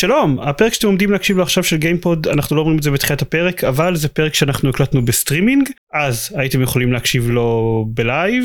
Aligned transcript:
שלום, 0.00 0.38
הפרק 0.40 0.74
שאתם 0.74 0.86
עומדים 0.86 1.10
להקשיב 1.10 1.36
לו 1.36 1.42
עכשיו 1.42 1.64
של 1.64 1.76
גיימפוד, 1.76 2.28
אנחנו 2.28 2.56
לא 2.56 2.60
אומרים 2.60 2.78
את 2.78 2.82
זה 2.82 2.90
בתחילת 2.90 3.22
הפרק, 3.22 3.64
אבל 3.64 3.96
זה 3.96 4.08
פרק 4.08 4.34
שאנחנו 4.34 4.70
הקלטנו 4.70 5.04
בסטרימינג, 5.04 5.68
אז 5.92 6.30
הייתם 6.34 6.62
יכולים 6.62 6.92
להקשיב 6.92 7.30
לו 7.30 7.84
בלייב, 7.88 8.44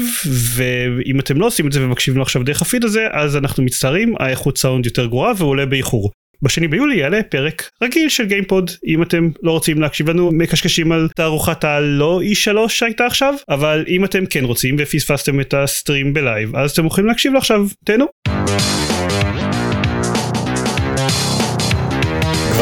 ואם 0.56 1.20
אתם 1.20 1.40
לא 1.40 1.46
עושים 1.46 1.68
את 1.68 1.72
זה 1.72 1.86
ומקשיבים 1.86 2.18
לו 2.18 2.24
עכשיו 2.24 2.44
דרך 2.44 2.62
הפיד 2.62 2.84
הזה, 2.84 3.08
אז 3.12 3.38
אנחנו 3.38 3.64
מצטערים, 3.64 4.14
האיכות 4.20 4.58
סאונד 4.58 4.86
יותר 4.86 5.06
גרועה 5.06 5.34
והוא 5.38 5.50
עולה 5.50 5.66
באיחור. 5.66 6.12
בשני 6.42 6.68
ביולי 6.68 6.96
יעלה 6.96 7.24
פרק 7.24 7.70
רגיל 7.84 8.10
של 8.10 8.26
גיימפוד 8.26 8.72
אם 8.88 9.04
אתם 9.04 9.30
לא 9.44 9.52
רוצים 9.52 9.82
להקשיב 9.82 10.10
לנו 10.10 10.32
מקשקשים 10.32 10.92
על 10.92 11.08
תערוכת 11.16 11.64
הלא 11.64 12.22
E3 12.24 12.70
שהייתה 12.70 13.06
עכשיו 13.06 13.34
אבל 13.50 13.86
אם 13.88 14.06
אתם 14.06 14.26
כן 14.26 14.46
רוצים 14.46 14.76
ופספסתם 14.80 15.40
את 15.40 15.54
ה 15.54 15.62
stream 15.62 16.14
בלייב 16.14 16.56
אז 16.56 16.72
אתם 16.72 16.86
יכולים 16.86 17.08
להקשיב 17.08 17.34
לו 17.34 17.38
עכשיו 17.38 17.68
תהנו. 17.86 18.06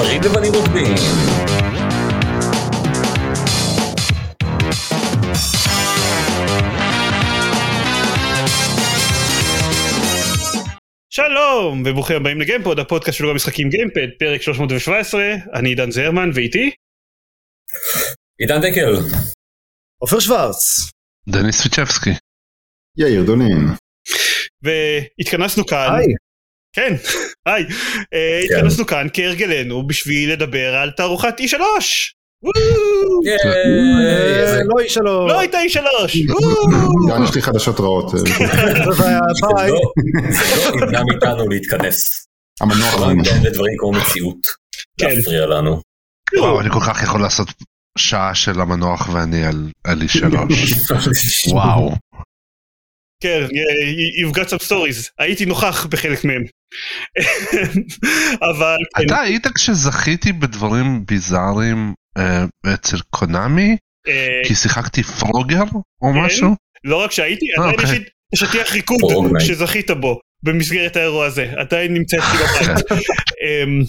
גברים 0.01 0.21
לבנים 0.21 0.53
רוקדים. 0.53 0.95
שלום 11.09 11.83
וברוכים 11.85 12.15
הבאים 12.17 12.41
לגיימפוד 12.41 12.79
הפודקאסט 12.79 13.17
של 13.17 13.29
המשחקים 13.29 13.69
גיימפוד 13.69 14.07
פרק 14.19 14.41
317 14.41 15.21
אני 15.53 15.69
עידן 15.69 15.91
זרמן 15.91 16.29
ואיתי 16.33 16.71
עידן 18.39 18.61
דקל. 18.61 18.93
עופר 20.01 20.19
שוורץ. 20.19 20.91
דניס 21.29 21.61
סוויצ'בסקי. 21.61 22.09
יאיר 22.97 23.23
דונין. 23.23 23.67
והתכנסנו 24.61 25.65
כאן. 25.65 25.89
היי. 25.95 26.30
כן, 26.73 26.93
היי. 27.45 27.65
אה, 28.13 28.39
התכנסנו 28.45 28.85
כאן 28.85 29.07
כהרגלנו 29.13 29.87
בשביל 29.87 30.31
לדבר 30.33 30.75
על 30.75 30.91
תערוכת 30.91 31.33
E3. 31.39 31.61
אה, 33.25 34.63
לא 34.63 34.79
איש 34.79 34.93
שלו. 34.93 35.27
לא 35.27 35.39
הייתה 35.39 35.57
E3. 35.57 35.79
גם 37.09 37.23
יש 37.23 37.35
לי 37.35 37.41
חדשות 37.41 37.79
רעות. 37.79 38.11
ביי. 38.13 38.21
זה 38.21 38.85
לא 38.85 38.93
זה 38.93 40.55
לא 40.55 40.85
ימנע 40.85 41.03
מאיתנו 41.03 41.47
להתכנס. 41.51 42.27
המנוח 42.61 42.99
לא 42.99 43.07
לדברים 43.43 43.73
כמו 43.77 43.91
מציאות. 43.91 44.37
כן. 44.97 45.15
להפריע 45.15 45.45
לנו. 45.45 45.81
וואו, 46.37 46.61
אני 46.61 46.69
כל 46.69 46.79
כך 46.87 47.03
יכול 47.03 47.21
לעשות 47.21 47.47
שעה 47.97 48.35
של 48.35 48.61
המנוח 48.61 49.09
ואני 49.13 49.45
על 49.83 50.01
E3. 50.01 50.25
וואו. 51.53 51.91
כן, 53.21 53.45
you- 53.45 54.25
you've 54.31 54.35
got 54.37 54.47
some 54.49 54.65
stories. 54.67 55.09
הייתי 55.19 55.45
נוכח 55.45 55.85
בחלק 55.85 56.25
מהם. 56.25 56.43
אבל 58.51 58.77
כן, 58.97 59.05
אתה 59.05 59.21
היית 59.21 59.47
כשזכיתי 59.55 60.31
בדברים 60.33 61.05
ביזאריים 61.05 61.93
אה, 62.17 62.45
אצל 62.73 62.97
קונאמי? 63.09 63.77
אה, 64.07 64.41
כי 64.47 64.55
שיחקתי 64.55 65.03
פרוגר 65.03 65.63
או 66.01 66.13
כן. 66.13 66.19
משהו? 66.19 66.55
לא 66.83 67.03
רק 67.03 67.11
שהייתי, 67.11 67.45
אה, 67.59 67.63
עדיין 67.63 67.75
יש 67.79 67.83
אוקיי. 67.83 67.99
לי 67.99 68.05
את 68.05 68.33
השטיח 68.33 68.73
ריקוד. 68.73 68.99
שזכית 69.39 69.91
בו 69.91 70.19
במסגרת 70.43 70.95
האירוע 70.95 71.25
הזה, 71.25 71.51
עדיין 71.57 71.93
נמצא 71.93 72.17
אצלי 72.17 72.37
בבית. 72.43 72.85
אמ, 72.91 73.81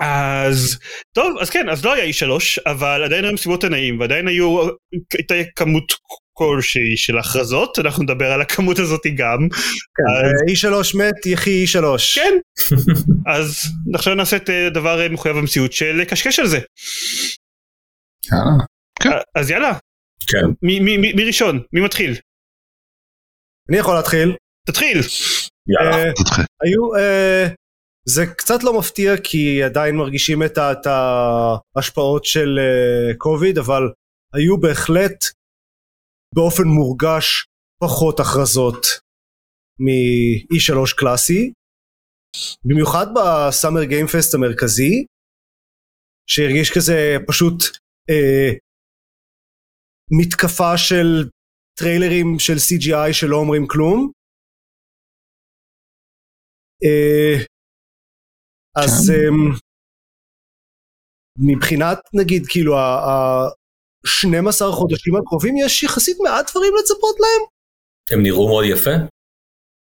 אז 0.00 0.78
טוב 1.14 1.38
אז 1.40 1.50
כן 1.50 1.68
אז 1.68 1.84
לא 1.84 1.94
היה 1.94 2.04
E3 2.04 2.30
אבל 2.70 3.02
עדיין 3.04 3.24
היו 3.24 3.32
מסיבות 3.32 3.64
ענאים 3.64 4.00
ועדיין 4.00 4.28
היו 4.28 4.68
הייתה 5.18 5.34
כמות 5.56 5.92
כלשהי 6.40 6.96
של 6.96 7.18
הכרזות 7.18 7.78
אנחנו 7.78 8.02
נדבר 8.02 8.32
על 8.32 8.40
הכמות 8.42 8.78
הזאת 8.78 9.00
גם 9.16 9.48
אי 10.48 10.56
שלוש 10.56 10.94
מת 10.94 11.26
יחי 11.26 11.50
אי 11.50 11.66
שלוש. 11.66 12.18
כן 12.18 12.32
אז 13.36 13.58
עכשיו 13.94 14.14
נעשה 14.14 14.36
את 14.36 14.50
אה, 14.50 14.68
דבר 14.74 15.00
אה, 15.02 15.08
מחויב 15.08 15.36
המציאות 15.36 15.72
של 15.72 15.92
לקשקש 15.96 16.38
על 16.38 16.46
זה 16.46 16.58
יאללה. 18.32 18.64
אה, 19.06 19.20
אז 19.34 19.50
יאללה 19.50 19.72
כן. 20.26 20.46
מי- 20.62 21.24
ראשון 21.26 21.62
מי 21.72 21.80
מתחיל 21.80 22.16
אני 23.68 23.78
יכול 23.78 23.94
להתחיל. 23.94 24.36
תתחיל 24.66 24.98
יאללה. 25.68 25.96
אה, 25.96 26.12
תתחיל. 26.12 26.44
היו 26.62 26.96
אה, 26.96 27.46
זה 28.08 28.26
קצת 28.26 28.62
לא 28.62 28.78
מפתיע 28.78 29.16
כי 29.24 29.62
עדיין 29.62 29.96
מרגישים 29.96 30.42
את 30.42 30.86
ההשפעות 30.86 32.24
של 32.24 32.58
אה, 32.58 33.14
קוביד 33.18 33.58
אבל 33.58 33.82
היו 34.34 34.60
בהחלט 34.60 35.24
באופן 36.34 36.68
מורגש 36.78 37.46
פחות 37.84 38.20
הכרזות 38.20 38.82
מ-E3 39.84 40.96
קלאסי 40.98 41.52
במיוחד 42.64 43.06
בסאמר 43.14 43.84
גיימפסט 43.84 44.34
המרכזי 44.34 45.04
שהרגיש 46.30 46.70
כזה 46.76 47.16
פשוט 47.28 47.58
אה, 48.10 48.50
מתקפה 50.18 50.72
של 50.76 51.28
טריילרים 51.78 52.38
של 52.38 52.58
CGI 52.66 53.12
שלא 53.12 53.36
אומרים 53.36 53.66
כלום. 53.66 54.10
אה, 56.84 57.44
אז 58.76 59.10
אמ, 59.10 59.56
מבחינת 61.52 61.98
נגיד 62.14 62.42
כאילו 62.52 62.72
ה-12 64.06 64.72
חודשים 64.72 65.16
הקרובים 65.16 65.54
יש 65.56 65.82
יחסית 65.82 66.16
מעט 66.22 66.50
דברים 66.50 66.72
לצפות 66.80 67.16
להם. 67.20 67.46
הם 68.10 68.22
נראו 68.22 68.48
מאוד 68.48 68.64
יפה. 68.68 68.90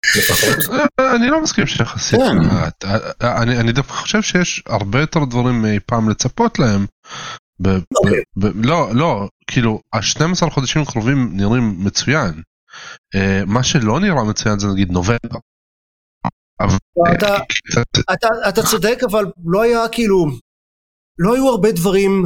אני 1.16 1.28
לא 1.28 1.44
מסכים 1.44 1.68
שיחסית 1.68 2.20
כן. 2.20 2.38
מעט. 2.38 2.86
אה, 2.86 2.98
אה, 3.22 3.42
אני 3.44 3.60
אני 3.60 3.72
דווקא 3.72 3.94
חושב 3.94 4.22
שיש 4.22 4.64
הרבה 4.66 5.00
יותר 5.00 5.20
דברים 5.26 5.62
מאי 5.62 5.80
פעם 5.80 6.10
לצפות 6.10 6.60
להם. 6.60 6.86
אוקיי. 7.98 8.24
לא 8.56 8.96
לא 8.96 9.28
כאילו 9.48 9.80
ה-12 9.94 10.50
חודשים 10.50 10.82
הקרובים 10.82 11.30
נראים 11.34 11.76
מצוין. 11.86 12.42
אה, 13.16 13.42
מה 13.48 13.64
שלא 13.64 14.00
נראה 14.00 14.24
מצוין 14.24 14.60
זה 14.60 14.68
נגיד 14.68 14.92
נובמבר. 14.92 15.40
אתה, 18.12 18.28
אתה 18.50 18.64
צודק 18.64 19.00
אבל 19.12 19.26
לא 19.46 19.62
היה 19.62 19.90
כאילו 19.92 20.26
לא 21.20 21.36
היו 21.36 21.50
הרבה 21.50 21.72
דברים 21.72 22.24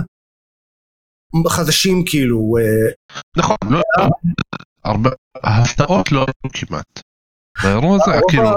חדשים 1.47 2.03
כאילו 2.05 2.55
אה, 2.59 2.91
נכון, 3.37 3.57
לא, 3.69 3.81
הרבה, 4.83 5.09
ההפתעות 5.43 6.11
לא 6.11 6.19
היו 6.19 6.51
כמעט. 6.53 6.99
באירוע 7.63 7.95
הזה, 7.95 8.19
כאילו, 8.29 8.49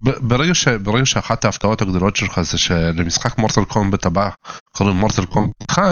ברגע, 0.00 0.54
ש, 0.54 0.68
ברגע 0.68 1.06
שאחת 1.06 1.44
ההפתעות 1.44 1.82
הגדולות 1.82 2.16
שלך 2.16 2.40
זה 2.40 2.58
שלמשחק 2.58 3.38
מורטל 3.38 3.64
קומבט 3.64 4.06
הבא 4.06 4.30
קוראים 4.76 4.96
מורטל 4.96 5.24
קומבט 5.26 5.70
1, 5.70 5.82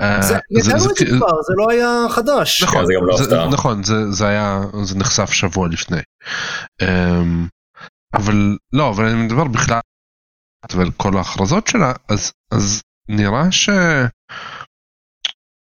אה, 0.00 0.22
זה- 0.22 0.38
ידענו 0.50 0.90
את 0.90 0.96
זה 0.96 1.04
כבר 1.06 1.42
זה 1.42 1.52
לא 1.56 1.70
היה 1.70 1.88
חדש. 2.10 2.62
נכון, 2.62 2.80
כן, 2.80 2.86
זה 2.86 2.92
גם 3.00 3.06
לא 3.06 3.16
זה, 3.16 3.24
הפתעה. 3.24 3.48
נכון, 3.48 3.82
זה, 3.82 4.10
זה 4.12 4.28
היה, 4.28 4.60
זה 4.82 4.98
נחשף 4.98 5.30
שבוע 5.30 5.68
לפני. 5.68 6.00
אמ, 6.82 7.46
אבל 8.14 8.56
לא, 8.72 8.90
אבל 8.90 9.04
אני 9.04 9.22
מדבר 9.26 9.44
בכלל 9.44 9.80
ועל 10.72 10.90
כל 10.96 11.16
ההכרזות 11.16 11.66
שלה, 11.66 11.92
אז, 12.08 12.32
אז 12.52 12.82
נראה 13.08 13.52
ש... 13.52 13.68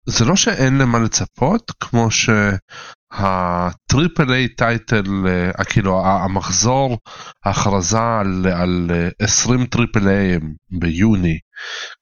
זה 0.09 0.25
לא 0.25 0.35
שאין 0.35 0.77
למה 0.77 0.99
לצפות, 0.99 1.71
כמו 1.79 2.07
שה 3.11 3.52
triple 3.52 4.33
A 4.33 4.47
title, 4.47 5.03
כאילו 5.69 6.05
המחזור, 6.05 6.97
ההכרזה 7.45 7.99
על, 7.99 8.45
על 8.53 8.87
אה, 8.91 9.09
20 9.19 9.65
triple 9.65 10.07
A 10.07 10.39
ביוני, 10.71 11.39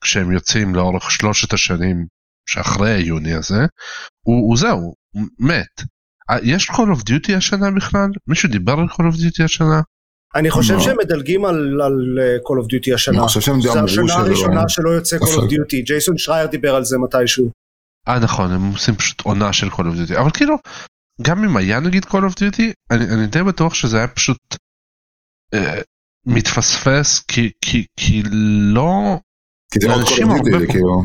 כשהם 0.01 0.31
יוצאים 0.31 0.75
לאורך 0.75 1.11
שלושת 1.11 1.53
השנים 1.53 2.05
שאחרי 2.49 2.91
היוני 2.91 3.33
הזה, 3.33 3.65
הוא, 4.21 4.49
הוא 4.49 4.57
זהו, 4.57 4.93
הוא 5.11 5.23
מת. 5.39 5.81
יש 6.43 6.69
Call 6.69 6.73
of 6.97 7.01
Duty 7.09 7.37
השנה 7.37 7.71
בכלל? 7.71 8.09
מישהו 8.27 8.49
דיבר 8.49 8.73
על 8.73 8.85
Call 8.91 9.13
of 9.13 9.15
Duty 9.15 9.43
השנה? 9.43 9.81
אני 10.35 10.51
חושב 10.51 10.73
לא. 10.73 10.79
שהם 10.79 10.97
מדלגים 11.03 11.45
על, 11.45 11.81
על 11.81 12.19
אה, 12.21 12.35
Call 12.37 12.63
of 12.63 12.65
Duty 12.65 12.93
השנה. 12.93 13.17
אני 13.19 13.27
חושב 13.27 13.41
שהם 13.41 13.61
זה 13.61 13.71
אמרו 13.71 13.83
השנה 13.85 14.13
הראשונה 14.13 14.61
לא- 14.61 14.67
שלא 14.67 14.89
יוצא 14.89 15.17
Call 15.17 15.19
of. 15.19 15.41
Duty. 15.41 15.83
ג'ייסון 15.85 16.17
שרייר 16.17 16.47
דיבר 16.47 16.75
על 16.75 16.83
זה 16.85 16.97
מתישהו. 16.97 17.64
אה 18.07 18.19
נכון, 18.19 18.51
הם 18.51 18.71
עושים 18.71 18.95
פשוט 18.95 19.21
עונה 19.21 19.53
של 19.53 19.67
Call 19.67 19.79
of 19.81 20.09
Duty, 20.11 20.19
אבל 20.21 20.31
כאילו, 20.31 20.55
גם 21.21 21.43
אם 21.43 21.57
היה 21.57 21.79
נגיד 21.79 22.05
Call 22.05 22.23
of 22.29 22.33
Duty, 22.33 22.63
אני, 22.91 23.05
אני 23.13 23.27
די 23.27 23.43
בטוח 23.43 23.73
שזה 23.73 23.97
היה 23.97 24.07
פשוט 24.07 24.55
אה, 25.53 25.81
מתפספס, 26.25 27.19
כי, 27.27 27.51
כי, 27.61 27.85
כי 27.99 28.23
לא, 28.73 29.19
כי 29.73 29.79
זה 29.79 29.93
עוד 29.93 30.03
כל 30.07 30.23
הרבה 30.23 30.59
זה 30.59 30.65
פה- 30.67 30.71
כאילו. 30.73 31.01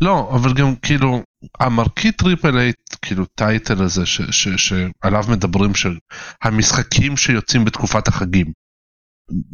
לא, 0.00 0.32
אבל 0.36 0.54
גם 0.54 0.76
כאילו, 0.76 1.22
המרכיב 1.60 2.12
triple 2.12 2.58
A, 2.58 2.72
כאילו 3.02 3.24
title 3.26 3.82
הזה 3.82 4.06
ש, 4.06 4.20
ש, 4.22 4.48
שעליו 4.48 5.22
מדברים, 5.30 5.74
של 5.74 5.98
המשחקים 6.42 7.16
שיוצאים 7.16 7.64
בתקופת 7.64 8.08
החגים. 8.08 8.52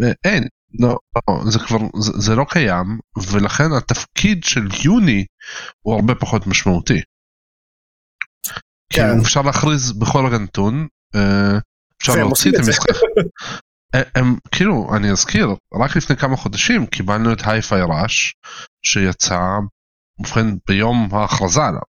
אה, 0.02 0.12
אין, 0.24 0.44
לא, 0.78 0.99
לא 1.28 1.50
זה 1.50 1.58
כבר, 1.58 1.78
זה, 2.00 2.12
זה 2.19 2.34
לא 2.34 2.44
קיים, 2.49 2.99
ולכן 3.32 3.72
התפקיד 3.78 4.44
של 4.44 4.69
יוני 4.84 5.25
הוא 5.81 5.94
הרבה 5.94 6.14
פחות 6.14 6.46
משמעותי. 6.46 7.00
כן. 8.93 9.02
כאילו 9.08 9.22
אפשר 9.22 9.43
להכריז 9.43 9.93
בכל 9.93 10.26
רגע 10.26 10.38
נתון, 10.38 10.87
אה, 11.14 11.58
אפשר 12.02 12.14
להוציא 12.14 12.50
את. 12.50 12.56
המשחק, 12.58 12.88
הם, 13.94 14.02
הם 14.14 14.37
כאילו 14.52 14.96
אני 14.96 15.11
אזכיר 15.11 15.49
רק 15.82 15.96
לפני 15.96 16.17
כמה 16.17 16.37
חודשים 16.37 16.87
קיבלנו 16.87 17.32
את 17.32 17.38
Hi-Fi 17.46 17.81
Rush 17.82 18.34
שיצא 18.82 19.40
ובכן 20.19 20.46
ביום 20.69 21.08
ההכרזה 21.12 21.61
עליו. 21.61 21.82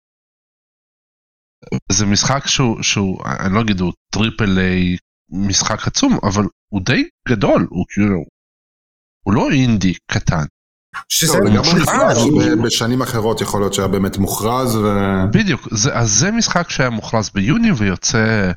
זה 1.93 2.07
משחק 2.07 2.47
שהוא 2.47 2.83
שהוא 2.83 3.25
אני 3.27 3.55
לא 3.55 3.61
אגיד 3.61 3.81
הוא 3.81 3.93
triple 4.13 4.59
A 4.59 4.97
משחק 5.31 5.87
עצום 5.87 6.19
אבל 6.23 6.45
הוא 6.69 6.81
די 6.85 7.09
גדול 7.29 7.67
הוא 7.71 7.85
כאילו 7.89 8.25
הוא 9.27 9.35
לא 9.35 9.51
אינדי 9.51 9.95
קטן 10.11 10.45
שזה 11.09 11.39
לא. 11.39 11.63
ב- 11.63 12.67
בשנים 12.67 13.03
אחרות 13.03 13.41
יכול 13.41 13.61
להיות 13.61 13.75
שהיה 13.75 13.89
באמת 13.89 14.17
מוכרז 14.19 14.77
ו... 14.77 14.87
בדיוק 15.33 15.69
זה 15.71 15.95
אז 15.95 16.11
זה 16.11 16.31
משחק 16.31 16.71
שהיה 16.71 16.91
מוכרז 16.91 17.31
ביוני 17.31 17.73
ויוצא 17.73 18.51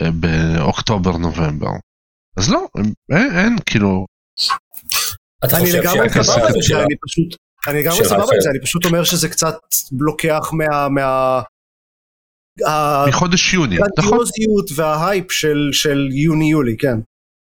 אה, 0.00 0.10
באוקטובר 0.10 1.16
נובמבר. 1.16 1.70
אז 2.36 2.50
לא 2.50 2.66
אין, 3.12 3.38
אין 3.38 3.56
כאילו 3.66 4.06
אני 5.42 5.72
לגמרי 5.72 6.08
סבבה 6.10 6.48
עם 6.48 6.62
זה, 6.62 6.82
אני 6.84 6.94
פשוט, 7.06 7.36
אני 7.68 7.80
לגמרי 7.80 7.96
של 7.98 8.04
סבבה 8.04 8.34
עם. 8.34 8.40
זה, 8.40 8.50
אני 8.50 8.60
פשוט 8.60 8.84
אומר 8.84 9.04
שזה 9.04 9.28
קצת 9.28 9.54
לוקח 10.00 10.50
מה... 10.52 10.88
מה... 10.88 11.40
מחודש 13.08 13.54
יוני 13.54 13.76
נכון 13.76 13.88
הגרנדיוזיות 13.98 14.70
וההייפ 14.74 15.32
של, 15.32 15.68
של 15.72 16.08
יוני-יולי, 16.12 16.76
כן. 16.76 16.98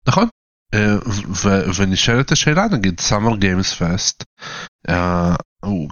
נכון. 0.07 0.27
אה, 0.73 0.95
ונשאלת 1.79 2.31
השאלה 2.31 2.65
נגיד 2.71 2.99
Summer 2.99 3.37
Games 3.37 3.73
Fest 3.81 4.23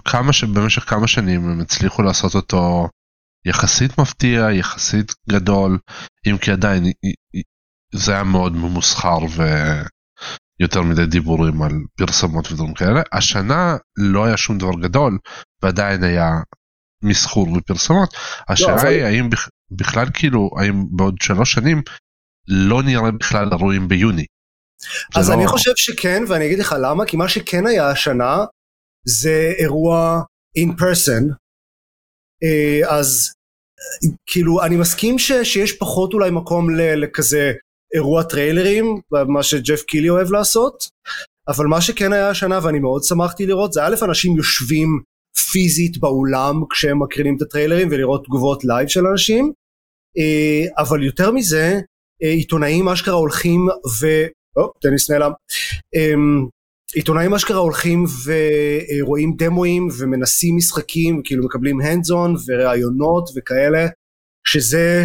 כמה 0.04 0.32
שבמשך 0.32 0.90
כמה 0.90 1.06
שנים 1.06 1.48
הם 1.48 1.60
הצליחו 1.60 2.02
לעשות 2.02 2.34
אותו 2.34 2.88
יחסית 3.46 3.98
מפתיע 4.00 4.50
יחסית 4.52 5.12
גדול 5.28 5.78
אם 6.26 6.38
כי 6.38 6.50
עדיין 6.52 6.84
זה 7.94 8.12
היה 8.12 8.24
מאוד 8.24 8.52
ממוסחר 8.56 9.18
ויותר 10.60 10.82
מדי 10.82 11.06
דיבורים 11.06 11.62
על 11.62 11.72
פרסומות 11.96 12.52
ודברים 12.52 12.74
כאלה 12.74 13.02
השנה 13.12 13.76
לא 13.96 14.24
היה 14.24 14.36
שום 14.36 14.58
דבר 14.58 14.72
גדול 14.82 15.18
ועדיין 15.62 16.04
היה 16.04 16.30
מסחור 17.04 17.48
ופרסומות 17.52 18.14
השאלה 18.48 18.74
אבל- 18.74 18.86
היא 18.88 19.02
האם 19.04 19.30
בכ- 19.30 19.48
בכלל 19.70 20.06
כאילו 20.14 20.50
האם 20.60 20.84
בעוד 20.96 21.14
שלוש 21.22 21.52
שנים 21.52 21.82
לא 22.48 22.82
נראה 22.82 23.10
בכלל 23.10 23.48
אירועים 23.52 23.88
ביוני. 23.88 24.24
אז 25.14 25.30
לא- 25.30 25.34
אני 25.34 25.46
חושב 25.46 25.72
שכן, 25.76 26.22
ואני 26.28 26.46
אגיד 26.46 26.58
לך 26.58 26.74
למה, 26.82 27.06
כי 27.06 27.16
מה 27.16 27.28
שכן 27.28 27.66
היה 27.66 27.90
השנה, 27.90 28.44
זה 29.06 29.52
אירוע 29.58 30.22
in 30.58 30.70
person, 30.80 31.32
אה, 32.42 32.96
אז 32.98 33.32
כאילו 34.26 34.62
אני 34.62 34.76
מסכים 34.76 35.18
ש, 35.18 35.32
שיש 35.32 35.72
פחות 35.72 36.12
אולי 36.14 36.30
מקום 36.30 36.70
ל, 36.70 37.04
לכזה 37.04 37.52
אירוע 37.94 38.22
טריילרים, 38.22 39.00
מה 39.28 39.42
שג'ף 39.42 39.82
קילי 39.82 40.08
אוהב 40.08 40.32
לעשות, 40.32 40.88
אבל 41.48 41.66
מה 41.66 41.80
שכן 41.80 42.12
היה 42.12 42.28
השנה 42.28 42.58
ואני 42.62 42.78
מאוד 42.78 43.04
שמחתי 43.04 43.46
לראות 43.46 43.72
זה 43.72 43.84
א' 43.84 43.94
אנשים 44.02 44.36
יושבים 44.36 45.00
פיזית 45.52 45.98
באולם 45.98 46.54
כשהם 46.70 47.02
מקרינים 47.02 47.36
את 47.36 47.42
הטריילרים 47.42 47.88
ולראות 47.90 48.24
תגובות 48.24 48.64
לייב 48.64 48.88
של 48.88 49.06
אנשים, 49.06 49.52
אה, 50.18 50.82
אבל 50.82 51.02
יותר 51.02 51.30
מזה 51.30 51.80
אה, 52.22 52.28
עיתונאים 52.28 52.88
אשכרה 52.88 53.14
הולכים 53.14 53.60
ו... 54.00 54.06
או, 54.56 54.72
טניס 54.80 55.10
נעלם. 55.10 55.30
אמ, 55.94 56.46
עיתונאים 56.94 57.34
אשכרה 57.34 57.58
הולכים 57.58 58.04
ורואים 58.24 59.34
דמואים 59.36 59.88
ומנסים 59.98 60.56
משחקים, 60.56 61.20
כאילו 61.24 61.44
מקבלים 61.44 61.80
hands 61.80 62.10
on 62.10 62.38
וראיונות 62.46 63.30
וכאלה, 63.36 63.86
שזה 64.46 65.04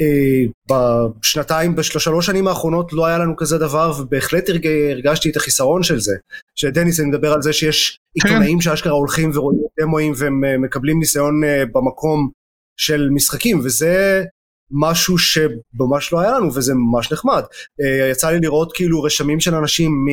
אה, 0.00 0.44
בשנתיים, 0.70 1.76
בשלוש 1.76 2.26
שנים 2.26 2.48
האחרונות 2.48 2.92
לא 2.92 3.06
היה 3.06 3.18
לנו 3.18 3.36
כזה 3.36 3.58
דבר 3.58 3.92
ובהחלט 3.98 4.48
הרג, 4.48 4.66
הרגשתי 4.66 5.30
את 5.30 5.36
החיסרון 5.36 5.82
של 5.82 6.00
זה. 6.00 6.14
שדניס 6.54 7.00
אני 7.00 7.08
מדבר 7.08 7.32
על 7.32 7.42
זה 7.42 7.52
שיש 7.52 7.98
כן. 8.20 8.28
עיתונאים 8.28 8.60
שאשכרה 8.60 8.92
הולכים 8.92 9.30
ורואים 9.34 9.60
דמואים 9.80 10.12
והם 10.16 10.44
אה, 10.44 10.58
מקבלים 10.58 10.98
ניסיון 10.98 11.44
אה, 11.44 11.64
במקום 11.66 12.30
של 12.76 13.08
משחקים 13.10 13.60
וזה 13.64 14.24
משהו 14.70 15.18
שממש 15.18 16.12
לא 16.12 16.20
היה 16.20 16.32
לנו 16.32 16.54
וזה 16.54 16.74
ממש 16.74 17.12
נחמד. 17.12 17.42
אה, 17.42 18.10
יצא 18.12 18.30
לי 18.30 18.40
לראות 18.40 18.72
כאילו 18.74 19.02
רשמים 19.02 19.40
של 19.40 19.54
אנשים 19.54 20.06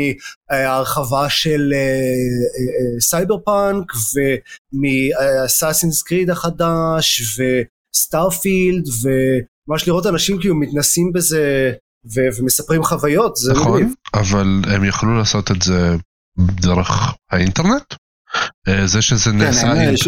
מהרחבה 0.51 1.30
של 1.30 1.74
Cyberpunk 2.99 3.38
ומ 3.45 3.91
Assassin's 4.73 6.03
Creed 6.03 6.29
החדש 6.30 7.21
ו 7.95 8.04
Starfield 8.04 8.83
וממש 8.88 9.88
לראות 9.88 10.06
אנשים 10.06 10.39
כאילו 10.39 10.56
מתנסים 10.56 11.12
בזה 11.13 11.71
ו- 12.15 12.39
ומספרים 12.39 12.83
חוויות 12.83 13.36
זה 13.36 13.53
נכון 13.53 13.74
מגניב. 13.74 13.94
אבל 14.13 14.62
הם 14.68 14.83
יכלו 14.83 15.18
לעשות 15.18 15.51
את 15.51 15.62
זה 15.62 15.95
דרך 16.38 17.13
האינטרנט. 17.31 17.94
אה, 18.67 18.87
זה 18.87 19.01
שזה 19.01 19.31
כן, 19.31 19.37
נעשה. 19.37 19.73
אין, 19.73 19.93
יש 19.93 20.07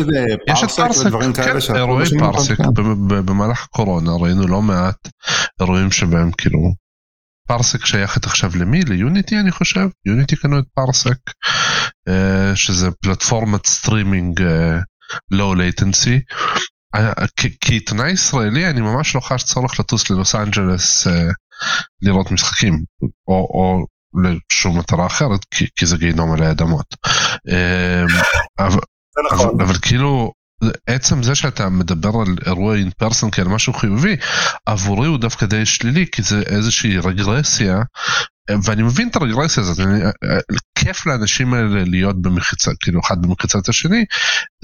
את 0.64 0.72
Parsec 0.76 1.04
כן, 1.68 1.76
אירועי 1.76 2.06
לא 2.12 2.32
Parsec 2.32 2.58
במהלך 3.08 3.64
הקורונה 3.64 4.12
ראינו 4.20 4.48
לא 4.48 4.62
מעט 4.62 5.08
אירועים 5.62 5.92
שבהם 5.92 6.32
כאילו 6.32 6.60
Parsec 7.48 7.86
שייכת 7.86 8.26
עכשיו 8.26 8.52
למי? 8.56 8.82
ל 8.82 8.91
Unity 8.91 9.40
אני 9.40 9.52
חושב? 9.52 9.88
Unity 10.06 10.36
קנו 10.36 10.60
את 10.60 10.66
Parsec 10.74 11.18
אה, 12.08 12.56
שזה 12.56 12.92
פלטפורמת 12.92 13.66
streaming 13.66 14.44
low 15.32 15.56
latency. 15.56 16.20
כעיתונאי 17.62 18.12
ישראלי 18.12 18.70
אני 18.70 18.82
ממש 18.82 19.16
לא 19.16 19.20
חש 19.20 19.44
צורך 19.44 19.80
לטוס 19.80 20.10
ללוס 20.10 20.36
אנג'לס 20.36 21.08
אה, 21.08 21.30
לראות 22.02 22.32
משחקים 22.32 22.84
או, 23.28 23.34
או 23.34 23.86
לשום 24.24 24.80
מטרה 24.80 25.06
אחרת 25.06 25.46
כי, 25.52 25.68
כי 25.76 25.86
זה 25.86 25.98
גיהנום 25.98 26.32
עלי 26.32 26.52
אדמות. 26.52 26.86
אה, 27.50 28.04
אבל, 28.60 28.80
זה 29.16 29.22
נכון. 29.32 29.50
אבל, 29.56 29.66
אבל 29.66 29.76
כאילו 29.82 30.32
עצם 30.88 31.24
זה 31.24 31.36
שאתה 31.36 31.70
מדבר 31.70 32.10
על 32.10 32.36
אירוע 32.46 32.76
אין 32.76 32.90
פרסון 32.98 33.30
כעל 33.32 33.48
משהו 33.48 33.74
חיובי 33.74 34.16
עבורי 34.66 35.08
הוא 35.08 35.18
דווקא 35.18 35.46
די 35.46 35.66
שלילי 35.66 36.06
כי 36.12 36.22
זה 36.22 36.42
איזושהי 36.46 36.98
רגרסיה 36.98 37.82
ואני 38.64 38.84
מבין 38.84 39.08
את 39.08 39.16
הרגרסיה 39.16 39.64
הזאת 39.64 39.80
אני, 39.80 40.00
כיף 40.76 41.06
לאנשים 41.06 41.54
האלה 41.54 41.84
להיות 41.86 42.22
במחיצה 42.22 42.72
כאילו 42.80 43.02
אחד 43.06 43.22
במחיצת 43.22 43.70
השני 43.70 44.06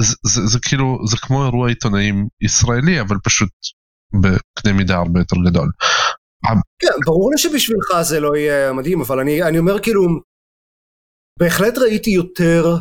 זה, 0.01 0.15
זה, 0.25 0.47
זה 0.47 0.59
כאילו 0.59 0.99
זה 1.09 1.17
כמו 1.17 1.45
אירוע 1.45 1.69
עיתונאים 1.69 2.27
ישראלי 2.41 3.01
אבל 3.01 3.17
פשוט 3.23 3.49
בקנה 4.13 4.73
מידה 4.73 4.95
הרבה 4.95 5.19
יותר 5.19 5.35
גדול. 5.45 5.71
כן, 6.79 6.87
ברור 7.05 7.31
לי 7.31 7.37
שבשבילך 7.37 8.01
זה 8.01 8.19
לא 8.19 8.35
יהיה 8.35 8.73
מדהים, 8.73 9.01
אבל 9.01 9.19
אני, 9.19 9.43
אני 9.43 9.59
אומר 9.59 9.79
כאילו, 9.79 10.01
בהחלט 11.39 11.77
ראיתי 11.77 12.09
יותר 12.09 12.75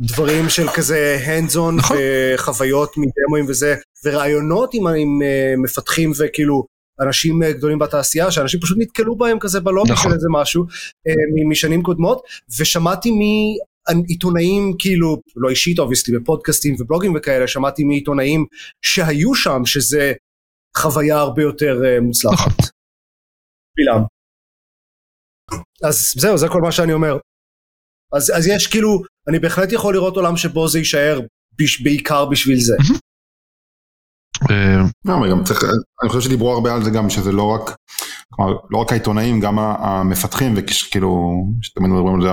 דברים 0.00 0.48
של 0.48 0.68
כזה 0.68 1.18
hands 1.26 1.54
on 1.54 1.72
נכון. 1.76 1.96
וחוויות 2.34 2.90
מדמוים 2.96 3.46
וזה, 3.48 3.76
ורעיונות 4.04 4.74
עם, 4.74 4.86
עם 4.86 5.22
אה, 5.22 5.54
מפתחים 5.62 6.12
וכאילו 6.18 6.64
אנשים 7.00 7.42
אה, 7.42 7.52
גדולים 7.52 7.78
בתעשייה, 7.78 8.30
שאנשים 8.30 8.60
פשוט 8.60 8.78
נתקלו 8.80 9.16
בהם 9.16 9.38
כזה 9.38 9.60
בלובי 9.60 9.92
נכון. 9.92 10.10
של 10.10 10.14
איזה 10.14 10.26
משהו 10.30 10.64
אה, 11.08 11.12
משנים 11.48 11.82
קודמות, 11.82 12.22
ושמעתי 12.58 13.10
מעיתונאים 13.94 14.72
כאילו, 14.78 15.20
לא 15.36 15.48
אישית 15.50 15.78
אובייסטי, 15.78 16.12
בפודקאסטים 16.12 16.76
ובלוגים 16.78 17.12
וכאלה, 17.16 17.48
שמעתי 17.48 17.84
מעיתונאים 17.84 18.46
שהיו 18.82 19.34
שם, 19.34 19.62
שזה 19.64 20.12
חוויה 20.76 21.18
הרבה 21.18 21.42
יותר 21.42 21.82
מוצלחת. 22.02 22.50
נכון. 22.50 22.79
בשבילם. 23.80 24.04
אז 25.84 26.12
זהו, 26.16 26.38
זה 26.38 26.48
כל 26.48 26.60
מה 26.60 26.72
שאני 26.72 26.92
אומר. 26.92 27.18
אז, 28.16 28.32
אז 28.36 28.46
יש 28.46 28.66
כאילו, 28.66 29.02
אני 29.28 29.38
בהחלט 29.38 29.72
יכול 29.72 29.94
לראות 29.94 30.16
עולם 30.16 30.36
שבו 30.36 30.68
זה 30.68 30.78
יישאר 30.78 31.20
בש, 31.58 31.82
בעיקר 31.82 32.24
בשביל 32.26 32.60
זה. 32.60 32.76
אה, 34.50 34.82
לא, 35.04 35.16
אבל 35.18 35.30
גם 35.30 35.44
צריך, 35.44 35.64
אני 36.02 36.08
חושב 36.10 36.20
שדיברו 36.20 36.52
הרבה 36.52 36.74
על 36.74 36.84
זה 36.84 36.90
גם, 36.90 37.10
שזה 37.10 37.32
לא 37.32 37.42
רק, 37.42 37.76
כלומר, 38.30 38.52
לא 38.70 38.78
רק 38.78 38.92
העיתונאים, 38.92 39.40
גם 39.40 39.58
המפתחים, 39.58 40.54
וכאילו, 40.56 41.42
שתמיד 41.62 41.90
מדברים 41.90 42.14
על 42.14 42.22
זה, 42.22 42.28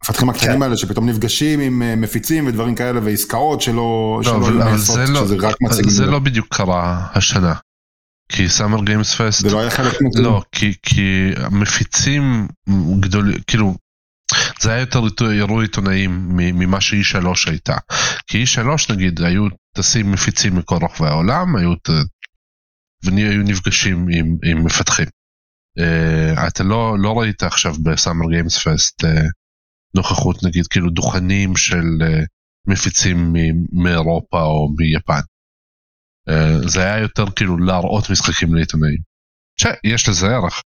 המפתחים 0.00 0.30
הקטנים 0.30 0.56
כן. 0.56 0.62
האלה 0.62 0.76
שפתאום 0.76 1.08
נפגשים 1.08 1.60
עם 1.60 1.82
אה, 1.82 1.96
מפיצים 1.96 2.46
ודברים 2.46 2.74
כאלה 2.74 3.00
ועסקאות 3.04 3.60
שלא, 3.60 4.20
לא, 4.24 4.50
נעשות, 4.50 4.96
זה, 4.96 5.12
לא, 5.12 5.24
שזה 5.24 5.36
רק 5.40 5.56
מציגים. 5.62 5.90
זה 5.90 6.06
לא 6.06 6.18
בדיוק 6.18 6.46
קרה 6.50 7.06
השנה. 7.14 7.54
כי 8.28 8.48
סאמר 8.48 8.84
גיימס 8.84 9.20
פסט 9.20 9.40
זה 9.40 9.50
לא 9.50 9.60
היה 9.60 9.70
חלק 9.70 9.92
מזה. 10.02 10.22
לא 10.22 10.42
כי 10.52 10.74
כי 10.82 11.30
המפיצים 11.36 12.48
גדולים 13.00 13.38
כאילו 13.46 13.74
זה 14.60 14.72
היה 14.72 14.80
יותר 14.80 15.00
אירוע 15.30 15.62
עיתונאים 15.62 16.28
מ- 16.28 16.58
ממה 16.58 16.80
שאי 16.80 17.04
שלוש 17.04 17.48
הייתה. 17.48 17.76
כי 18.26 18.38
אי 18.38 18.46
שלוש 18.46 18.90
נגיד 18.90 19.20
היו 19.22 19.46
טסים 19.76 20.12
מפיצים 20.12 20.56
מכל 20.56 20.78
רחבי 20.82 21.08
העולם 21.08 21.56
היו 21.56 21.72
והיו 23.04 23.42
נפגשים 23.42 24.06
עם, 24.10 24.36
עם 24.44 24.64
מפתחים. 24.64 25.06
Uh, 25.78 26.48
אתה 26.48 26.64
לא 26.64 26.96
לא 26.98 27.12
ראית 27.20 27.42
עכשיו 27.42 27.74
בסאמר 27.84 28.30
גיימס 28.30 28.58
פסט 28.68 29.04
uh, 29.04 29.08
נוכחות 29.96 30.44
נגיד 30.44 30.66
כאילו 30.66 30.90
דוכנים 30.90 31.56
של 31.56 31.84
uh, 32.00 32.26
מפיצים 32.68 33.32
מ- 33.32 33.82
מאירופה 33.82 34.42
או 34.42 34.68
מיפן. 34.78 35.20
Uh, 36.30 36.68
זה 36.68 36.80
היה 36.80 36.98
יותר 36.98 37.24
כאילו 37.36 37.58
להראות 37.58 38.10
משחקים 38.10 38.54
לעיתונאים. 38.54 39.14
שיש 39.60 40.08
לזה 40.08 40.26
ערך, 40.26 40.62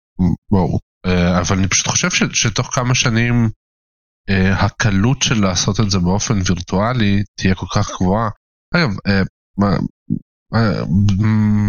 בואו. 0.51 0.79
אה, 1.07 1.41
אבל 1.41 1.59
אני 1.59 1.69
פשוט 1.69 1.87
חושב 1.87 2.11
ש, 2.11 2.23
שתוך 2.33 2.75
כמה 2.75 2.95
שנים 2.95 3.51
אה, 4.31 4.65
הקלות 4.65 5.23
של 5.23 5.41
לעשות 5.41 5.81
את 5.81 5.91
זה 5.91 5.99
באופן 5.99 6.35
וירטואלי 6.35 7.23
תהיה 7.35 7.55
כל 7.55 7.67
כך 7.75 7.91
גבוהה. 7.91 8.29
אגב, 8.75 8.91
אה, 9.07 9.23
מה, 9.59 9.77
אה, 10.55 10.85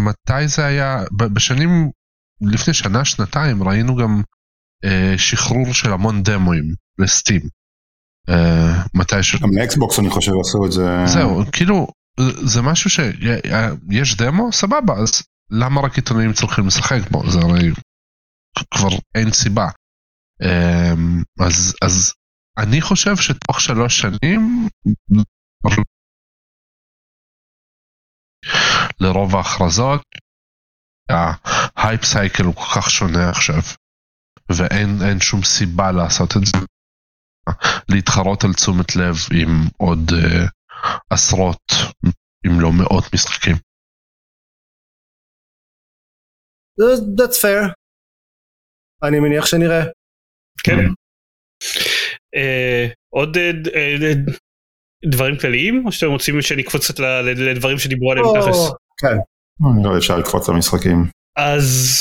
מתי 0.04 0.48
זה 0.48 0.66
היה? 0.66 1.04
בשנים, 1.34 1.90
לפני 2.40 2.74
שנה, 2.74 3.04
שנתיים, 3.04 3.62
ראינו 3.62 3.96
גם 3.96 4.22
אה, 4.84 5.14
שחרור 5.18 5.74
של 5.74 5.92
המון 5.92 6.22
דמוים 6.22 6.74
לסטים. 6.98 7.40
אה, 8.28 8.82
מתי 8.94 9.22
ש... 9.22 9.36
גם 9.36 9.58
לאקסבוקס 9.58 9.98
אני 9.98 10.10
חושב 10.10 10.32
עשו 10.40 10.66
את 10.66 10.72
זה. 10.72 11.06
זהו, 11.06 11.42
כאילו, 11.52 11.86
זה 12.20 12.62
משהו 12.62 12.90
שיש 12.90 14.16
דמו, 14.16 14.52
סבבה, 14.52 14.94
אז 14.94 15.22
למה 15.50 15.80
רק 15.80 15.96
עיתונאים 15.96 16.32
צריכים 16.32 16.66
לשחק 16.66 17.10
בו? 17.10 17.30
זה 17.30 17.38
הרי 17.38 17.70
כבר 18.74 18.88
אין 19.14 19.32
סיבה. 19.32 19.66
אמ, 20.42 21.22
אז, 21.46 21.74
אז 21.82 22.12
אני 22.58 22.80
חושב 22.80 23.16
שתוך 23.16 23.60
שלוש 23.60 24.00
שנים, 24.00 24.68
לרוב 29.00 29.36
ההכרזות, 29.36 30.02
ההייפ 31.76 32.04
סייקל 32.04 32.44
הוא 32.44 32.54
כל 32.54 32.80
כך 32.80 32.90
שונה 32.90 33.30
עכשיו, 33.30 33.62
ואין 34.48 35.02
אין 35.08 35.20
שום 35.20 35.42
סיבה 35.42 35.92
לעשות 35.92 36.36
את 36.36 36.46
זה. 36.46 36.58
להתחרות 37.88 38.44
על 38.44 38.52
תשומת 38.52 38.96
לב 38.96 39.14
עם 39.40 39.68
עוד 39.76 40.10
uh, 40.10 40.48
עשרות, 41.10 41.62
אם 42.46 42.60
לא 42.60 42.70
מאות 42.72 43.04
משחקים. 43.14 43.56
That's 47.18 47.40
fair. 47.42 47.72
אני 49.02 49.20
מניח 49.20 49.46
שנראה. 49.46 49.84
כן. 50.64 50.78
אה, 52.34 52.86
עוד 53.14 53.36
אה, 53.36 53.50
אה, 53.74 54.12
דברים 55.10 55.38
כלליים 55.38 55.86
או 55.86 55.92
שאתם 55.92 56.12
רוצים 56.12 56.42
שנקפוץ 56.42 56.84
קצת 56.84 56.98
לדברים 57.24 57.78
שדיברו 57.78 58.12
עליהם 58.12 58.26
תכלס? 58.40 58.72
כן. 59.00 59.16
לא 59.84 59.98
אפשר 59.98 60.18
לקפוץ 60.18 60.48
למשחקים. 60.48 61.04
אז 61.36 62.00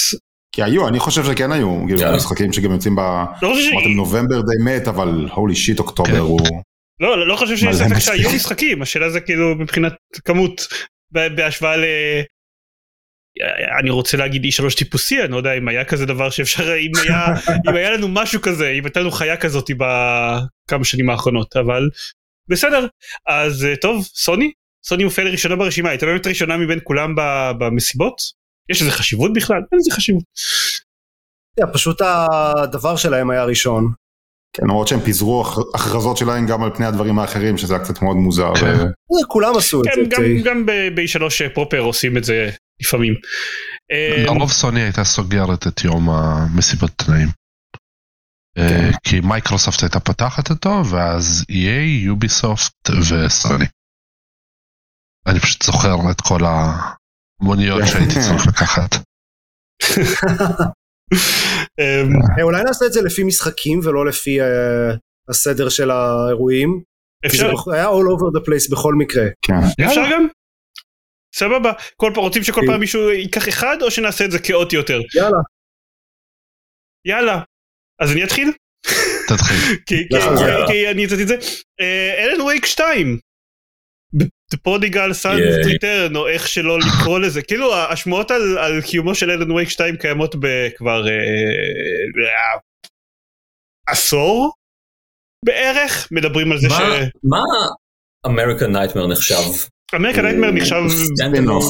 כי 0.51 0.63
היו, 0.63 0.87
אני 0.87 0.99
חושב 0.99 1.23
שכן 1.23 1.51
היו, 1.51 1.83
כאילו, 1.85 1.99
יאללה. 1.99 2.17
משחקים 2.17 2.53
שגם 2.53 2.71
יוצאים 2.71 2.95
ב... 2.95 2.99
לא. 3.41 3.53
אמרתם 3.73 3.89
נובמבר 3.95 4.41
די 4.41 4.63
מת, 4.65 4.87
אבל 4.87 5.29
הולי 5.33 5.55
שיט 5.55 5.77
כן. 5.77 5.83
אוקטובר 5.83 6.19
הוא... 6.19 6.39
לא, 6.99 7.17
לא- 7.17 7.27
לא 7.27 7.35
חושב 7.35 7.57
שיש 7.57 7.75
ספק. 7.75 7.99
שהיו 7.99 8.29
משחקים, 8.35 8.81
השאלה 8.81 9.09
זה 9.09 9.21
כאילו 9.21 9.55
מבחינת 9.55 9.93
כמות 10.25 10.67
בהשוואה 11.11 11.77
ל... 11.77 11.83
אני 13.79 13.89
רוצה 13.89 14.17
להגיד 14.17 14.43
אי 14.43 14.51
שלוש 14.51 14.75
טיפוסי, 14.75 15.21
אני 15.23 15.31
לא 15.31 15.37
יודע 15.37 15.53
אם 15.53 15.67
היה 15.67 15.85
כזה 15.85 16.05
דבר 16.05 16.29
שאפשר, 16.29 16.75
אם 16.77 16.91
היה, 17.03 17.25
אם 17.69 17.75
היה 17.75 17.89
לנו 17.91 18.07
משהו 18.07 18.41
כזה, 18.41 18.69
אם 18.69 18.85
הייתה 18.85 18.99
לנו 18.99 19.11
חיה 19.11 19.37
כזאת 19.37 19.69
בכמה 19.71 20.83
שנים 20.85 21.09
האחרונות, 21.09 21.55
אבל 21.55 21.89
בסדר. 22.49 22.87
אז 23.27 23.65
אה, 23.65 23.75
טוב, 23.75 24.05
סוני? 24.05 24.51
סוני 24.85 25.03
מופיעה 25.03 25.27
לראשונה 25.27 25.55
ברשימה, 25.55 25.89
הייתה 25.89 26.05
באמת 26.05 26.27
ראשונה 26.27 26.57
מבין 26.57 26.79
כולם 26.83 27.15
ב- 27.15 27.51
במסיבות? 27.59 28.15
יש 28.69 28.81
לזה 28.81 28.91
חשיבות 28.91 29.33
בכלל? 29.33 29.57
אין 29.71 29.79
לזה 29.79 29.91
חשיבות. 29.95 30.23
פשוט 31.73 32.01
הדבר 32.01 32.95
שלהם 32.95 33.29
היה 33.29 33.43
ראשון. 33.43 33.93
כן, 34.55 34.63
למרות 34.63 34.87
שהם 34.87 34.99
פיזרו 34.99 35.43
הכ- 35.45 35.75
הכרזות 35.75 36.17
שלהם 36.17 36.47
גם 36.47 36.63
על 36.63 36.75
פני 36.75 36.85
הדברים 36.85 37.19
האחרים, 37.19 37.57
שזה 37.57 37.75
היה 37.75 37.83
קצת 37.83 38.01
מאוד 38.01 38.15
מוזר. 38.17 38.55
כן. 38.55 38.65
ו- 38.65 38.83
אה, 38.83 39.25
כולם 39.27 39.57
עשו 39.57 39.81
את 39.81 39.85
כן, 39.87 39.91
זה. 40.03 40.09
גם, 40.09 40.23
די. 40.23 40.41
גם 40.41 40.65
ב-3 40.65 41.53
פרופר 41.53 41.79
עושים 41.79 42.17
את 42.17 42.23
זה 42.23 42.49
לפעמים. 42.81 43.13
אה, 43.91 44.23
לרוב 44.25 44.51
סוני 44.51 44.81
הייתה 44.81 45.03
סוגרת 45.03 45.67
את 45.67 45.83
יום 45.83 46.09
המסיבות 46.09 46.91
תנאים. 46.95 47.27
אה, 48.57 48.89
כי 49.03 49.19
מייקרוסופט 49.19 49.83
הייתה 49.83 49.99
פותחת 49.99 50.49
אותו, 50.49 50.81
ואז 50.91 51.43
EA, 51.51 52.05
יוביסופט 52.05 52.73
וסוני. 52.89 53.65
אני 55.27 55.39
פשוט 55.39 55.63
זוכר 55.63 55.95
את 56.11 56.21
כל 56.21 56.39
המוניות 56.45 57.81
שהייתי 57.87 58.13
צריך 58.13 58.47
לקחת. 58.47 58.95
אמ, 61.13 62.09
אה, 62.39 62.43
אולי 62.43 62.63
נעשה 62.63 62.85
את 62.85 62.93
זה 62.93 63.01
לפי 63.01 63.23
משחקים 63.23 63.79
ולא 63.83 64.05
לפי 64.05 64.41
אה, 64.41 64.47
הסדר 65.29 65.69
של 65.69 65.91
האירועים. 65.91 66.81
אפשר, 67.25 67.51
היה 67.73 67.87
all 67.87 68.07
over 68.17 68.39
the 68.39 68.41
place 68.41 68.71
בכל 68.71 68.93
מקרה. 68.93 69.25
כן. 69.41 69.85
אפשר 69.85 70.01
גם? 70.11 70.27
סבבה. 71.35 71.71
כל 71.95 72.11
פעם 72.13 72.23
רוצים 72.23 72.43
שכל 72.43 72.61
כן. 72.61 72.67
פעם 72.67 72.79
מישהו 72.79 73.11
ייקח 73.11 73.49
אחד 73.49 73.77
או 73.81 73.91
שנעשה 73.91 74.25
את 74.25 74.31
זה 74.31 74.39
כאוטי 74.39 74.75
יותר? 74.75 74.99
יאללה. 75.15 75.37
יאללה. 77.05 77.41
אז 78.01 78.11
אני 78.11 78.23
אתחיל? 78.23 78.51
תתחיל. 79.27 79.77
כי 80.67 80.91
אני 80.91 81.05
הצעתי 81.05 81.23
את 81.23 81.27
זה. 81.27 81.35
Alan 82.19 82.41
Wake 82.41 82.65
2. 82.65 83.19
The 84.53 84.57
Prodigal 84.57 85.11
Son's 85.23 85.39
Yeah. 85.39 85.67
Return 85.67 86.15
או 86.15 86.27
איך 86.27 86.47
שלא 86.47 86.79
לקרוא 86.79 87.19
לזה 87.19 87.41
כאילו 87.41 87.75
השמועות 87.75 88.31
על, 88.31 88.57
על 88.57 88.81
קיומו 88.81 89.15
של 89.15 89.31
Alan 89.31 89.51
Wake 89.51 89.69
2 89.69 89.95
קיימות 89.95 90.35
בכבר 90.39 91.07
אה, 91.07 91.13
אה, 91.13 92.59
עשור 93.87 94.51
בערך 95.45 96.07
מדברים 96.11 96.51
על 96.51 96.59
זה 96.59 96.67
מה- 96.67 96.75
ש... 96.77 96.81
מה 97.23 97.39
American 98.25 98.71
Nightmare 98.71 99.07
נחשב? 99.07 99.35
American 99.95 100.21
Nightmare 100.21 100.51
נחשב 100.51 100.75
standalone 100.89 101.61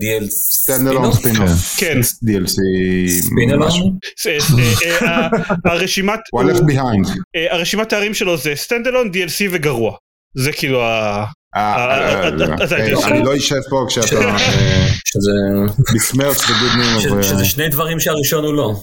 DLC? 0.00 0.30
סטנד 0.30 0.88
אלון 0.88 1.12
ספינוף. 1.12 1.50
כן. 1.78 1.98
DLC. 2.00 2.56
אה, 4.26 4.38
אה, 5.06 5.28
הרשימת 5.64 6.20
הוא 6.32 6.40
הלך 6.40 6.56
behind. 6.56 7.18
אה, 7.36 7.54
הרשימת 7.54 7.88
תארים 7.88 8.14
שלו 8.14 8.36
זה 8.36 8.52
סטנדלון 8.56 9.08
DLC 9.10 9.44
וגרוע 9.52 9.96
זה 10.34 10.52
כאילו 10.52 10.82
ה... 10.84 11.24
אה, 11.56 11.60
אה, 11.76 11.98
אה, 11.98 12.24
אה, 12.24 13.02
אה, 13.02 13.08
אני 13.08 13.24
לא 13.24 13.36
אשב 13.36 13.60
פה 13.70 13.84
כשאתה 13.88 14.16
אה, 14.24 14.38
שזה 15.04 15.30
בסמרץ 15.94 16.44
וגוד 16.44 16.70
נים. 16.78 17.22
שזה- 17.22 17.44
שני 17.44 17.68
דברים 17.68 18.00
שהראשון 18.00 18.44
הוא 18.44 18.54
לא. 18.54 18.74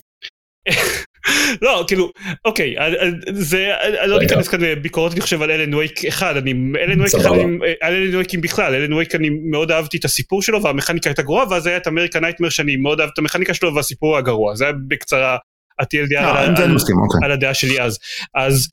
לא 1.61 1.83
כאילו 1.87 2.11
אוקיי 2.45 2.77
אה, 2.77 2.87
אה, 2.87 3.09
זה 3.33 3.67
אני 4.01 4.09
לא. 4.11 4.19
ניכנס 4.19 4.47
כאן 4.47 4.61
לביקורות 4.61 5.11
אני 5.13 5.21
חושב 5.21 5.41
על 5.41 5.51
אלן 5.51 5.73
וייק 5.73 6.05
אחד 6.05 6.37
אני 6.37 6.51
אלן 6.51 7.01
וייק 7.01 7.15
אחד 7.15 7.31
אה, 7.31 7.73
על 7.81 7.93
אלן 7.93 8.15
וייקים 8.15 8.41
בכלל 8.41 8.75
אלן 8.75 8.93
וייק 8.93 9.15
אני 9.15 9.29
מאוד 9.29 9.71
אהבתי 9.71 9.97
את 9.97 10.05
הסיפור 10.05 10.41
שלו 10.41 10.63
והמכניקה 10.63 11.09
הייתה 11.09 11.21
גרועה 11.21 11.45
ואז 11.49 11.67
היה 11.67 11.77
את 11.77 11.87
אמריקה 11.87 12.19
נייטמר 12.19 12.49
שאני 12.49 12.75
מאוד 12.75 13.01
אהב 13.01 13.09
את 13.13 13.17
המכניקה 13.19 13.53
שלו 13.53 13.75
והסיפור 13.75 14.17
הגרוע 14.17 14.55
זה 14.55 14.63
היה 14.63 14.73
בקצרה 14.87 15.37
ה-TLDR 15.79 16.17
אה, 16.17 16.47
אוקיי. 16.51 17.19
על 17.23 17.31
הדעה 17.31 17.53
שלי 17.53 17.81
אז. 17.81 17.97
אז, 18.35 18.67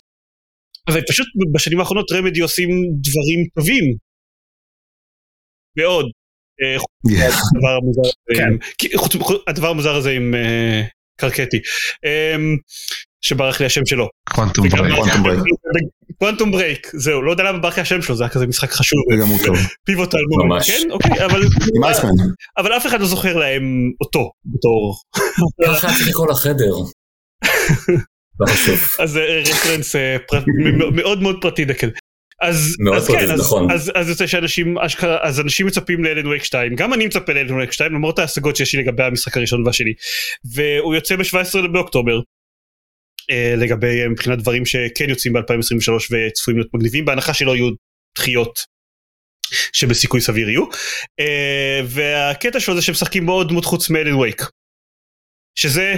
ופשוט 0.91 1.27
בשנים 1.55 1.81
האחרונות 1.81 2.13
Remedy 2.13 2.41
עושים 2.41 2.69
דברים 3.01 3.47
טובים. 3.55 3.85
מאוד. 5.77 6.07
אה, 6.63 6.79
חוץ- 8.97 9.17
הדבר 9.47 9.69
המוזר 9.69 9.95
הזה 9.95 10.11
עם 10.11 10.35
אה, 10.35 10.83
קרקטי. 11.21 11.57
אמ, 12.05 12.57
שברח 13.21 13.61
לי 13.61 13.67
השם 13.67 13.87
שלו. 13.87 14.09
קוונטום 14.29 14.69
ברייק. 14.69 14.95
קוונטום 16.19 16.53
ברייק. 16.53 16.91
זהו, 16.95 17.23
לא 17.23 17.31
יודע 17.31 17.45
למה 17.45 17.59
ברח 17.59 17.77
לי 17.77 17.83
השם 17.83 18.03
שלו, 18.03 18.17
זה 18.17 18.25
היה 18.25 18.31
כזה 18.33 18.47
משחק 18.47 18.71
חשוב. 18.71 18.99
זה 19.11 19.23
גם 19.23 19.29
הוא 19.29 19.39
טוב. 19.47 19.57
pivotal 19.85 20.19
ממש. 20.45 20.71
כן, 20.71 20.91
אוקיי, 20.91 21.25
אבל- 21.25 21.43
עם 21.77 21.85
Iceman. 21.85 22.11
אבל 22.59 22.77
אף 22.77 22.87
אחד 22.87 23.01
לא 23.01 23.07
זוכר 23.07 23.37
להם 23.37 23.63
אותו 24.01 24.31
בתור. 24.45 24.97
ככה 25.65 25.89
צריך 25.89 26.09
לקרוא 26.09 26.27
לחדר. 26.31 26.73
לא 28.41 28.47
חשוב. 28.47 28.81
אז 28.99 29.11
זה 29.11 29.43
רפרנס 29.51 29.97
אה, 29.97 30.17
פרט- 30.29 30.45
מ- 30.49 30.97
מאוד 30.97 31.23
מאוד 31.23 31.39
פרטי 31.41 31.65
דקל. 31.65 31.91
אז, 32.43 32.77
אז 32.97 33.07
פרטי, 33.07 33.27
כן, 33.27 33.33
אז, 33.33 33.41
נכון. 33.41 33.71
אז, 33.71 33.93
אז 33.95 34.09
יוצא 34.09 34.27
שאנשים 34.27 34.79
אשכרה, 34.79 35.19
אז 35.23 35.41
אנשים 35.41 35.67
מצפים 35.67 36.05
לאלן 36.05 36.27
וייק 36.27 36.45
2, 36.45 36.75
גם 36.77 36.95
אני 36.95 37.07
מצפה 37.07 37.33
לאלן 37.33 37.51
וייק 37.55 37.73
2 37.73 37.93
למרות 37.93 38.19
ההשגות 38.19 38.57
שיש 38.57 38.75
לי 38.75 38.83
לגבי 38.83 39.03
המשחק 39.03 39.37
הראשון 39.37 39.67
והשני. 39.67 39.93
והוא 40.55 40.95
יוצא 40.95 41.17
ב-17 41.17 41.69
באוקטובר. 41.73 42.21
אה, 43.31 43.55
לגבי 43.57 44.01
אה, 44.03 44.09
מבחינת 44.09 44.39
דברים 44.39 44.67
שכן 44.67 45.09
יוצאים 45.11 45.33
ב-2023 45.33 45.93
וצפויים 46.11 46.59
להיות 46.59 46.75
מגניבים 46.75 47.05
בהנחה 47.05 47.35
שלא 47.35 47.57
יהיו 47.57 47.69
דחיות 48.19 48.59
שבסיכוי 49.73 50.21
סביר 50.21 50.49
יהיו. 50.49 50.65
אה, 51.21 51.81
והקטע 51.87 52.61
שלו 52.61 52.75
זה 52.77 52.83
שמשחקים 52.83 53.25
עוד 53.25 53.49
דמות 53.49 53.65
חוץ 53.65 53.91
מאלן 53.91 54.15
וייק. 54.15 54.43
שזה 55.59 55.95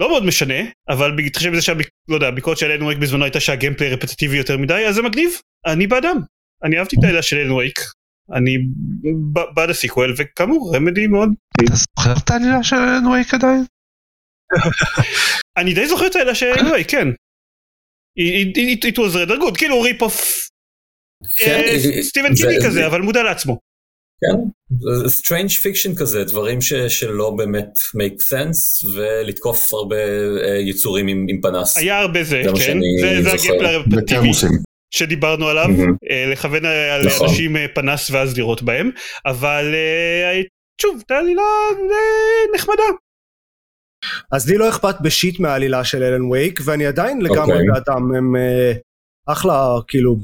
לא 0.00 0.08
מאוד 0.08 0.24
משנה, 0.24 0.54
אבל 0.88 1.16
בהתחשב 1.16 1.50
בזה 1.52 1.62
שהביקורת 1.62 2.58
של 2.58 2.70
אלן 2.70 2.82
וייק 2.82 2.98
בזמנו 2.98 3.24
הייתה 3.24 3.40
שה 3.40 3.54
gameplay 3.54 3.90
רפטטיבי 3.94 4.36
יותר 4.36 4.58
מדי, 4.58 4.86
אז 4.88 4.94
זה 4.94 5.02
מגניב, 5.02 5.30
אני 5.66 5.86
בעדם. 5.86 6.16
אני 6.64 6.78
אהבתי 6.78 6.96
את 6.98 7.04
העלילה 7.04 7.22
של 7.22 7.36
אלן 7.36 7.50
וייק, 7.50 7.78
אני 8.36 8.50
בעד 9.54 9.70
ה 9.70 9.75
sequel, 9.75 10.14
וכאמור, 10.18 10.76
רמדי 10.76 11.06
מאוד. 11.06 11.28
אתה 11.64 11.74
זוכר 11.76 12.12
את 12.24 12.30
העלילה 12.30 12.62
של 12.64 12.76
אלן 12.76 13.06
וייק 13.06 13.34
עדיין? 13.34 13.64
אני 15.58 15.74
די 15.74 15.86
זוכר 15.88 16.06
את 16.06 16.16
העלילה 16.16 16.34
של 16.34 16.46
אלן 16.46 16.66
וייק, 16.72 16.90
כן. 16.90 17.08
It- 18.20 18.98
was 18.98 19.14
rather 19.14 19.38
good, 19.42 19.58
כאילו 19.58 19.80
rip 19.80 20.02
off 20.02 20.48
סטיבן 22.02 22.34
קינגי 22.34 22.60
זה- 22.60 22.66
כזה, 22.66 22.86
אבל 22.86 23.00
מודע 23.00 23.22
לעצמו. 23.22 23.58
כן, 24.20 24.50
strange 25.06 25.48
fiction 25.50 25.94
כזה, 25.94 26.24
דברים 26.24 26.60
ש, 26.60 26.72
שלא 26.74 27.30
באמת 27.30 27.68
make 27.78 28.20
sense, 28.22 28.88
ולתקוף 28.94 29.72
הרבה 29.74 29.96
אה, 29.96 30.56
יצורים 30.56 31.08
עם, 31.08 31.26
עם 31.28 31.40
פנס. 31.40 31.76
היה 31.76 31.98
הרבה 31.98 32.22
זה, 32.24 32.42
זה 32.44 32.50
כן, 32.50 32.56
שאני 32.56 32.84
זה- 33.00 33.22
זה 33.22 33.30
הרפטטיבי 33.30 33.96
בתרמוסים. 33.96 34.50
שדיברנו 34.90 35.48
עליו. 35.48 35.66
אה, 36.10 36.26
לכוון 36.32 36.64
על 36.64 37.06
נכון. 37.06 37.26
אנשים 37.28 37.56
אה, 37.56 37.66
פנס 37.74 38.10
ואז 38.10 38.36
לירות 38.36 38.62
בהם, 38.62 38.90
אבל 39.26 39.74
שוב, 40.82 41.02
את 41.06 41.10
העלילה 41.10 41.42
אה, 41.72 42.54
נחמדה. 42.54 42.82
אז 44.32 44.50
לי 44.50 44.58
לא 44.58 44.68
אכפת 44.68 44.94
ב 45.02 45.10
shit 45.10 45.40
מהעלילה 45.40 45.84
של 45.84 46.02
אלן 46.02 46.22
וייק, 46.24 46.60
ואני 46.64 46.86
עדיין 46.86 47.20
לגמרי 47.20 47.40
אוקיי. 47.52 47.66
בעדם, 47.74 48.14
הם 48.14 48.36
אה, 48.36 48.72
אחלה, 49.28 49.68
כאילו, 49.88 50.16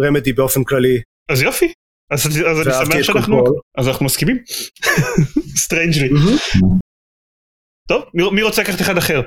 רמדי 0.00 0.32
באופן 0.32 0.64
כללי. 0.64 1.00
אז 1.30 1.42
יופי, 1.42 1.72
אז 2.12 2.26
אז 2.26 2.90
אני 2.92 3.04
שמח 3.04 3.14
שאנחנו. 3.14 3.44
אז 3.78 3.88
אנחנו 3.88 4.06
מסכימים. 4.06 4.38
Strangely. 5.64 6.08
טוב, 7.88 8.02
מי- 8.14 8.30
מי 8.30 8.42
רוצה 8.42 8.62
לקחת 8.62 8.80
אחד 8.80 8.96
אחר? 8.98 9.20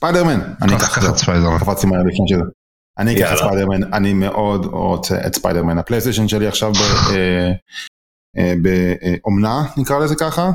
ספיידרמן. 0.00 0.40
אני 0.62 0.72
קח 0.72 0.76
אקח 0.82 0.98
קח 0.98 1.10
את 1.10 1.16
ספיידרמן. 1.16 1.58
קפצתי 1.58 1.86
מהר 1.86 1.98
לפני 2.00 2.26
שזה. 2.28 2.42
אני 2.98 3.16
אקח 3.16 3.32
את. 3.32 3.38
ספיידרמן, 3.38 3.94
אני 3.94 4.12
מאוד 4.12 4.64
רוצה 4.64 5.26
את 5.26 5.34
ספיידרמן. 5.34 5.78
הפלייסטיישן 5.78 6.28
שלי 6.28 6.46
עכשיו 6.46 6.72
ב- 6.72 7.14
אה, 7.16 7.50
אה, 8.38 8.54
באומנה, 8.62 9.62
נקרא 9.76 9.98
לזה 9.98 10.14
ככה. 10.20 10.50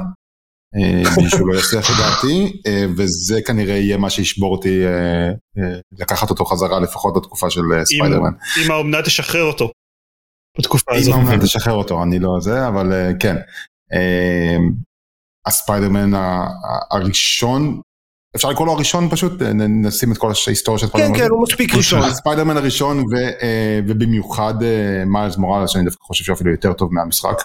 אה, 0.76 1.28
שהוא 1.30 1.54
לא 1.54 1.60
יצליח 1.60 1.86
את 1.90 1.96
דעתי, 1.98 2.62
אה, 2.68 2.86
וזה 2.98 3.40
כנראה 3.48 3.76
יהיה 3.76 3.98
מה 3.98 4.10
שישבור 4.10 4.52
אותי 4.52 4.80
לקחת 6.00 6.30
אותו 6.30 6.46
חזרה 6.46 6.80
לפחות 6.80 7.14
בתקופה 7.18 7.50
של 7.50 7.62
ספיידרמן. 7.84 8.32
אם 8.66 8.72
האומנה 8.72 9.02
תשחרר 9.02 9.44
אותו. 9.44 9.72
בתקופה 10.60 10.96
הזאת. 10.96 11.16
תשחרר 11.42 11.74
אותו, 11.74 12.04
אני 12.04 12.20
לא 12.20 12.40
זה, 12.40 12.68
אבל 12.68 12.94
אה, 12.94 13.12
כן. 13.20 13.36
אה, 13.94 14.58
הספיידרמן 15.46 16.12
הראשון, 16.92 17.82
אפשר 18.36 18.50
לקרוא 18.50 18.68
לו 18.68 18.74
הראשון 18.74 19.10
פשוט, 19.10 19.42
אה, 19.42 19.54
נשים 19.54 20.12
את 20.12 20.18
כל 20.18 20.32
ההיסטוריה 20.48 20.80
של 20.80 20.86
כן, 20.86 20.92
ספיידרמן. 20.92 21.18
כן, 21.18 21.30
הוא 21.30 21.44
מספיק 21.44 21.76
ראשון. 21.76 22.02
הספיידרמן 22.04 22.58
הראשון 22.58 23.04
ובמיוחד 23.88 24.54
מיילס 25.06 25.38
מוראלס 25.38 25.70
שאני 25.70 25.86
דווקא 25.86 26.04
חושב 26.04 26.24
שאפילו 26.24 26.52
יותר 26.52 26.74
טוב 26.74 26.94
מהמשחק. 26.94 27.44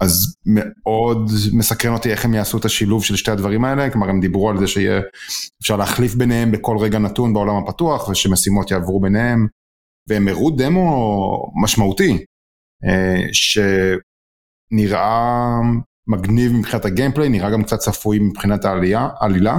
אז 0.00 0.36
מאוד 0.46 1.30
מסקרן 1.52 1.92
אותי 1.92 2.10
איך 2.10 2.24
הם 2.24 2.34
יעשו 2.34 2.58
את 2.58 2.64
השילוב 2.64 3.04
של 3.04 3.16
שתי 3.16 3.30
הדברים 3.30 3.64
האלה, 3.64 3.90
כלומר 3.90 4.08
הם 4.08 4.20
דיברו 4.20 4.50
על 4.50 4.58
זה 4.58 4.66
שיהיה 4.66 5.00
אפשר 5.62 5.76
להחליף 5.76 6.14
ביניהם 6.14 6.52
בכל 6.52 6.76
רגע 6.78 6.98
נתון 6.98 7.34
בעולם 7.34 7.56
הפתוח 7.56 8.08
ושמשימות 8.08 8.70
יעברו 8.70 9.00
ביניהם, 9.00 9.46
והם 10.08 10.28
הראו 10.28 10.50
דמו 10.50 11.52
משמעותי, 11.62 12.24
אה, 12.84 13.22
שנראה 14.72 15.60
מגניב 16.08 16.52
מבחינת 16.52 16.84
הגיימפליי, 16.84 17.28
נראה 17.28 17.50
גם 17.50 17.62
קצת 17.62 17.78
צפוי 17.78 18.18
מבחינת 18.18 18.64
העלייה, 18.64 19.08
העלילה. 19.20 19.58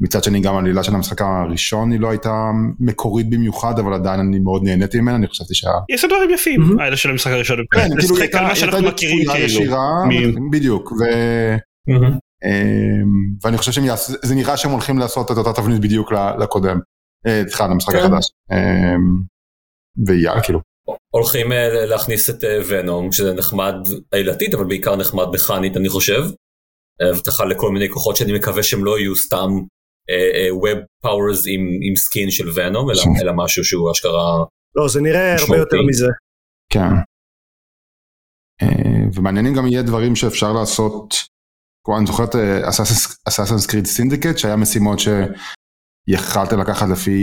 מצד 0.00 0.24
שני 0.24 0.40
גם 0.40 0.54
העלילה 0.54 0.82
של 0.82 0.94
המשחק 0.94 1.22
הראשון 1.22 1.92
היא 1.92 2.00
לא 2.00 2.10
הייתה 2.10 2.50
מקורית 2.80 3.30
במיוחד, 3.30 3.78
אבל 3.78 3.94
עדיין 3.94 4.20
אני 4.20 4.38
מאוד 4.38 4.62
נהניתי 4.64 5.00
ממנה, 5.00 5.16
אני 5.16 5.28
חשבתי 5.28 5.54
שה... 5.54 5.70
יש 5.88 6.04
דברים 6.04 6.30
יפים. 6.30 6.80
האלה 6.80 6.96
של 6.96 7.10
המשחק 7.10 7.30
הראשון. 7.30 7.58
כן, 7.74 7.88
כאילו 8.00 8.16
הייתה 8.16 8.40
מה 8.40 8.46
הייתה 8.46 8.60
שאנחנו 8.60 8.82
מכירים 8.88 9.18
בצפויה 9.18 9.46
כאילו. 9.46 9.62
ישירה, 9.62 9.88
בדיוק. 10.52 10.92
אמ, 12.44 13.36
ואני 13.42 13.58
חושב 13.58 13.72
שהם 13.72 13.84
יעשו, 13.84 14.12
זה 14.22 14.34
נראה 14.34 14.56
שהם 14.56 14.70
הולכים 14.70 14.98
לעשות 14.98 15.30
את 15.30 15.36
אותה 15.36 15.52
תבנית 15.52 15.80
בדיוק 15.80 16.12
לקודם, 16.38 16.78
אה, 17.26 17.42
סליחה, 17.46 17.66
למשחק 17.66 17.92
כן. 17.92 17.98
החדש. 17.98 18.24
ויאללה, 20.06 20.42
כאילו. 20.42 20.60
הולכים 21.14 21.52
אה, 21.52 21.86
להכניס 21.86 22.30
את 22.30 22.44
אה, 22.44 22.58
ונום, 22.68 23.12
שזה 23.12 23.34
נחמד 23.34 23.74
עילתית, 24.12 24.54
אבל 24.54 24.64
בעיקר 24.64 24.96
נחמד 24.96 25.26
מכנית, 25.34 25.76
אני 25.76 25.88
חושב. 25.88 26.22
אה, 27.02 27.10
הבטחה 27.10 27.44
לכל 27.44 27.70
מיני 27.70 27.88
כוחות 27.88 28.16
שאני 28.16 28.38
מקווה 28.38 28.62
שהם 28.62 28.84
לא 28.84 28.98
יהיו 28.98 29.16
סתם 29.16 29.48
אה, 30.10 30.30
אה, 30.34 30.48
Web 30.48 30.78
Powers 31.06 31.42
עם, 31.48 31.60
עם 31.82 31.96
skin 31.96 32.30
של 32.30 32.48
ונום, 32.54 32.90
אלא, 32.90 33.02
אלא 33.22 33.32
משהו 33.36 33.64
שהוא 33.64 33.92
אשכרה... 33.92 34.44
לא, 34.76 34.88
זה 34.88 35.00
נראה 35.00 35.32
הרבה 35.32 35.42
משמעותי. 35.42 35.76
יותר 35.76 35.86
מזה. 35.88 36.06
כן. 36.72 36.94
אה, 38.62 39.08
ומעניינים 39.14 39.54
גם 39.54 39.66
יהיה 39.66 39.82
דברים 39.82 40.16
שאפשר 40.16 40.52
לעשות, 40.52 41.14
כמו 41.86 41.98
אני 41.98 42.06
זוכר 42.06 42.24
את 42.24 42.34
אסאסנס 43.28 43.66
קריד 43.66 43.86
סינדיקט, 43.86 44.38
שהיה 44.38 44.56
משימות 44.56 44.98
שיכלת 44.98 46.52
לקחת 46.52 46.88
לפי 46.88 47.20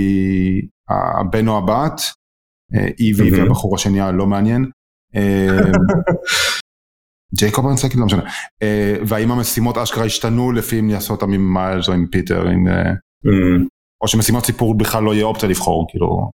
הבן 0.89 1.47
או 1.47 1.57
הבת, 1.57 2.01
אה, 2.01 2.22
איבי 2.99 3.31
מהמם. 3.31 3.43
והבחור 3.43 3.75
השני 3.75 4.01
הלא 4.01 4.27
מעניין. 4.27 4.65
אה, 5.15 5.47
ג'ייקוב 7.35 7.65
אני 7.67 7.75
לא 7.99 8.05
משנה. 8.05 8.29
אה, 8.61 8.95
והאם 9.07 9.31
המשימות 9.31 9.77
אשכרה 9.77 10.05
השתנו 10.05 10.51
לפי 10.51 10.79
אם 10.79 10.89
לעשות 10.89 11.21
אותם 11.21 11.33
עם 11.33 11.53
מיילס 11.53 11.87
או 11.87 11.93
עם 11.93 12.07
פיטר, 12.11 12.47
אה, 12.47 12.91
או 14.03 14.07
שמשימות 14.07 14.45
סיפור 14.45 14.77
בכלל 14.77 15.03
לא 15.03 15.13
יהיה 15.13 15.25
אופציה 15.25 15.49
לבחור, 15.49 15.85
כאילו. 15.89 16.29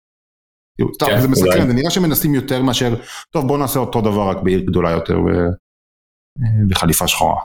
כאילו, 0.78 0.92
טוב, 1.00 1.10
כן, 1.10 1.22
זה 1.22 1.28
מסקרן, 1.28 1.48
אולי. 1.58 1.68
זה 1.68 1.74
נראה 1.74 1.90
שמנסים 1.92 2.36
יותר 2.36 2.64
מאשר, 2.64 2.96
טוב 3.30 3.48
בוא 3.48 3.58
נעשה 3.58 3.80
אותו 3.80 4.02
דבר 4.02 4.30
רק 4.30 4.38
בעיר 4.44 4.60
גדולה 4.60 4.92
יותר. 4.92 5.14
אה, 5.16 6.50
וחליפה 6.70 7.08
שחורה. 7.08 7.42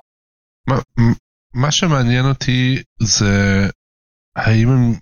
מה- 0.69 0.81
מה 1.55 1.71
שמעניין 1.71 2.25
אותי 2.27 2.83
זה 3.03 3.67
האם 4.37 4.69
הם 4.69 4.93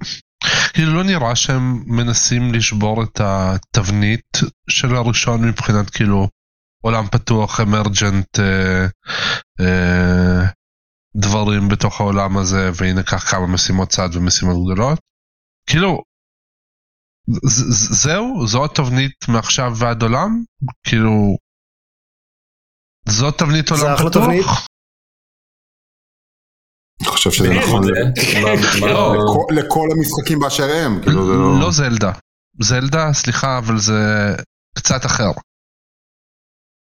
כאילו 0.74 0.94
לא 0.94 1.05
נראה 1.05 1.37
שהם 1.37 1.83
מנסים 1.87 2.55
לשבור 2.55 3.03
את 3.03 3.20
התבנית 3.20 4.38
של 4.70 4.94
הראשון 4.94 5.48
מבחינת 5.48 5.90
כאילו 5.90 6.29
עולם 6.85 7.07
פתוח 7.07 7.61
אמרג'נט 7.61 8.38
אה, 8.38 8.87
אה, 9.61 10.44
דברים 11.16 11.68
בתוך 11.68 12.01
העולם 12.01 12.38
הזה 12.38 12.70
והנה 12.74 13.03
קח 13.03 13.31
כמה 13.31 13.46
משימות 13.46 13.88
צד 13.88 14.09
ומשימות 14.12 14.57
גדולות 14.64 14.98
כאילו 15.70 16.03
זהו 18.03 18.46
זו 18.46 18.64
התבנית 18.64 19.29
מעכשיו 19.29 19.72
ועד 19.77 20.03
עולם 20.03 20.42
כאילו 20.87 21.37
זו 23.09 23.31
תבנית 23.31 23.70
עולם 23.70 23.96
פתוח. 23.96 24.12
תבנית. 24.12 24.67
אני 27.00 27.08
חושב 27.08 27.30
שזה 27.30 27.54
נכון 27.54 27.82
לא. 28.80 29.14
לכל- 29.50 29.88
המשחקים 29.96 30.38
באשר 30.38 30.70
הם, 30.74 31.00
כאילו 31.02 31.28
לא... 31.54 31.61
לא 31.61 31.70
זלדה. 31.70 32.12
זלדה, 32.61 33.12
סליחה, 33.12 33.58
אבל 33.58 33.78
זה 33.78 34.34
קצת 34.78 35.06
אחר. 35.06 35.30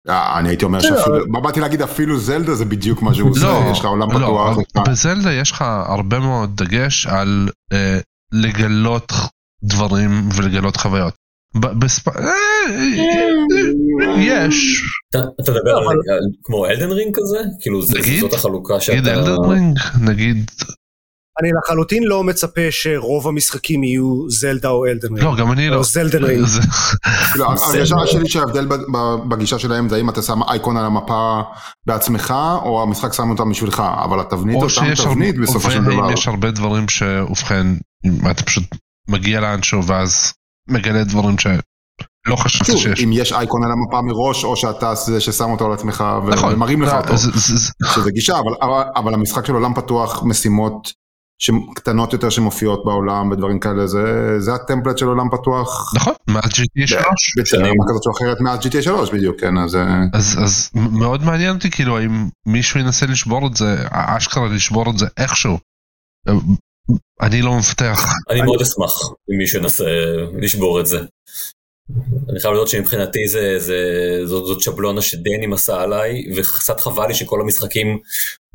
אה, 0.09 0.39
אני 0.39 0.49
הייתי 0.49 0.65
אומר 0.65 0.79
בסדר, 0.79 0.97
שאפילו, 0.97 1.27
מה 1.27 1.39
באתי 1.39 1.59
להגיד 1.59 1.81
אפילו 1.81 2.19
זלדה 2.19 2.55
זה 2.55 2.65
בדיוק 2.65 3.01
מה 3.01 3.13
שהוא 3.13 3.29
עושה, 3.29 3.41
לא, 3.45 3.69
יש 3.71 3.79
לך 3.79 3.85
עולם 3.85 4.11
לא, 4.11 4.17
פתוח, 4.17 4.83
בזלדה 4.87 5.33
יש 5.33 5.51
לך 5.51 5.61
הרבה 5.61 6.19
מאוד 6.19 6.55
דגש 6.63 7.07
על 7.07 7.49
אה, 7.73 7.99
לגלות 8.31 9.11
דברים 9.63 10.29
ולגלות 10.35 10.75
חוויות. 10.77 11.15
בספ... 11.55 12.07
אה, 12.07 12.13
יש. 14.17 14.83
אתה 15.09 15.19
אתה 15.43 15.51
מדבר 15.51 15.71
על 15.71 15.83
אבל- 15.83 15.93
על- 15.93 16.19
כמו 16.43 16.65
אלדן 16.65 16.91
רינג 16.91 17.15
כזה? 17.15 17.37
כאילו 17.61 17.81
זה- 17.81 17.99
נגיד? 17.99 18.19
זאת 18.21 18.33
החלוקה 18.33 18.73
נגיד 18.73 18.81
שאתה... 18.81 19.13
אלדן 19.13 19.49
רינג, 19.51 19.79
נגיד, 20.01 20.51
אני 21.41 21.49
לחלוטין 21.63 22.03
לא 22.03 22.23
מצפה 22.23 22.61
שרוב 22.69 23.27
המשחקים 23.27 23.83
יהיו 23.83 24.29
זלדה 24.29 24.69
או 24.69 24.85
אלדן 24.85 25.07
רינג. 25.07 25.23
לא, 25.23 25.35
גם 25.35 25.51
אני 25.51 25.69
לא. 25.69 25.75
או 25.75 25.83
זלדן 25.83 26.23
רינג. 26.23 26.45
כאילו, 27.31 27.57
זה 27.57 27.65
הרגשה. 27.65 27.95
שלי 28.07 28.29
שההבדל 28.29 28.67
בגישה 29.29 29.59
שלהם 29.59 29.89
זה 29.89 29.95
האם 29.95 30.09
אתה 30.09 30.21
שם 30.21 30.39
אייקון 30.49 30.77
על 30.77 30.85
המפה 30.85 31.41
בעצמך, 31.85 32.33
או 32.65 32.83
המשחק 32.83 33.13
שם 33.13 33.29
אותם 33.29 33.49
בשבילך, 33.49 33.83
אבל 34.03 34.19
התבנית 34.19 34.55
או 34.55 34.61
אותם 34.61 34.69
שיש 34.73 34.99
תבנית 34.99 35.37
בסופו 35.37 35.71
של 35.71 35.83
דבר. 35.83 36.03
ואם 36.03 36.13
יש 36.13 36.27
הרבה 36.27 36.51
דברים 36.51 36.85
אם 38.05 38.31
אתה 38.31 38.43
פשוט 38.43 38.63
מגיע 39.09 39.39
לאנשהו 39.41 39.85
ואז 39.87 40.33
מגלה 40.71 41.03
דברים 41.03 41.37
שלא 41.37 41.61
חשבת 42.35 42.67
שוב, 42.67 42.77
שיש. 42.77 43.03
אם 43.03 43.09
יש 43.13 43.33
אייקון 43.33 43.63
על 43.63 43.71
המפה 43.71 44.01
מראש, 44.01 44.43
או 44.43 44.55
שאתה 44.57 44.95
זה 44.95 45.21
ששם 45.21 45.49
אותו 45.49 45.65
על 45.65 45.73
עצמך 45.73 46.03
נכון, 46.31 46.53
ומראים 46.53 46.81
לך 46.81 46.89
זה- 46.89 46.97
אותו, 46.97 47.17
זה- 47.17 47.31
זה- 47.31 47.55
זה- 47.57 47.73
שזה 47.95 48.11
גישה, 48.11 48.33
אבל- 48.39 48.55
אבל- 48.61 48.83
אבל 48.95 49.13
המשחק 49.13 49.45
של 49.45 49.53
עולם 49.53 49.73
פתוח, 49.73 50.23
משימות 50.23 50.93
קטנות 51.75 52.13
יותר 52.13 52.29
שמופיעות 52.29 52.85
בעולם 52.85 53.31
ודברים 53.31 53.59
כאלה, 53.59 53.87
זה- 53.87 54.39
זה 54.39 54.53
הטמפלט 54.55 54.97
של 54.97 55.05
עולם 55.05 55.29
פתוח. 55.29 55.93
נכון, 55.95 56.13
מעל 56.27 56.41
GTA 56.43 56.87
3. 56.87 56.99
ברמה 57.53 57.83
כזאת 57.89 58.05
או 58.07 58.11
אחרת 58.17 58.41
מאז 58.41 58.59
GTA 58.59 58.81
3 58.81 59.09
בדיוק, 59.11 59.39
כן, 59.41 59.57
אז 59.57 59.75
אה, 59.75 60.03
אז, 60.13 60.37
אז 60.43 60.69
מאוד 60.75 61.23
מעניין 61.23 61.55
אותי 61.55 61.71
כאילו 61.71 61.97
האם 61.97 62.27
מישהו 62.45 62.79
ינסה 62.79 63.05
לשבור 63.05 63.47
את 63.47 63.55
זה, 63.55 63.75
אשכרה 63.91 64.47
לשבור 64.47 64.89
את 64.89 64.97
זה 64.97 65.05
איכשהו. 65.17 65.57
אני 67.21 67.41
לא 67.41 67.57
מפתח. 67.57 67.99
אני 68.29 68.41
מאוד 68.41 68.61
אשמח 68.61 68.99
אם 69.31 69.37
מישהו 69.37 69.59
ינסה 69.59 69.85
לשבור 70.41 70.79
את 70.79 70.85
זה. 70.85 70.99
אני 72.29 72.39
חייב 72.39 72.53
לדעת 72.53 72.67
שמבחינתי 72.67 73.27
זה, 73.27 73.59
זה, 73.59 73.77
זאת, 74.25 74.45
זאת 74.45 74.61
שבלונה 74.61 75.01
שדני 75.01 75.47
עשה 75.53 75.81
עליי, 75.81 76.23
וקצת 76.35 76.79
חבל 76.79 77.07
לי 77.07 77.13
שכל 77.13 77.41
המשחקים 77.41 77.99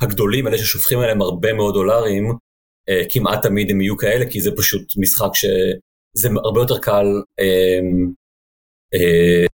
הגדולים, 0.00 0.48
אלה 0.48 0.58
ששופכים 0.58 0.98
עליהם 0.98 1.22
הרבה 1.22 1.52
מאוד 1.52 1.74
דולרים, 1.74 2.32
אה, 2.88 3.02
כמעט 3.08 3.42
תמיד 3.42 3.70
הם 3.70 3.80
יהיו 3.80 3.96
כאלה, 3.96 4.24
כי 4.30 4.40
זה 4.40 4.50
פשוט 4.56 4.82
משחק 4.96 5.30
שזה 5.34 6.28
הרבה 6.44 6.60
יותר 6.60 6.78
קל 6.78 7.06
אה, 7.40 7.80
אה, 8.94 9.46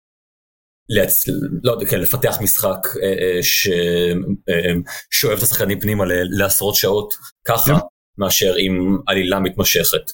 להצ... 0.89 1.23
לא 1.63 1.77
כן, 1.89 1.99
לפתח 1.99 2.37
משחק 2.41 2.87
אה, 3.03 3.39
ששואב 3.41 5.37
את 5.37 5.43
השחקנים 5.43 5.79
פנימה 5.79 6.03
לעשרות 6.37 6.75
שעות 6.75 7.13
ככה, 7.47 7.71
מאשר 8.17 8.53
עם 8.57 8.97
עלילה 9.07 9.39
מתמשכת. 9.39 10.11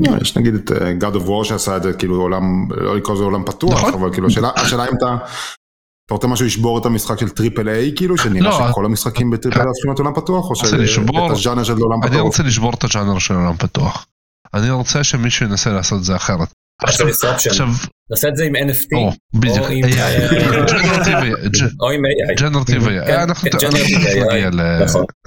לא, 0.00 0.16
יש 0.20 0.36
נגיד 0.36 0.54
את 0.54 0.70
God 1.02 1.16
of 1.16 1.28
War 1.28 1.44
שעשה 1.44 1.76
את 1.76 1.82
זה 1.82 1.92
כאילו 1.92 2.20
עולם, 2.20 2.68
לא 2.70 2.96
לקרוא 2.96 3.14
לזה 3.14 3.24
עולם 3.24 3.44
פתוח, 3.44 3.78
נכון. 3.78 3.94
אבל 3.94 4.12
כאילו 4.12 4.28
השאלה 4.56 4.84
אם 4.88 4.96
אתה 4.98 5.16
אתה 6.06 6.14
רוצה 6.14 6.26
משהו 6.26 6.46
לשבור 6.46 6.78
את 6.78 6.86
המשחק 6.86 7.20
של 7.20 7.28
triple 7.28 7.68
A 7.68 7.92
כאילו 7.96 8.18
שנראה 8.18 8.50
לא, 8.50 8.68
שכל 8.70 8.84
המשחקים 8.84 9.30
ב 9.30 9.34
triple 9.34 9.60
A 9.60 9.66
צריכים 9.72 9.90
להיות 9.90 9.98
עולם 9.98 10.14
פתוח 10.14 10.50
או 10.50 10.54
את 11.26 11.30
הז'אנר 11.30 11.64
של 11.64 11.72
עולם 11.72 12.00
פתוח? 12.00 12.12
אני 12.12 12.20
רוצה 12.20 12.42
לשבור 12.42 12.72
את 12.74 12.84
הז'אנר 12.84 13.18
של 13.18 13.34
עולם 13.34 13.56
פתוח. 13.56 14.06
אני 14.54 14.70
רוצה 14.70 15.04
שמישהו 15.04 15.46
ינסה 15.46 15.70
לעשות 15.70 15.98
את 15.98 16.04
זה 16.04 16.16
אחרת. 16.16 16.52
עכשיו, 16.82 17.06
נעשה 18.10 18.28
את 18.28 18.36
זה 18.36 18.44
עם 18.44 18.56
NFT 18.56 18.96
או 21.80 21.90
עם 21.90 22.02
generative 22.40 22.82
AI, 22.88 23.12
אנחנו 23.12 23.48
נגיע 23.48 24.50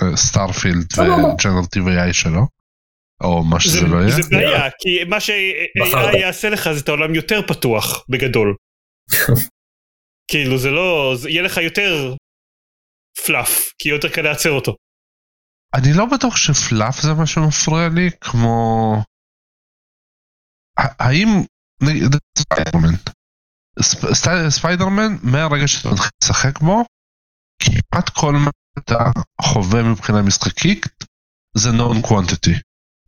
לסטארפילד 0.02 0.86
ו 0.98 1.06
generative 1.06 1.84
AI 1.88 2.14
שלו. 2.14 2.42
או 3.24 3.44
מה 3.44 3.60
שזה 3.60 3.88
לא 3.88 3.98
יהיה. 3.98 4.10
זה 4.10 4.22
בעיה, 4.32 4.70
כי 4.80 5.04
מה 5.10 5.20
ש-AI 5.20 6.18
יעשה 6.18 6.50
לך 6.50 6.70
זה 6.72 6.80
את 6.80 6.90
העולם 6.90 7.16
יותר 7.16 7.42
פתוח 7.48 8.06
בגדול. 8.10 8.56
כאילו 10.32 10.58
זה 10.58 10.70
לא, 10.70 11.14
זה 11.18 11.30
יהיה 11.30 11.42
לך 11.42 11.58
יותר 11.58 12.16
fluff, 13.26 13.72
כי 13.80 13.90
יותר 13.90 14.10
קל 14.10 14.22
לייצר 14.22 14.52
אותו. 14.52 14.76
אני 15.76 15.94
לא 15.94 16.06
בטוח 16.06 16.36
ש 16.36 16.55
fluff 16.55 17.02
זה 17.02 17.14
מה 17.14 17.26
שמפריע 17.26 17.90
לי, 17.90 18.10
כמו... 18.22 18.96
האם... 21.00 21.28
ספיידרמן. 22.38 22.96
ספיידרמן, 24.50 25.16
מהרגע 25.24 25.68
שאתה 25.68 25.90
מתחיל 25.90 26.10
לשחק 26.24 26.60
בו, 26.60 26.86
כמעט 27.64 28.10
כל 28.10 28.34
מה 28.34 28.52
שאתה 28.80 29.12
חווה 29.42 29.84
מבחינה 29.84 30.22
משחקית 30.22 30.86
זה 31.58 31.72
known 31.72 32.02
quantity. 32.02 32.54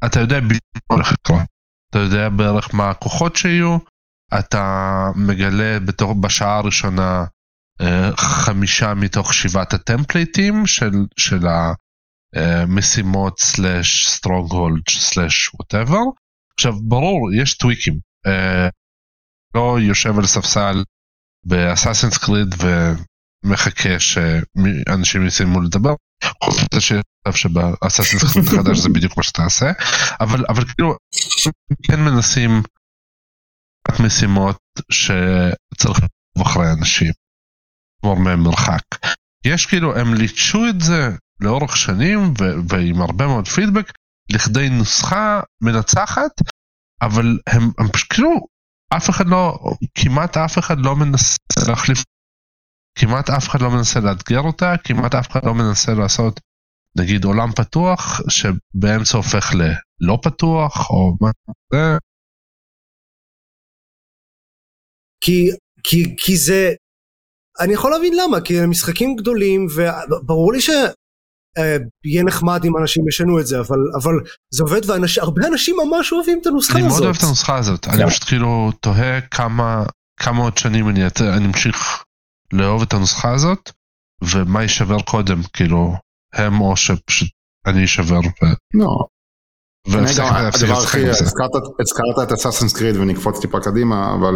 אתה 0.06 0.20
יודע 0.20 0.40
בדיוק 0.40 0.62
מה 0.76 0.96
הולך 0.96 1.12
לקרות. 1.12 1.42
אתה 1.90 2.00
יודע 2.00 2.30
בערך 2.30 2.76
מה 2.76 2.90
הכוחות 2.90 3.36
שיהיו, 3.36 3.78
אתה 4.40 5.06
מגלה 5.16 5.80
בתור, 5.80 6.14
בשעה 6.22 6.58
הראשונה 6.58 7.26
אה, 7.82 8.18
חמישה 8.18 8.94
מתוך 8.94 9.34
שבעת 9.34 9.74
הטמפליטים 9.74 10.68
של, 10.68 10.92
של 11.18 11.48
המשימות 12.36 13.40
slash 13.39 14.08
stronghold 14.08 14.84
slash 14.89 15.54
whatever. 15.54 16.04
עכשיו 16.54 16.74
ברור 16.82 17.30
יש 17.42 17.58
טוויקים. 17.58 18.00
אה, 18.28 18.70
לא 19.56 19.78
יושב 19.80 20.18
על 20.18 20.26
ספסל 20.26 20.84
באסאסינס 21.46 22.18
קריד 22.18 22.56
ומחכה 23.44 24.00
שאנשים 24.00 25.28
יסיימו 25.28 25.62
לדבר. 25.62 25.94
חוץ 26.44 26.56
מזה 26.56 26.82
שחושב 26.82 27.34
שבאסאסינס 27.34 28.34
קריד 28.34 28.46
החדש 28.48 28.78
זה 28.78 28.90
בדיוק 28.90 29.18
מה 29.18 29.24
שאתה 29.24 29.44
עושה 29.44 29.72
אבל 30.22 30.46
אבל 30.50 30.66
כאילו 30.66 30.96
כן 31.84 32.00
מנסים 32.00 32.62
משימות 34.00 34.58
שצריך 34.92 36.00
לעקוב 36.00 36.48
אחרי 36.48 36.72
אנשים, 36.80 37.12
מהם 38.06 38.44
מרחק. 38.44 38.84
יש 39.46 39.66
כאילו, 39.66 39.96
הם 39.98 40.14
ליטשו 40.14 40.68
את 40.70 40.82
זה 40.82 41.10
לאורך 41.40 41.78
שנים 41.78 42.34
ועם 42.70 43.02
הרבה 43.02 43.28
מאוד 43.28 43.48
פידבק 43.48 43.92
לכדי 44.34 44.70
נוסחה 44.70 45.41
מנצחת, 45.62 46.32
אבל 47.02 47.39
הם, 47.48 47.63
הם 47.78 47.88
פשוט 47.94 48.13
כאילו, 48.13 48.30
אף 48.98 49.10
אחד 49.10 49.26
לא, 49.28 49.60
כמעט 49.96 50.38
אף 50.38 50.58
אחד 50.60 50.76
לא 50.80 50.96
מנסה 50.96 51.38
להחליף, 51.67 52.04
כמעט 53.00 53.30
אף 53.30 53.50
אחד 53.50 53.62
לא 53.62 53.70
מנסה 53.70 54.00
לאתגר 54.00 54.39
אותה, 54.39 54.74
כמעט 54.84 55.15
אף 55.15 55.30
אחד 55.32 55.39
לא 55.46 55.54
מנסה 55.54 55.91
לעשות 55.94 56.39
נגיד 56.98 57.24
עולם 57.26 57.52
פתוח 57.56 58.22
שבאמצע 58.30 59.17
הופך 59.17 59.46
ללא 59.54 60.17
פתוח 60.24 60.89
או 60.89 61.15
מה 61.22 61.30
זה. 61.74 61.98
כי, 65.24 65.50
כי, 65.84 66.15
כי 66.17 66.38
זה, 66.38 66.74
אני 67.60 67.74
יכול 67.74 67.91
להבין 67.91 68.13
למה, 68.13 68.41
כי 68.46 68.60
הם 68.60 68.70
משחקים 68.70 69.15
גדולים, 69.15 69.67
וברור 69.76 70.54
לי 70.54 70.62
שיהיה 70.62 70.89
אה, 71.58 71.78
נחמד 72.26 72.66
אם 72.66 72.78
אנשים 72.78 73.08
ישנו 73.08 73.40
את 73.40 73.48
זה, 73.48 73.60
אבל, 73.60 73.78
אבל 74.02 74.14
זה 74.54 74.64
עובד, 74.64 74.82
והרבה 74.90 75.48
אנשים 75.48 75.76
ממש 75.86 76.12
אוהבים 76.12 76.40
את 76.42 76.48
הנוסחה 76.48 76.74
אני 76.74 76.82
הזאת. 76.82 76.92
אני 76.92 76.94
מאוד 76.94 77.04
אוהב 77.04 77.16
את 77.18 77.24
הנוסחה 77.24 77.58
הזאת, 77.58 77.88
אני 77.88 78.08
פשוט 78.08 78.24
כאילו 78.24 78.72
תוהה 78.80 79.22
כמה, 79.22 79.84
כמה 80.20 80.44
עוד 80.44 80.58
שנים 80.58 80.90
אני, 80.90 81.02
אני 81.22 81.46
אמשיך 81.46 82.04
לאהוב 82.54 82.82
את 82.82 82.94
הנוסחה 82.94 83.34
הזאת, 83.34 83.72
ומה 84.24 84.62
יישבר 84.62 85.02
קודם, 85.02 85.42
כאילו, 85.54 85.94
הם 86.34 86.62
או 86.62 86.78
שפשוט 86.78 87.30
אני 87.66 87.86
אשבר. 87.86 88.20
ו... 88.20 88.46
לא. 88.74 89.06
הדבר 89.88 90.78
הכי, 90.84 91.10
הזכרת 91.10 92.24
את 92.24 92.32
אסאסינס 92.32 92.74
קריד 92.74 92.96
ונקפוץ 92.98 93.40
טיפה 93.42 93.60
קדימה, 93.60 94.14
אבל 94.20 94.34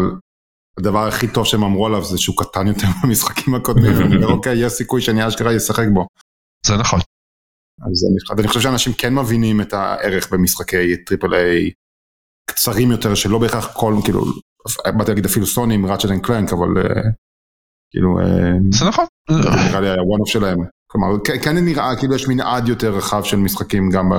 הדבר 0.79 1.07
הכי 1.07 1.27
טוב 1.27 1.45
שהם 1.45 1.63
אמרו 1.63 1.85
עליו 1.85 2.03
זה 2.03 2.17
שהוא 2.17 2.37
קטן 2.37 2.67
יותר 2.67 2.87
במשחקים 3.03 3.55
הקודמים, 3.55 4.23
אוקיי, 4.33 4.65
יש 4.65 4.71
סיכוי 4.71 5.01
שאני 5.01 5.27
אשכרה 5.27 5.57
אשחק 5.57 5.85
בו. 5.93 6.07
זה 6.65 6.73
נכון. 6.77 6.99
אז 7.81 8.05
אני, 8.09 8.39
אני 8.39 8.47
חושב 8.47 8.59
שאנשים 8.61 8.93
כן 8.93 9.13
מבינים 9.13 9.61
את 9.61 9.73
הערך 9.73 10.33
במשחקי 10.33 11.03
triple 11.05 11.33
A 11.33 11.71
קצרים 12.49 12.91
יותר, 12.91 13.15
שלא 13.15 13.39
בהכרח 13.39 13.73
כל, 13.73 13.95
כאילו, 14.03 14.25
באתי 14.97 15.11
להגיד 15.11 15.25
אפילו 15.25 15.45
סוני 15.45 15.75
עם 15.75 15.85
Ratchet 15.85 16.11
and 16.11 16.25
Clank, 16.25 16.53
אבל 16.53 16.83
uh, 16.83 16.99
כאילו, 17.91 18.19
uh, 18.19 18.77
זה 18.77 18.85
נכון. 18.85 19.05
נראה 19.69 19.81
לי 19.81 19.89
היה 19.89 20.01
one 20.19 20.24
off 20.24 20.29
שלהם. 20.29 20.59
כלומר, 20.87 21.07
כן, 21.25 21.33
כן 21.43 21.57
נראה 21.57 21.95
כאילו 21.99 22.15
יש 22.15 22.27
מנעד 22.27 22.67
יותר 22.67 22.95
רחב 22.95 23.23
של 23.23 23.37
משחקים 23.37 23.89
גם. 23.89 24.11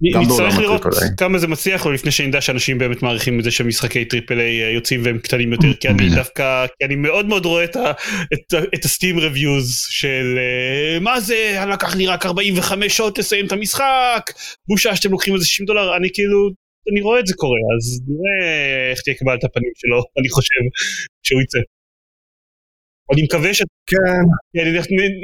נצטרך 0.00 0.58
לראות 0.58 0.82
כמה 1.16 1.38
זה 1.38 1.46
מצליח 1.46 1.86
לו 1.86 1.92
לפני 1.92 2.10
שנדע 2.10 2.40
שאנשים 2.40 2.78
באמת 2.78 3.02
מעריכים 3.02 3.38
את 3.38 3.44
זה 3.44 3.50
שמשחקי 3.50 4.04
triple 4.04 4.40
A 4.40 4.74
יוצאים 4.74 5.00
והם 5.04 5.18
קטנים 5.18 5.52
יותר 5.52 5.74
כי 5.80 5.88
אני 5.88 6.08
דווקא 6.14 6.66
כי 6.66 6.84
אני 6.84 6.96
מאוד 6.96 7.26
מאוד 7.26 7.44
רואה 7.44 7.64
את, 7.64 7.76
ה, 7.76 7.90
את, 8.34 8.54
את 8.74 8.84
ה 8.84 8.90
Steam 8.90 9.18
reviews 9.18 9.86
של 9.90 10.38
אה, 10.38 11.00
מה 11.00 11.20
זה? 11.20 11.64
לקח 11.72 11.96
לי 11.96 12.06
רק 12.06 12.26
45 12.26 12.96
שעות 12.96 13.18
לסיים 13.18 13.46
את 13.46 13.52
המשחק! 13.52 14.30
בושה 14.68 14.96
שאתם 14.96 15.10
לוקחים 15.10 15.34
איזה 15.34 15.46
60 15.46 15.66
דולר. 15.66 15.96
אני 15.96 16.08
כאילו 16.14 16.50
אני 16.92 17.00
רואה 17.00 17.20
את 17.20 17.26
זה 17.26 17.34
קורה 17.36 17.58
אז 17.76 18.00
נראה 18.08 18.90
איך 18.90 19.00
תהיה 19.00 19.16
קבלת 19.16 19.44
הפנים 19.44 19.72
שלו 19.76 20.02
אני 20.18 20.28
חושב 20.28 20.60
שהוא 21.26 21.42
יצא. 21.42 21.58
אני 23.12 23.22
מקווה 23.22 23.54
שכן 23.54 24.24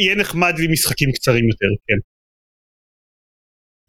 יהיה 0.01 0.15
נחמד 0.15 0.55
לי 0.59 0.69
משחקים 0.69 1.13
קצרים 1.13 1.49
יותר 1.49 1.67
כן. 1.87 1.99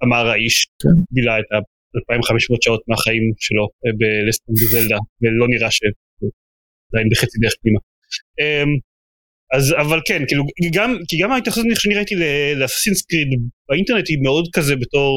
אמר 0.03 0.27
האיש, 0.27 0.67
כן. 0.81 0.95
בילה 1.11 1.39
את 1.39 1.49
ה-2500 1.51 2.57
שעות 2.61 2.83
מהחיים 2.87 3.23
שלו 3.45 3.65
אה, 3.85 3.91
בלסטון 3.99 4.55
בזלדה, 4.55 4.99
ולא 5.21 5.47
נראה 5.53 5.71
שעדיין 5.71 7.07
בחצי 7.11 7.37
דרך 7.43 7.55
פנימה. 7.61 7.79
אמ, 8.39 8.71
אז 9.55 9.65
אבל 9.81 9.99
כן, 10.07 10.21
כאילו, 10.27 10.43
גם, 10.73 10.89
כי 11.07 11.15
גם 11.21 11.31
ההתייחסות 11.31 11.65
שאני 11.75 11.95
ראיתי 11.95 12.15
לאססינס 12.55 13.01
קריד 13.05 13.27
באינטרנט 13.69 14.07
היא 14.09 14.17
מאוד 14.23 14.45
כזה 14.53 14.75
בתור 14.75 15.11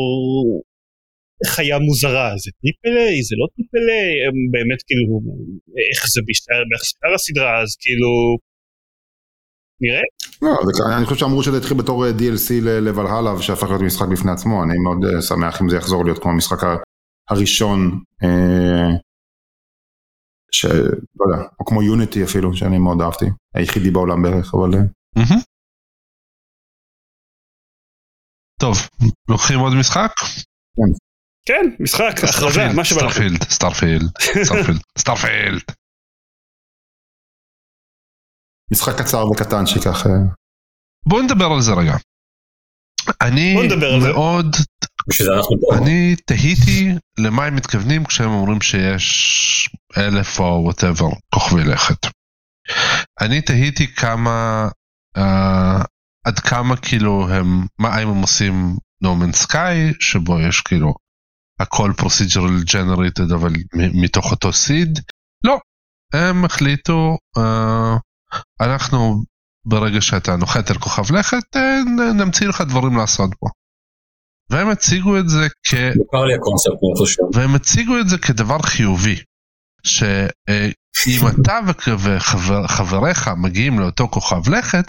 חיה 1.47 1.79
מוזרה, 1.79 2.33
זה 2.37 2.51
triple 2.61 2.99
A, 2.99 3.23
זה 3.23 3.35
לא 3.41 3.47
triple 3.55 3.85
A, 3.91 4.13
באמת 4.55 4.81
כאילו, 4.87 5.05
איך 5.93 6.03
זה 6.15 6.21
זה 6.29 7.15
הסדרה, 7.15 7.63
אז 7.63 7.77
כאילו, 7.81 8.11
נראה. 9.81 10.03
לא, 10.43 10.57
אני 10.97 11.05
חושב 11.05 11.21
שאמרו 11.21 11.43
שזה 11.43 11.57
התחיל 11.59 11.77
בתור 11.77 12.07
אה, 12.07 12.11
DLC 12.11 12.53
לוולהלה 12.63 13.35
ושהפך 13.35 13.63
להיות 13.69 13.83
משחק 13.83 14.09
בפני 14.09 14.33
עצמו, 14.33 14.63
אני 14.63 14.79
מאוד 14.79 15.05
אה, 15.05 15.23
שמח 15.23 15.63
אם 15.63 15.69
זה 15.69 15.77
יחזור 15.77 16.05
להיות 16.05 16.19
כמו 16.23 16.31
המשחק 16.31 16.59
הראשון, 17.31 18.01
אה, 18.25 18.99
שלא 20.51 20.73
יודע, 20.73 21.49
או 21.61 21.65
כמו 21.65 21.83
יוניטי 21.83 22.25
אפילו, 22.25 22.57
שאני 22.57 22.79
מאוד 22.79 23.01
אהבתי, 23.01 23.25
היחידי 23.55 23.91
בעולם 23.91 24.23
בערך, 24.23 24.55
אבל... 24.55 24.71
טוב, 28.61 28.77
לוקחים 29.29 29.59
עוד 29.59 29.73
משחק? 29.81 30.13
כן. 30.77 31.05
כן, 31.47 31.83
משחק, 31.83 32.25
הכרזה, 32.29 32.61
מה 32.77 32.85
שבא 32.85 33.03
לכם. 33.03 33.11
סטארפילד, 33.11 33.43
סטארפילד, 33.43 34.09
סטארפילד, 34.45 34.81
סטארפילד. 34.99 35.63
משחק 38.73 38.99
קצר 38.99 39.27
וקטן 39.31 39.67
שככה. 39.67 40.09
בוא 41.07 41.23
נדבר 41.23 41.45
על 41.45 41.61
זה 41.61 41.73
רגע. 41.73 41.97
אני 43.21 43.57
מאוד, 44.13 44.57
אני 45.79 46.17
תהיתי 46.27 46.93
למה 47.19 47.45
הם 47.45 47.57
מתכוונים 47.57 48.05
כשהם 48.05 48.31
אומרים 48.31 48.61
שיש 48.61 49.71
אלף 49.97 50.41
או 50.41 50.61
וואטאבר 50.65 51.09
כוכבי 51.35 51.65
לכת. 51.65 52.07
אני 53.21 53.43
תהיתי 53.43 53.95
כמה, 53.95 54.69
uh, 55.19 55.85
עד 56.25 56.39
כמה 56.39 56.77
כאילו 56.77 57.29
הם, 57.29 57.67
מה 57.79 57.97
הם 57.97 58.09
עושים 58.09 58.77
No 59.05 59.07
Man's 59.07 59.47
Sky, 59.47 59.95
שבו 60.01 60.41
יש 60.41 60.61
כאילו 60.61 60.95
הכל 61.61 61.93
procedural 62.01 62.65
generated 62.67 63.35
אבל 63.35 63.53
מתוך 63.75 64.31
אותו 64.31 64.53
סיד. 64.53 64.99
לא, 65.45 65.59
הם 66.13 66.45
החליטו, 66.45 67.19
אה, 67.39 67.97
אנחנו 68.61 69.23
ברגע 69.67 70.01
שאתה 70.01 70.37
נוחת 70.37 70.71
על 70.71 70.79
כוכב 70.79 71.13
לכת, 71.13 71.57
אה, 71.57 72.13
נמציא 72.25 72.49
לך 72.49 72.61
דברים 72.61 72.97
לעשות 72.97 73.31
בו. 73.43 73.49
והם 74.51 74.69
הציגו 74.71 75.19
את 75.19 75.29
זה 75.29 75.49
כ... 75.67 75.75
והם 77.35 77.55
הציגו 77.55 77.93
את 78.01 78.09
זה 78.09 78.17
כדבר 78.19 78.59
חיובי. 78.63 79.17
שאם 79.87 81.23
אתה 81.43 81.59
וכ- 81.69 81.89
וחבריך 82.47 83.29
מגיעים 83.43 83.79
לאותו 83.79 84.09
כוכב 84.09 84.49
לכת, 84.49 84.87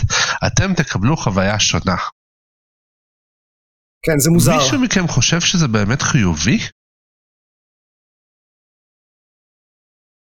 אתם 0.48 0.74
תקבלו 0.74 1.18
חוויה 1.18 1.60
שונה. 1.60 1.98
כן, 4.06 4.20
זה 4.20 4.30
מוזר. 4.32 4.58
מישהו 4.58 4.82
מכם 4.82 5.08
חושב 5.08 5.40
שזה 5.40 5.68
באמת 5.68 6.02
חיובי? 6.02 6.58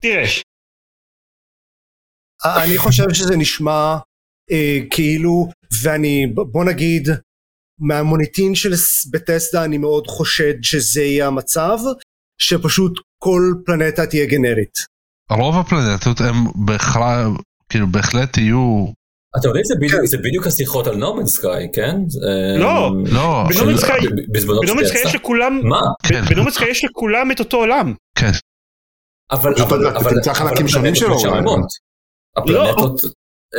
תראה, 0.02 0.24
אני 2.46 2.78
חושב 2.78 3.14
שזה 3.14 3.38
נשמע 3.38 3.98
אה, 4.52 4.80
כאילו, 4.90 5.50
ואני, 5.84 6.28
בוא 6.52 6.66
נגיד, 6.66 7.10
מהמוניטין 7.80 8.56
של 8.56 8.74
בטסדה 9.12 9.64
אני 9.64 9.78
מאוד 9.78 10.08
חושד 10.08 10.54
שזה 10.62 11.02
יהיה 11.02 11.28
המצב, 11.28 11.78
שפשוט 12.42 12.94
כל 13.24 13.42
פלנטה 13.66 14.06
תהיה 14.06 14.26
גנרית. 14.26 14.78
רוב 15.30 15.56
הפלנטות 15.58 16.22
הם 16.22 16.36
בכלל, 16.66 17.28
כאילו 17.70 17.88
בהחלט 17.88 18.38
יהיו, 18.38 18.86
אתם 19.40 19.48
יודעים, 19.48 19.66
זה 19.66 19.74
בדיוק- 19.82 20.02
כן. 20.02 20.06
זה 20.06 20.18
בדיוק 20.18 20.48
השיחות 20.48 20.88
על 20.88 20.96
נורמן 20.96 21.28
סקאי, 21.28 21.68
כן? 21.74 21.96
אה, 22.28 22.58
לא. 22.60 22.92
לא, 23.06 23.44
בנורמן 23.50 23.74
אבל- 23.74 23.78
סקאי-. 23.78 25.08
יש 25.08 25.16
לכולם, 25.16 25.60
מה? 25.64 25.80
כן, 26.04 26.22
בנומד 26.30 26.50
סקאי 26.52 26.70
יש 26.70 26.86
לכולם 26.86 27.32
את 27.32 27.40
אותו 27.40 27.58
עולם. 27.58 27.94
כן, 28.20 28.32
אבל 29.32 29.54
אבל- 29.62 29.88
אתה 29.90 29.98
אבל- 30.00 30.10
תמצא 30.14 30.32
אבל 30.32 30.40
חלקים 30.40 30.68
שונים 30.68 30.96
שלו. 30.96 31.18
הפלנטות, 32.38 33.02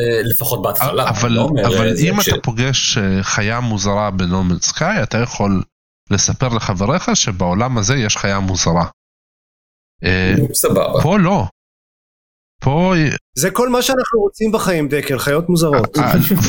אה, 0.00 0.22
לפחות 0.24 0.62
בהתחלה, 0.62 1.08
אבל, 1.08 1.30
לא 1.32 1.40
אומר, 1.42 1.66
אבל 1.66 1.88
אה, 1.88 1.92
אם 2.10 2.22
ש- 2.22 2.28
אתה 2.28 2.36
פוגש 2.42 2.98
אה, 2.98 3.22
חיה 3.22 3.60
מוזרה 3.60 4.10
בנורמן 4.10 4.58
סקאי, 4.58 5.02
אתה 5.02 5.18
יכול 5.18 5.62
לספר 6.10 6.48
לחבריך 6.48 7.16
שבעולם 7.16 7.78
הזה 7.78 7.94
יש 7.96 8.16
חיה 8.16 8.40
מוזרה. 8.40 8.84
סבבה. 10.54 11.02
פה 11.02 11.18
לא. 11.18 11.46
פה, 12.62 12.92
זה 13.38 13.50
כל 13.50 13.68
מה 13.68 13.82
שאנחנו 13.82 14.20
רוצים 14.20 14.52
בחיים, 14.52 14.88
דקל, 14.88 15.18
חיות 15.18 15.48
מוזרות. 15.48 15.98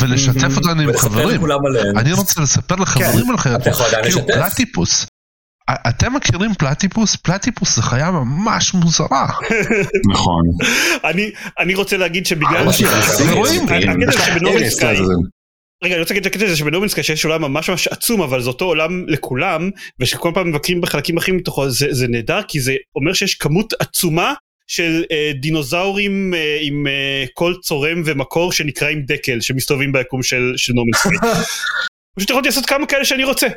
ולשתף 0.01 0.57
אותנו 0.57 0.81
עם 0.81 0.97
חברים. 0.97 1.37
לכולם 1.37 1.65
עליהן. 1.65 1.97
אני 1.97 2.13
רוצה 2.13 2.41
לספר 2.41 2.75
לחברים 2.75 3.31
על 3.31 3.37
חיות. 3.37 3.61
אתה 3.61 3.69
יכול 3.69 3.85
עדיין 3.85 4.03
כאילו 4.03 4.19
לשתף. 4.19 4.35
אתם 5.89 6.15
מכירים 6.15 6.53
פלטיפוס? 6.53 7.15
פלטיפוס 7.15 7.75
זה 7.75 7.81
חיה 7.81 8.11
ממש 8.11 8.73
מוזרה. 8.73 9.27
נכון. 10.11 10.43
אני 11.03 11.31
אני 11.59 11.75
רוצה 11.75 11.97
להגיד 11.97 12.25
שבגלל 12.25 12.71
ש... 12.71 12.81
לעזאזל. 12.81 13.23
רגע 15.83 15.93
אני 15.93 16.01
רוצה 16.01 16.13
להגיד 16.13 16.25
את 16.25 16.35
הקטע 16.35 16.45
הזה 16.45 16.55
שבנורמן 16.55 16.87
סקאי 16.87 17.03
שיש 17.03 17.25
עולם 17.25 17.41
ממש 17.41 17.69
ממש 17.69 17.87
עצום 17.87 18.21
אבל 18.21 18.41
זה 18.41 18.49
אותו 18.49 18.65
עולם 18.65 19.05
לכולם 19.07 19.69
ושכל 19.99 20.31
פעם 20.33 20.49
מבקרים 20.49 20.81
בחלקים 20.81 21.17
אחרים 21.17 21.37
מתוכו 21.37 21.69
זה, 21.69 21.87
זה 21.91 22.07
נהדר 22.07 22.41
כי 22.47 22.59
זה 22.59 22.75
אומר 22.95 23.13
שיש 23.13 23.35
כמות 23.35 23.73
עצומה 23.79 24.33
של 24.67 25.03
אה, 25.11 25.31
דינוזאורים 25.41 26.33
אה, 26.33 26.57
עם 26.61 26.87
אה, 26.87 27.25
קול 27.33 27.57
צורם 27.61 28.01
ומקור 28.05 28.51
שנקראים 28.51 29.01
דקל 29.01 29.41
שמסתובבים 29.41 29.91
ביקום 29.91 30.23
של, 30.23 30.53
של 30.57 30.73
נורמן. 30.73 30.91
פשוט 32.17 32.29
יכולתי 32.29 32.47
לעשות 32.47 32.65
כמה 32.65 32.85
כאלה 32.85 33.05
שאני 33.05 33.23
רוצה. 33.23 33.47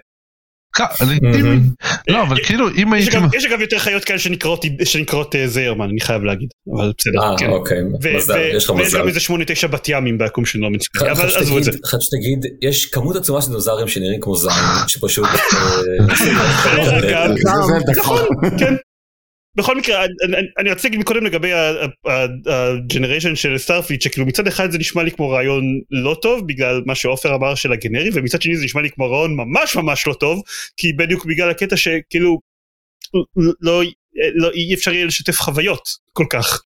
לא, 2.08 2.22
אבל 2.22 2.44
כאילו 2.44 2.68
אם 2.68 2.94
יש 2.96 3.08
הייתי... 3.08 3.36
יש 3.36 3.44
אגב 3.44 3.60
יותר 3.60 3.78
חיות 3.78 4.04
כאלה 4.04 4.18
שנקראות 4.18 4.64
שנקראות 4.84 5.36
אה, 5.36 5.48
זיירמן 5.48 5.88
אני 5.88 6.00
חייב 6.00 6.22
להגיד 6.24 6.48
אבל 6.76 6.92
בסדר. 6.98 7.22
אה, 7.22 7.38
כן. 7.38 7.50
אוקיי, 7.50 7.78
ו- 8.02 8.16
מזל, 8.16 8.32
ו- 8.32 8.56
יש 8.56 8.64
לך 8.64 8.70
ויש. 8.70 8.94
גם 8.94 9.08
איזה 9.08 9.20
שמונה 9.20 9.44
תשע 9.44 9.66
בת 9.66 9.88
ימים 9.88 10.18
ביקום 10.18 10.44
של 10.44 10.58
Sky 10.80 11.10
אבל 11.10 11.26
עזבו 11.36 11.58
את 11.58 11.64
זה. 11.64 11.70
חשבתי 11.86 12.04
שתגיד, 12.04 12.46
יש 12.62 12.86
כמות 12.86 13.16
עצומה 13.16 13.42
של 13.42 13.48
דינוזאורים 13.48 13.88
שנראים 13.88 14.20
כמו 14.20 14.36
זין, 14.36 14.50
שפשוט... 14.88 15.26
אה, 15.26 16.06
נכון, 17.46 17.82
נכון. 17.96 18.26
כן. 18.58 18.74
בכל 19.56 19.76
מקרה, 19.78 20.04
אני- 20.04 20.36
אני- 20.58 20.70
רציתי 20.70 20.88
להגיד 20.88 21.00
מקודם 21.00 21.24
לגבי 21.26 21.50
ה 22.46 22.54
generation 22.54 23.36
של 23.36 23.58
Starfield, 23.58 24.02
שכאילו 24.02 24.26
מצד 24.26 24.46
אחד 24.46 24.70
זה 24.70 24.78
נשמע 24.78 25.02
לי 25.02 25.10
כמו 25.10 25.28
רעיון 25.30 25.64
לא 25.90 26.16
טוב, 26.22 26.46
בגלל 26.48 26.82
מה 26.86 26.94
שעופר 26.94 27.34
אמר 27.34 27.54
של 27.54 27.72
הגנרי, 27.72 28.10
ומצד 28.14 28.42
שני 28.42 28.56
זה 28.56 28.64
נשמע 28.64 28.82
לי 28.82 28.90
כמו 28.90 29.10
רעיון 29.10 29.36
ממש 29.36 29.76
ממש 29.76 30.06
לא 30.06 30.14
טוב, 30.14 30.42
כי 30.76 30.92
בדיוק 30.92 31.24
בגלל 31.26 31.50
הקטע 31.50 31.76
שכאילו, 31.76 32.38
לא, 33.60 33.82
לא 34.34 34.50
אי 34.52 34.74
אפשר 34.74 34.92
יהיה 34.92 35.06
לשתף 35.06 35.40
חוויות 35.40 35.88
כל 36.12 36.26
כך. 36.30 36.62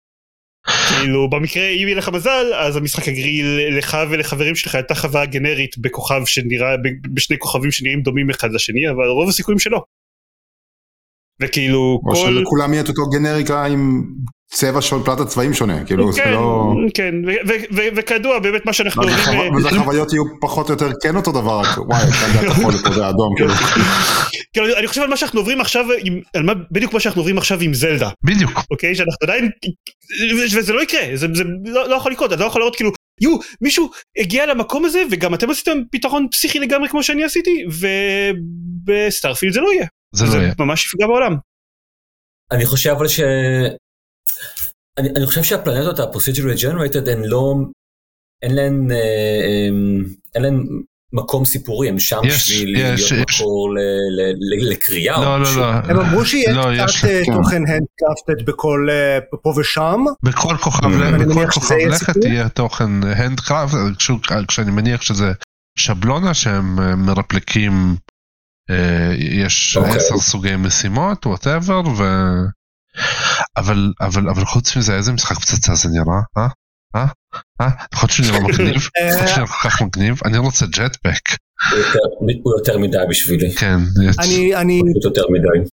כאילו 1.00 1.30
במקרה 1.30 1.68
אם 1.68 1.88
יהיה 1.88 1.96
לך 1.96 2.10
מזל 2.10 2.46
אז 2.56 2.76
המשחק 2.76 3.08
יגריל 3.08 3.78
לך 3.78 3.98
ולחברים 4.10 4.56
שלך 4.56 4.76
הייתה 4.76 4.96
חוויה 4.96 5.26
גנרית 5.26 5.78
בכוכב 5.78 6.22
שנראה 6.26 6.76
בשני 7.14 7.38
כוכבים 7.40 7.72
שנראים 7.72 8.02
דומים 8.02 8.30
אחד 8.30 8.52
לשני 8.54 8.90
אבל 8.90 9.08
רוב 9.08 9.30
הסיכויים 9.30 9.60
שלא. 9.60 9.84
וכאילו 11.42 12.00
או 12.06 12.16
כל 12.16 12.16
שלכולם 12.16 12.74
יהיה 12.74 12.84
את 12.84 12.90
אותו 12.90 13.10
גנריקה 13.10 13.66
עם 13.66 14.04
צבע 14.52 14.82
של 14.82 14.96
פלטת 15.06 15.28
צבעים 15.28 15.54
שונה, 15.54 15.86
כאילו 15.86 16.12
זה 16.12 16.22
כן, 16.22 16.32
לא... 16.32 16.74
כן 16.94 17.16
ו- 17.28 17.48
ו- 17.48 17.76
ו- 17.76 17.96
וכידוע 17.96 18.40
באמת 18.40 18.66
מה 18.66 18.74
שאנחנו 18.74 19.04
החו- 19.04 19.32
אה, 19.32 19.50
וזה 19.58 19.70
החוויות 19.70 20.14
יהיו 20.14 20.24
פחות 20.42 20.70
או 20.70 20.74
יותר 20.74 20.90
כן 21.04 21.16
אותו 21.16 21.32
דבר, 21.32 21.60
רק 21.60 21.78
וואי, 21.78 22.12
כאן 22.12 22.34
זה 22.34 22.40
הכחול 22.40 22.76
ופה 22.76 22.92
זה 22.92 23.06
האדום, 23.06 23.34
כאילו. 23.36 23.54
כאילו, 24.54 24.78
אני 24.78 24.88
חושב 24.88 25.02
על 25.02 25.10
מה 25.10 25.18
שאנחנו 25.18 25.40
עוברים 25.40 25.62
עכשיו 25.62 25.86
עם 26.04 26.20
על 26.36 26.44
מה 26.44 26.54
בדיוק 26.72 26.94
מה 26.94 27.00
שאנחנו 27.00 27.22
עוברים 27.22 27.38
עכשיו 27.38 27.60
עם 27.62 27.74
זלדה 27.74 28.10
בדיוק. 28.24 28.52
אוקיי 28.72 28.96
שאנחנו 28.96 29.18
עדיין 29.24 29.50
וזה 30.48 30.74
לא 30.74 30.84
יקרה 30.84 31.02
זה, 31.14 31.28
זה 31.34 31.44
לא, 31.66 31.90
לא 31.90 31.96
יכול 31.96 32.12
לקרות 32.12 32.34
אתה 32.34 32.42
לא 32.42 32.46
יכול 32.46 32.62
לראות 32.62 32.76
כאילו 32.76 32.92
יו 33.22 33.38
מישהו 33.62 33.90
הגיע 34.20 34.46
למקום 34.46 34.86
הזה 34.86 35.04
וגם 35.12 35.34
אתם 35.34 35.50
עשיתם 35.50 35.78
פתרון 35.92 36.28
פסיכי 36.32 36.60
לגמרי 36.60 36.90
כמו 36.90 37.04
שאני 37.04 37.24
עשיתי 37.24 37.64
ובסטארפילד 38.88 39.54
זה 39.54 39.62
לא 39.62 39.74
יהיה 39.74 39.86
זה 40.16 40.26
לא 40.26 40.32
זה 40.32 40.38
יהיה. 40.38 40.54
ממש 40.60 40.86
יפגע 40.86 41.08
בעולם. 41.08 41.36
אני 42.52 42.66
חושב 42.66 42.90
אבל 42.90 43.08
ש... 43.08 43.20
אני, 44.98 45.10
אני 45.10 45.26
חושב 45.26 45.44
שהפלנטות 45.44 46.00
ה-procedurally 46.00 46.60
generated 46.62 47.10
הן 47.12 47.24
לא... 47.24 47.56
אין 48.42 48.56
להן... 48.56 48.92
אה, 48.92 48.98
אה, 48.98 49.68
אין 50.36 50.44
להן 50.44 50.64
מקום 51.14 51.46
סיפורי, 51.46 51.90
הם 51.90 52.00
שם 52.00 52.20
יש, 52.26 52.36
בשביל 52.36 52.76
יש, 52.76 53.12
להיות 53.12 53.30
יש. 53.30 53.42
מקור 53.42 53.74
ל, 53.74 53.78
ל, 53.80 54.22
ל, 54.66 54.72
לקריאה. 54.72 55.22
לא, 55.22 55.42
לא. 55.42 55.56
לא. 55.58 55.66
הם 55.66 56.00
אמרו 56.00 56.26
שיהיה 56.26 56.54
לא, 56.54 56.74
יש- 56.74 56.98
קצת 56.98 57.08
אה, 57.10 57.22
כן. 57.26 57.34
תוכן 57.34 57.56
handcrafted 57.68 58.46
בכל 58.52 58.88
אה, 58.92 59.20
פה 59.44 59.54
ושם. 59.60 60.04
בכל 60.24 60.56
כוכב, 60.58 60.86
אני 60.86 61.26
בכל 61.26 61.48
כוכב 61.52 61.76
לכת. 61.76 62.16
יהיה 62.26 62.50
תוכן 62.50 63.04
handcrafted, 63.04 63.74
כשאני 64.48 64.72
מניח 64.72 65.02
שזה 65.02 65.32
שבלונה 65.78 66.34
שהם 66.34 66.76
מרפלקים, 67.06 67.96
יש 69.20 69.78
אוקיי. 69.78 69.96
עשר 69.96 70.18
סוגי 70.18 70.56
משימות, 70.56 71.26
whatever, 71.26 71.82
ו... 71.88 72.04
אבל, 73.58 73.94
אבל, 74.02 74.30
אבל 74.30 74.46
חוץ 74.46 74.78
מזה, 74.78 74.96
איזה 74.96 75.12
משחק 75.14 75.40
פצצה 75.40 75.76
זה 75.76 75.90
נראה? 75.90 76.22
אה? 76.38 76.48
אה? 76.96 77.06
אה? 77.62 77.70
יכול 77.94 78.08
להיות 78.08 78.12
שהוא 78.12 78.26
נראה 78.28 78.40
מגניב? 78.40 78.76
יכול 78.76 79.02
להיות 79.06 79.28
שהוא 79.28 79.38
נראה 79.38 79.48
כל 79.48 79.70
כך 79.70 79.82
מגניב? 79.82 80.20
אני 80.26 80.38
רוצה 80.38 80.66
ג'טבק. 80.66 81.30
הוא 82.44 82.54
יותר- 82.60 82.78
מדי 82.78 82.98
בשבילי. 83.10 83.54
כן. 83.56 83.78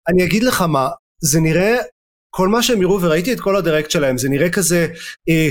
אני, 0.09 0.25
אגיד 0.25 0.43
לך 0.43 0.61
מה, 0.63 0.89
זה 1.21 1.41
נראה, 1.41 1.77
כל 2.31 2.49
מה 2.49 2.63
שהם 2.63 2.83
הראו 2.83 3.03
וראיתי 3.03 3.33
את 3.33 3.41
כל 3.41 3.57
הדירקט 3.57 3.91
שלהם, 3.91 4.19
זה 4.19 4.29
נראה 4.29 4.51
כזה, 4.51 4.87
אה, 5.29 5.51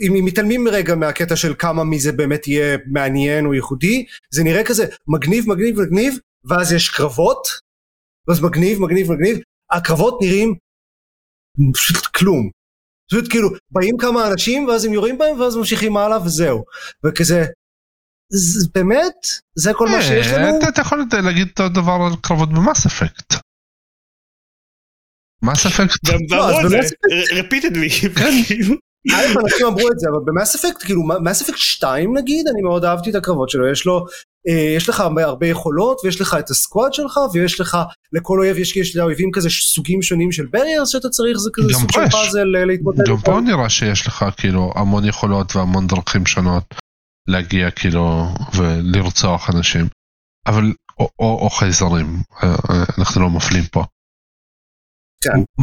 אם 0.00 0.24
מתעלמים 0.24 0.68
רגע 0.68 0.94
מהקטע 0.94 1.36
של 1.36 1.54
כמה 1.58 1.84
מזה 1.84 2.12
באמת 2.12 2.48
יהיה 2.48 2.78
מעניין 2.86 3.46
או 3.46 3.54
ייחודי, 3.54 4.04
זה 4.34 4.44
נראה 4.44 4.64
כזה 4.64 4.86
מגניב 5.08 5.44
מגניב 5.48 5.80
מגניב, 5.80 6.14
ואז 6.44 6.72
יש 6.72 6.88
קרבות, 6.88 7.48
ואז 8.28 8.40
מגניב 8.42 8.78
מגניב 8.80 9.12
מגניב, 9.12 9.38
הקרבות 9.70 10.18
נראים 10.22 10.54
פשוט 11.74 12.06
כלום. 12.06 12.50
פשוט 13.10 13.30
כאילו, 13.30 13.48
באים 13.70 13.96
כמה 13.98 14.30
אנשים 14.32 14.68
ואז 14.68 14.84
הם 14.84 14.92
יורים 14.92 15.18
בהם 15.18 15.40
ואז 15.40 15.56
ממשיכים 15.56 15.96
הלאה 15.96 16.22
וזהו. 16.24 16.64
וכזה, 17.06 17.44
זה, 18.32 18.68
באמת? 18.74 19.14
זה 19.58 19.70
כל 19.74 19.88
מה 19.88 20.02
שיש 20.02 20.26
אה, 20.26 20.38
לנו? 20.38 20.58
אתה- 20.58 20.68
אתה 20.68 20.80
יכול 20.80 21.04
להגיד 21.24 21.48
אותו 21.48 21.68
דבר 21.68 21.92
על 22.06 22.12
קרבות 22.22 22.48
במאס 22.48 22.86
אפקט. 22.86 23.34
מאס 25.42 25.66
אפקט? 25.66 26.10
גם 26.10 26.18
לא, 26.38 26.68
זה 26.68 26.78
רפיטדלי. 29.08 29.34
כן. 29.34 29.38
א', 29.38 29.42
אנשים 29.44 29.66
אמרו 29.66 29.88
את 29.92 29.98
זה, 29.98 30.08
אבל 30.08 30.18
במאס 30.24 30.54
אפקט, 30.54 30.82
כאילו, 30.82 31.02
מאס 31.02 31.42
אפקט 31.42 31.58
2 31.58 32.16
נגיד, 32.16 32.48
אני 32.54 32.62
מאוד 32.62 32.84
אהבתי 32.84 33.10
את 33.10 33.14
הקרבות 33.14 33.50
שלו, 33.50 33.72
יש 33.72 33.86
לו, 33.86 34.06
אה, 34.48 34.74
יש 34.76 34.88
לך 34.88 35.00
הרבה, 35.00 35.46
יכולות, 35.46 36.00
ויש 36.04 36.20
לך 36.20 36.36
את 36.38 36.50
הסקואד 36.50 36.94
שלך, 36.94 37.20
ויש 37.32 37.60
לך, 37.60 37.78
לכל 38.12 38.38
אויב 38.38 38.58
יש, 38.58 38.76
יש 38.76 38.96
לאויבים 38.96 39.30
כזה 39.32 39.50
סוגים 39.50 40.02
שונים 40.02 40.32
של 40.32 40.46
בריארס 40.46 40.88
שאתה 40.88 41.08
צריך, 41.08 41.38
זה 41.38 41.50
כזה 41.54 41.74
סוג 41.74 41.92
של. 41.92 42.00
פאזל 42.10 42.56
אה, 42.56 42.64
להתמודד 42.64 43.08
גם. 43.08 43.16
פה 43.16 43.40
נראה 43.40 43.68
שיש 43.68 44.06
לך 44.06 44.24
כאילו 44.36 44.72
המון 44.76 45.04
יכולות 45.04 45.56
והמון 45.56 45.86
דרכים 45.86 46.26
שונות 46.26 46.74
להגיע 47.28 47.70
כאילו 47.70 48.26
ולרצוח 48.56 49.50
אנשים. 49.50 49.86
אבל 50.46 50.64
או, 51.00 51.08
או, 51.18 51.38
או 51.44 51.50
חייזרים 51.50 52.06
אה, 52.42 52.48
אה, 52.48 52.84
אנחנו 52.98 53.20
לא 53.20 53.30
מפלים 53.30 53.64
פה. 53.64 53.84
כן. 55.24 55.62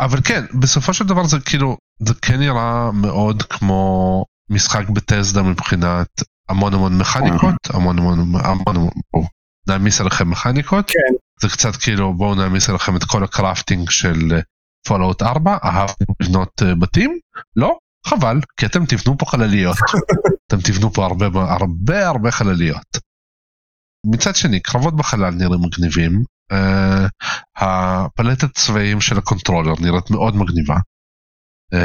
אבל 0.00 0.18
כן, 0.24 0.44
בסופו 0.60 0.94
של 0.94 1.06
דבר 1.06 1.24
זה 1.24 1.40
כאילו, 1.40 1.76
זה 1.98 2.14
כן 2.22 2.38
נראה 2.38 2.92
מאוד 2.92 3.42
כמו 3.42 4.24
משחק 4.50 4.88
Bethesda 4.88 5.42
מבחינת 5.42 6.08
המון 6.48 6.74
המון 6.74 6.98
מכניקות, 6.98 7.70
המון 7.70 7.98
המון 7.98 8.18
המון 8.18 8.76
המון, 8.76 8.90
בואו 9.12 9.26
נעמיס 9.68 10.00
עליכם 10.00 10.30
מכניקות. 10.30 10.90
כן. 10.90 11.14
זה 11.40 11.48
קצת 11.48 11.76
כאילו 11.76 12.14
בואו 12.14 12.34
נעמיס 12.34 12.68
עליכם 12.68 12.96
את 12.96 13.04
כל 13.04 13.24
ה 13.24 13.31
crafting 13.31 13.90
של 13.90 14.40
Fallout 14.86 15.22
4, 15.22 15.56
אהבתם 15.64 16.04
לבנות 16.20 16.62
אה, 16.62 16.74
בתים? 16.74 17.18
לא? 17.56 17.78
חבל, 18.06 18.40
כי 18.56 18.66
אתם 18.66 18.86
תבנו 18.86 19.18
פה 19.18 19.26
חלליות. 19.26 19.76
אתם 20.46 20.60
תבנו 20.60 20.92
פה 20.92 21.04
הרבה 21.04 21.26
הרבה 21.34 22.08
הרבה 22.08 22.30
חלליות. 22.30 22.98
מצד 24.06 24.36
שני, 24.36 24.60
קרבות 24.60 24.96
בחלל 24.96 25.34
נראים 25.34 25.60
מגניבים. 25.62 26.24
אה, 26.52 27.26
הפלטת 27.56 28.54
צבעים 28.54 29.00
של 29.00 29.18
ה 29.18 29.23
controller 29.23 29.74
נראית 29.80 30.10
מאוד 30.10 30.36
מגניבה. 30.36 30.76
אה, 31.74 31.78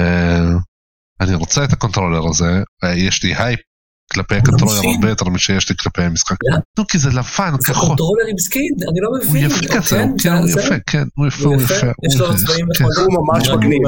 אני 1.22 1.36
רוצה 1.36 1.64
את 1.64 1.74
ה 1.74 1.79
controller 1.79 2.28
הזה, 2.30 2.62
אה, 2.86 2.88
יש 2.88 3.24
לי 3.24 3.36
הייפ 3.36 3.60
כלפי 4.14 4.36
ה 4.36 4.40
controller 4.40 4.80
מבין. 4.80 4.92
הרבה 4.96 5.10
יותר 5.10 5.26
משיש 5.30 5.70
לי 5.70 5.76
כלפי 5.80 6.02
המשחק. 6.02 6.36
לא. 6.52 6.58
נו, 6.80 6.88
כי 6.88 6.98
זה 7.00 7.10
לבן, 7.10 7.20
זה 7.60 7.74
כחול. 7.74 7.88
controller 7.88 8.24
עם 8.32 8.38
skin, 8.38 8.74
אני 8.92 9.00
לא 9.02 9.08
הוא 9.10 9.18
מבין. 9.30 9.46
יפה 9.52 9.76
כזה, 9.78 9.90
כן, 9.96 10.08
הוא 10.10 10.18
כן, 10.24 10.34
הוא 10.34 10.48
זה- 10.48 10.62
יפה, 10.62 10.76
כן, 10.88 11.04
הוא 11.16 11.28
יפה, 11.28 11.44
הוא 11.46 11.54
הוא 11.54 11.62
יפה. 11.64 11.74
יש 12.10 12.16
לו 12.20 12.28
הוא- 12.28 12.36
צבעים 12.38 12.66
כן. 12.78 12.86
בכל 12.86 13.02
הוא 13.02 13.28
ממש 13.28 13.48
מגניב. 13.50 13.82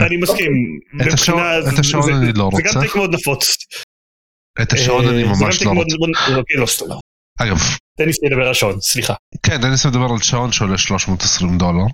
אני, 0.00 0.16
מסכים. 0.16 0.52
את 1.02 1.12
השעון- 1.78 2.02
זה- 2.02 2.14
אני 2.16 2.32
לא 2.32 2.50
זה 2.56 2.62
גם 2.62 2.66
רוצה. 2.66 2.80
טריק 2.80 2.96
מאוד 2.96 3.14
נפוץ. 3.14 3.56
את 4.62 4.72
השעון 4.72 5.08
אני 5.08 5.24
זה 5.24 5.28
ממש 5.44 5.62
לא 5.62 5.70
רוצה. 5.70 6.84
אגב, 7.42 7.56
תן 7.98 8.04
לי 8.04 8.12
לדבר 8.22 8.44
על 8.44 8.50
השעון, 8.50 8.80
סליחה. 8.80 9.14
כן, 9.42 9.60
דניס 9.60 9.86
מדבר 9.86 10.06
על 10.10 10.22
שעון 10.22 10.52
שעולה 10.52 10.78
320 10.78 11.58
דולר. 11.58 11.86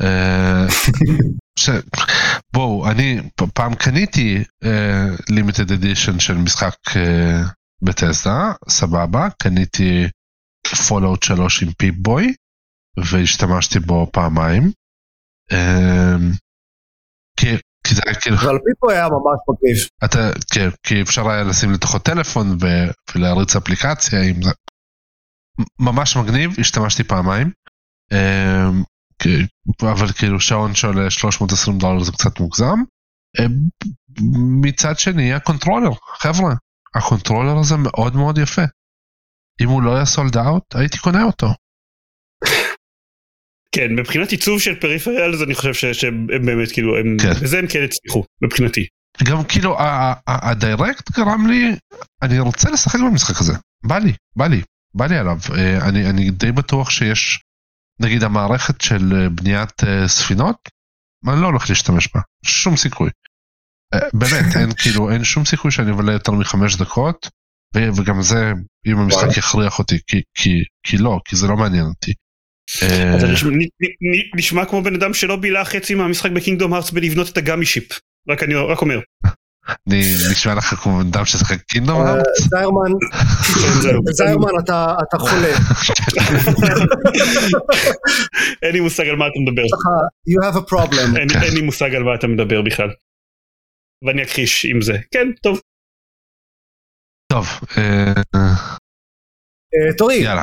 אה, 0.00 0.66
ש... 1.58 1.70
בואו, 2.52 2.90
אני 2.90 3.20
פעם 3.54 3.74
קניתי 3.74 4.44
limited 5.30 5.72
edition 5.72 6.18
של 6.18 6.34
משחק 6.34 6.74
אה, 6.96 7.42
Bethesda, 7.82 8.52
סבבה, 8.68 9.28
קניתי 9.42 10.08
Fallout 10.88 11.22
3 11.22 11.62
עם 11.62 11.72
Pip-Boy, 11.72 12.34
והשתמשתי 12.96 13.78
בו 13.78 14.06
פעמיים. 14.12 14.70
אה, 15.52 16.16
כי, 17.40 17.46
כי 17.86 17.94
זה 17.94 18.02
היה 18.06 18.14
כאילו, 18.14 18.36
אבל 18.36 18.58
Pip-Boy 18.64 18.90
היה 18.90 19.04
ממש 19.04 19.38
מגניב. 19.48 19.88
אתה, 20.04 20.38
כן, 20.52 20.68
כי 20.86 21.02
אפשר 21.02 21.30
היה 21.30 21.42
לשים 21.42 21.72
לתוכו 21.72 21.98
טלפון 21.98 22.46
ו, 22.60 22.66
ולהריץ 23.14 23.56
אפליקציה 23.56 24.22
עם 24.22 24.42
זה. 24.42 24.50
ממש 25.78 26.16
מגניב, 26.16 26.50
השתמשתי 26.58 27.04
פעמיים. 27.04 27.50
אמ, 28.12 28.82
אבל 29.82 30.12
כאילו 30.12 30.40
שעון 30.40 30.74
שעולה 30.74 31.10
320 31.10 31.78
דולר 31.78 32.02
זה 32.02 32.12
קצת 32.12 32.40
מוגזם. 32.40 32.78
אמ, 33.40 33.52
מצד 34.60 34.98
שני 34.98 35.32
ה 35.34 35.39
controller, 35.39 35.90
חבר'ה, 36.18 36.54
ה 36.94 37.00
controller 37.00 37.58
הזה 37.60 37.74
מאוד 37.76 38.16
מאוד 38.16 38.38
יפה. 38.38 38.62
אם 39.62 39.68
הוא 39.68 39.82
לא 39.82 39.96
היה 39.96 40.04
sold 40.04 40.36
out, 40.36 40.76
הייתי 40.76 40.98
קונה 40.98 41.22
אותו. 41.24 41.46
כן, 43.74 43.94
מבחינת 43.98 44.30
עיצוב 44.30 44.60
של 44.60 44.80
peripherals 44.80 45.42
אני 45.42 45.54
חושב 45.54 45.92
שהם 45.92 46.26
באמת 46.26 46.72
כאילו, 46.72 46.98
הם- 46.98 47.16
כן. 47.22 47.44
בזה 47.44 47.58
הם 47.58 47.66
כן 47.66 47.84
הצליחו, 47.84 48.24
מבחינתי. 48.44 48.86
גם 49.24 49.44
כאילו 49.48 49.78
ה- 49.78 49.82
ה- 49.82 50.14
ה- 50.26 50.50
ה 50.50 50.59
Direct 50.59 51.10
גרם 51.10 51.46
לי, 51.46 51.76
אני 52.22 52.38
רוצה 52.38 52.70
לשחק 52.70 52.98
במשחק 53.00 53.40
הזה, 53.40 53.52
בא 53.86 53.98
לי, 53.98 54.12
בא 54.36 54.46
לי, 54.46 54.62
בא 54.94 55.06
לי 55.06 55.16
עליו. 55.18 55.38
אה, 55.58 55.88
אני, 55.88 56.10
אני 56.10 56.30
די 56.30 56.52
בטוח 56.52 56.90
שיש, 56.90 57.40
נגיד 58.00 58.22
המערכת 58.22 58.80
של 58.80 59.12
אה, 59.16 59.28
בניית 59.28 59.84
אה, 59.84 60.08
ספינות, 60.08 60.56
אני 61.28 61.42
לא 61.42 61.46
הולך 61.46 61.70
להשתמש 61.70 62.08
בה, 62.14 62.20
שום 62.44 62.76
סיכוי. 62.76 63.10
באמת, 64.12 64.56
אין 64.56 64.72
כאילו, 64.82 65.10
אין 65.10 65.24
שום 65.24 65.44
סיכוי 65.44 65.70
שאני 65.70 65.90
אבלה 65.90 66.12
יותר 66.12 66.32
מחמש 66.32 66.76
דקות, 66.76 67.28
וגם 67.76 68.22
זה, 68.22 68.52
אם 68.86 68.98
המשחק. 68.98 69.36
יכריח 69.36 69.78
אותי, 69.78 69.98
כי, 70.06 70.20
כי, 70.34 70.50
כי 70.86 70.98
לא, 70.98 71.20
כי 71.24 71.36
זה 71.36 71.46
לא 71.46 71.56
מעניין 71.56 71.84
אותי. 71.84 72.12
נשמע- 74.36 74.64
כמו 74.64 74.82
בן 74.82 74.94
אדם 74.94 75.14
שלא 75.14 75.36
בילה 75.36 75.64
חצי 75.64 75.94
מהמשחק 75.94 76.30
בקינגדום 76.30 76.72
הארץ 76.72 76.90
בלבנות 76.90 77.28
את 77.28 77.36
הגאמי 77.36 77.66
שיפ. 77.66 77.98
רק 78.28 78.42
אני 78.42 78.54
רק 78.54 78.80
אומר. 78.82 79.00
אני 79.88 80.00
נשמע 80.32 80.54
לך 80.54 80.64
כמו 80.64 80.98
בן 80.98 81.06
אדם 81.06 81.24
ששחק 81.24 81.62
קינדום 81.62 82.00
הארץ? 82.00 82.26
זיירמן, 82.50 82.92
כן. 83.82 84.12
זיירמן 84.12 84.48
אתה 84.62 85.18
חולה. 85.18 85.48
אין 88.62 88.72
לי 88.72 88.80
מושג 88.80 89.08
על 89.08 89.16
מה 89.16 89.26
אתה 89.26 89.38
מדבר. 89.46 89.62
you 90.28 90.40
have 90.46 90.56
a 90.56 90.70
problem. 90.70 91.18
אין 91.18 91.28
אין 91.42 91.54
לי 91.54 91.60
מושג 91.60 91.94
על 91.94 92.02
מה 92.02 92.14
אתה 92.14 92.26
מדבר 92.26 92.62
בכלל. 92.62 92.88
ואני 94.06 94.22
אכחיש 94.22 94.64
עם 94.64 94.80
זה. 94.80 94.92
כן, 95.10 95.26
טוב. 95.42 95.60
טוב, 97.32 97.46
אה, 97.78 98.12
אה, 99.74 99.96
תורי, 99.98 100.14
יאללה. 100.14 100.42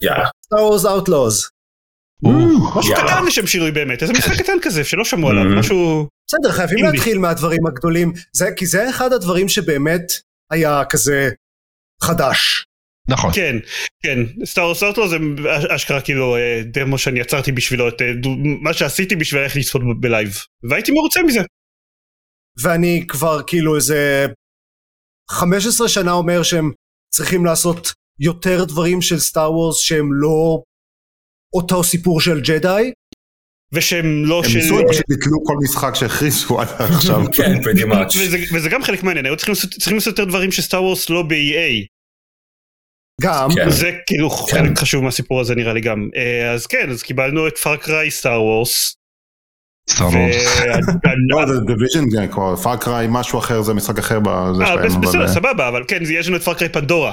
יאללה. 0.00 0.26
Star 0.26 0.58
Wars 0.58 0.84
Outlaws. 0.84 1.50
משהו. 2.76 2.94
קטן 2.94 3.24
לשם 3.26 3.46
שינוי 3.46 3.70
באמת. 3.70 4.02
איזה 4.02 4.12
משחק 4.12 4.42
קטן 4.42 4.56
כזה 4.62 4.84
שלא 4.84 5.04
שמעו 5.04 5.30
עליו. 5.30 5.44
Mhm. 5.44 5.58
משהו... 5.58 6.08
בסדר, 6.28 6.52
חייבים. 6.52 6.84
להתחיל 6.84 7.18
מהדברים 7.18 7.66
הגדולים, 7.66 8.12
זה, 8.32 8.48
כי 8.56 8.66
זה 8.66 8.90
אחד 8.90 9.12
הדברים 9.12 9.48
שבאמת 9.48 10.12
היה 10.50 10.82
כזה 10.88 11.30
חדש. 12.02 12.64
נכון. 13.08 13.30
כן, 13.34 13.56
כן. 14.02 14.18
Star 14.44 14.64
Wars 14.64 14.82
Outlaws 14.82 15.08
זה 15.08 15.16
אשכרה 15.76 16.00
כאילו 16.00 16.36
אה, 16.36 16.62
דמו 16.64 16.98
שאני 16.98 17.20
יצרתי 17.20 17.52
בשבילו 17.52 17.88
את 17.88 18.02
אה, 18.02 18.06
מה 18.60 18.72
שעשיתי 18.72 19.16
בשביל 19.16 19.42
איך 19.42 19.56
לצפות 19.56 19.82
ב- 19.82 20.00
ב 20.00 20.05
live. 20.05 20.28
והייתי 20.70 20.92
מרוצה 20.92 21.22
מזה. 21.22 21.40
ואני 22.62 23.04
כבר 23.08 23.42
כאילו 23.46 23.76
איזה 23.76 24.26
15 25.30 25.88
שנה 25.88 26.12
אומר 26.12 26.42
שהם 26.42 26.70
צריכים 27.14 27.44
לעשות 27.44 27.92
יותר 28.18 28.64
דברים 28.64 29.02
של 29.02 29.18
Star 29.18 29.52
Wars 29.52 29.80
שהם 29.80 30.12
לא 30.12 30.62
אותו 31.54 31.84
סיפור 31.84 32.20
של 32.20 32.40
ג'די. 32.40 32.92
ושהם 33.72 34.24
לא 34.24 34.42
הם 34.44 34.50
של... 34.50 34.58
ניסו, 34.58 34.78
הם 34.78 34.84
פשוט 34.88 35.04
ביטלו 35.08 35.44
כל 35.44 35.54
משחק 35.62 35.94
שהכריזו 35.94 36.60
עד 36.60 36.68
עכשיו. 36.78 37.20
כן, 37.32 37.54
pretty 37.54 37.92
much. 37.92 38.18
וזה, 38.18 38.38
וזה 38.52 38.68
גם 38.68 38.82
חלק 38.82 39.02
מעניין, 39.02 39.26
היו 39.26 39.36
צריכים 39.36 39.54
לעשות, 39.94 40.06
יותר 40.06 40.24
דברים 40.24 40.52
ש 40.52 40.62
Star 40.62 40.82
Wars 40.82 41.10
לא 41.10 41.22
ב-EA. 41.22 41.86
גם, 43.20 43.48
כן. 43.54 43.70
זה 43.70 43.90
כאילו 44.06 44.30
כן. 44.30 44.56
חלק 44.58 44.78
חשוב 44.78 45.04
מהסיפור 45.04 45.40
הזה 45.40 45.54
נראה 45.54 45.72
לי 45.72 45.80
גם. 45.80 46.08
אה, 46.16 46.52
אז 46.52 46.66
כן, 46.66 46.90
אז 46.90 47.02
קיבלנו 47.02 47.48
את 47.48 47.58
Far 47.58 47.84
Cry 47.84 48.10
Star 48.10 48.42
Wars. 48.42 48.96
Star 49.90 50.06
Wars. 50.06 50.60
לא, 51.28 51.46
זה 51.46 51.60
Division, 51.66 52.10
זה 52.10 52.26
כבר 52.32 52.56
Far 52.56 52.81
Cry 52.81 53.06
משהו 53.10 53.38
אחר, 53.38 53.62
זה 53.62 53.74
משחק 53.74 53.98
אחר 53.98 54.20
בזה 54.20 54.62
אה, 54.62 54.66
שלהם. 54.66 55.00
בסדר, 55.00 55.22
אה, 55.22 55.28
סבבה, 55.28 55.68
אבל 55.68 55.84
כן, 55.88 56.02
יש 56.10 56.28
לנו 56.28 56.36
את 56.36 56.42
Far 56.42 56.57
Cry 56.57 56.72
Pandora. 56.72 57.12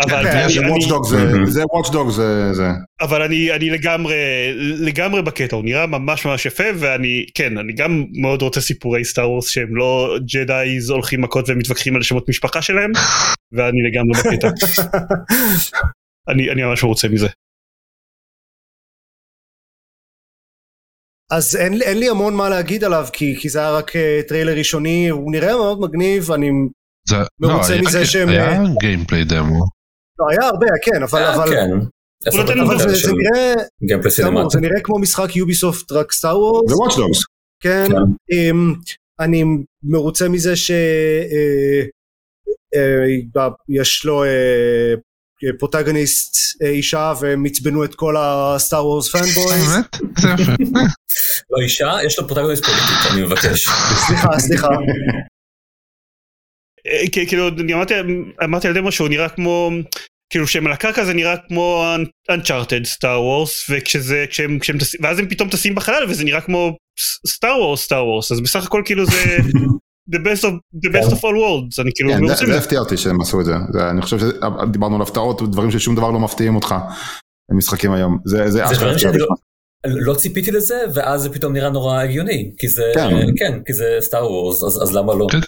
אה. 0.00 0.04
אבל 0.04 0.24
כן, 0.24 0.36
אני- 0.38 0.52
זה 0.52 0.60
Watch 0.70 0.87
Dogs. 0.87 1.04
זה 1.46 1.62
Watch 1.72 1.91
Dogs, 1.91 2.10
זה... 2.10 2.52
זה. 2.52 2.66
אבל 3.00 3.22
אני, 3.22 3.52
אני 3.52 3.70
לגמרי, 3.70 4.14
לגמרי 4.86 5.22
בקטע, 5.22 5.56
הוא 5.56 5.64
נראה 5.64 5.86
ממש 5.86 6.26
ממש 6.26 6.46
יפה, 6.46 6.64
ואני, 6.78 7.26
כן, 7.34 7.58
אני 7.58 7.72
גם 7.72 8.04
מאוד 8.20 8.42
רוצה 8.42 8.60
סיפורי 8.60 9.04
Star 9.04 9.30
Wars 9.30 9.48
שהם 9.48 9.76
לא 9.76 10.16
Jedis 10.34 10.90
הולכים 10.90 11.20
מכות 11.20 11.44
ומתווכחים 11.48 11.96
על 11.96 12.02
שמות 12.02 12.28
משפחה 12.28 12.62
שלהם, 12.62 12.92
ואני 13.54 13.78
לגמרי 13.90 14.12
בקטע. 14.36 14.48
אני, 16.28 16.50
אני 16.50 16.62
ממש 16.62 16.84
מרוצה 16.84 17.08
מזה. 17.08 17.28
אז 21.30 21.56
אין, 21.56 21.82
אין 21.82 21.98
לי 21.98 22.08
המון 22.08 22.34
מה 22.34 22.48
להגיד 22.48 22.84
עליו 22.84 23.06
כי, 23.12 23.36
כי 23.40 23.48
זה 23.48 23.58
היה 23.58 23.70
רק 23.70 23.96
אה, 23.96 24.20
טריילר 24.28 24.52
ראשוני, 24.58 25.08
הוא 25.08 25.32
נראה 25.32 25.56
מאוד 25.56 25.80
מגניב, 25.80 26.30
אני 26.32 26.50
זה, 27.08 27.16
מרוצה 27.40 27.68
לא, 27.68 27.74
היה- 27.74 27.82
מזה 27.82 28.06
שהם, 28.06 28.28
היה 28.28 28.52
אה, 28.52 28.58
gameplay 28.80 29.24
דמו. 29.24 29.77
לא 30.18 30.26
היה 30.30 30.44
הרבה, 30.48 30.66
כן, 30.82 31.02
אבל, 31.02 31.22
אה, 31.22 31.34
אבל, 31.34 31.50
כן. 31.50 31.70
אבל 32.60 32.78
זה, 32.78 32.88
זה 32.88 33.12
נראה, 33.12 33.54
gameplay 33.84 34.10
כאמור. 34.10 34.50
זה 34.50 34.60
נראה 34.60 34.80
כמו 34.80 34.98
משחק 34.98 35.36
Ubisoft 35.36 35.92
רק 35.92 36.12
Star 36.12 36.38
Wars, 36.38 36.70
זה 36.70 36.76
Watch 36.76 36.97
Dogs. 36.97 37.18
כן, 37.62 37.86
כן. 37.88 37.94
אני 39.20 39.44
מרוצה 39.82 40.28
מזה 40.28 40.56
שיש 40.56 40.74
לו 44.04 44.24
אה, 44.24 44.94
פרוטגוניסט 45.58 46.62
אה, 46.62 46.68
אישה 46.68 47.12
והם 47.20 47.44
עצבנו 47.46 47.84
את 47.84 47.94
כל 47.94 48.14
ה 48.18 48.32
Star 48.32 48.86
Wars 48.86 49.12
fanboys. 49.12 49.68
באמת? 49.68 49.96
זה 50.18 50.28
יפה. 50.28 50.80
לא 51.50 51.62
אישה, 51.62 51.96
יש 52.06 52.18
לו 52.18 52.28
פרוטגוניסט 52.28 52.64
פוליטית, 52.64 53.12
אני 53.12 53.22
מבקש. 53.22 53.64
סליחה, 54.06 54.38
סליחה. 54.38 54.68
אה, 56.86 57.26
כאילו, 57.28 57.48
אני 57.48 57.74
אמרתי, 57.74 57.94
אמרתי 58.44 58.68
על 58.68 58.74
דמו 58.74 58.92
שהוא 58.92 59.08
נראה 59.08 59.28
כמו, 59.28 59.70
כאילו 60.32 60.46
שהם 60.46 60.66
על 60.66 60.72
הקרקע 60.72 61.04
זה 61.04 61.14
נראה 61.14 61.34
כמו 61.48 61.84
Uncharted 62.32 62.84
סטאר 62.84 63.22
וורס, 63.22 63.66
וכשזה, 63.70 64.24
כשהם, 64.30 64.58
כשהם 64.58 64.78
טסים, 64.78 65.00
ואז 65.02 65.18
הם 65.18 65.28
פתאום 65.28 65.48
טסים 65.48 65.74
בחלל 65.74 66.06
וזה 66.08 66.24
נראה 66.24 66.40
כמו 66.40 66.76
סטאר 67.26 67.56
וורס 67.60 67.82
סטאר 67.82 68.04
וורס, 68.06 68.32
אז 68.32 68.40
בסך 68.40 68.66
הכל 68.66 68.82
כאילו 68.84 69.06
זה 69.06 69.36
the 70.14 70.18
best 70.18 70.42
of, 70.42 70.52
the 70.86 70.90
best 70.92 71.10
of 71.10 71.18
all 71.18 71.22
worlds, 71.22 71.82
אני 71.82 71.90
כאילו 71.94 72.10
כן, 72.10 72.16
זה- 72.16 72.22
מרוצה 72.22 72.46
זה. 72.46 72.58
הפתיע 72.58 72.78
אותי 72.80 72.96
שהם 72.96 73.20
עשו 73.20 73.40
את 73.40 73.44
זה. 73.44 73.52
זה- 73.72 73.90
אני 73.90 74.02
חושב 74.02 74.18
שדיברנו 74.18 74.96
על 74.96 75.02
הפתעות, 75.02 75.42
דברים 75.50 75.70
ששום 75.70 75.94
דבר 75.96 76.10
לא 76.10 76.18
מפתיעים 76.18 76.54
אותך. 76.54 76.74
במשחקים 77.50 77.92
היום. 77.92 78.18
זה 78.24 78.50
זה 78.50 78.62
זה. 78.96 79.18
לא- 79.18 79.26
לא 79.84 80.14
ציפיתי 80.14 80.50
לזה, 80.50 80.78
ואז 80.94 81.22
זה 81.22 81.32
פתאום 81.34 81.52
נראה 81.52 81.70
נורא 81.70 82.00
הגיוני, 82.00 82.52
כי 82.58 82.68
זה, 82.68 82.82
כן. 82.94 83.08
כן, 83.36 83.62
כי 83.66 83.72
זה 83.72 83.96
סטאר 84.00 84.30
וורס, 84.32 84.64
אז, 84.64 84.82
אז 84.82 84.94
למה 84.96 85.14
לא? 85.14 85.26
כן. 85.32 85.38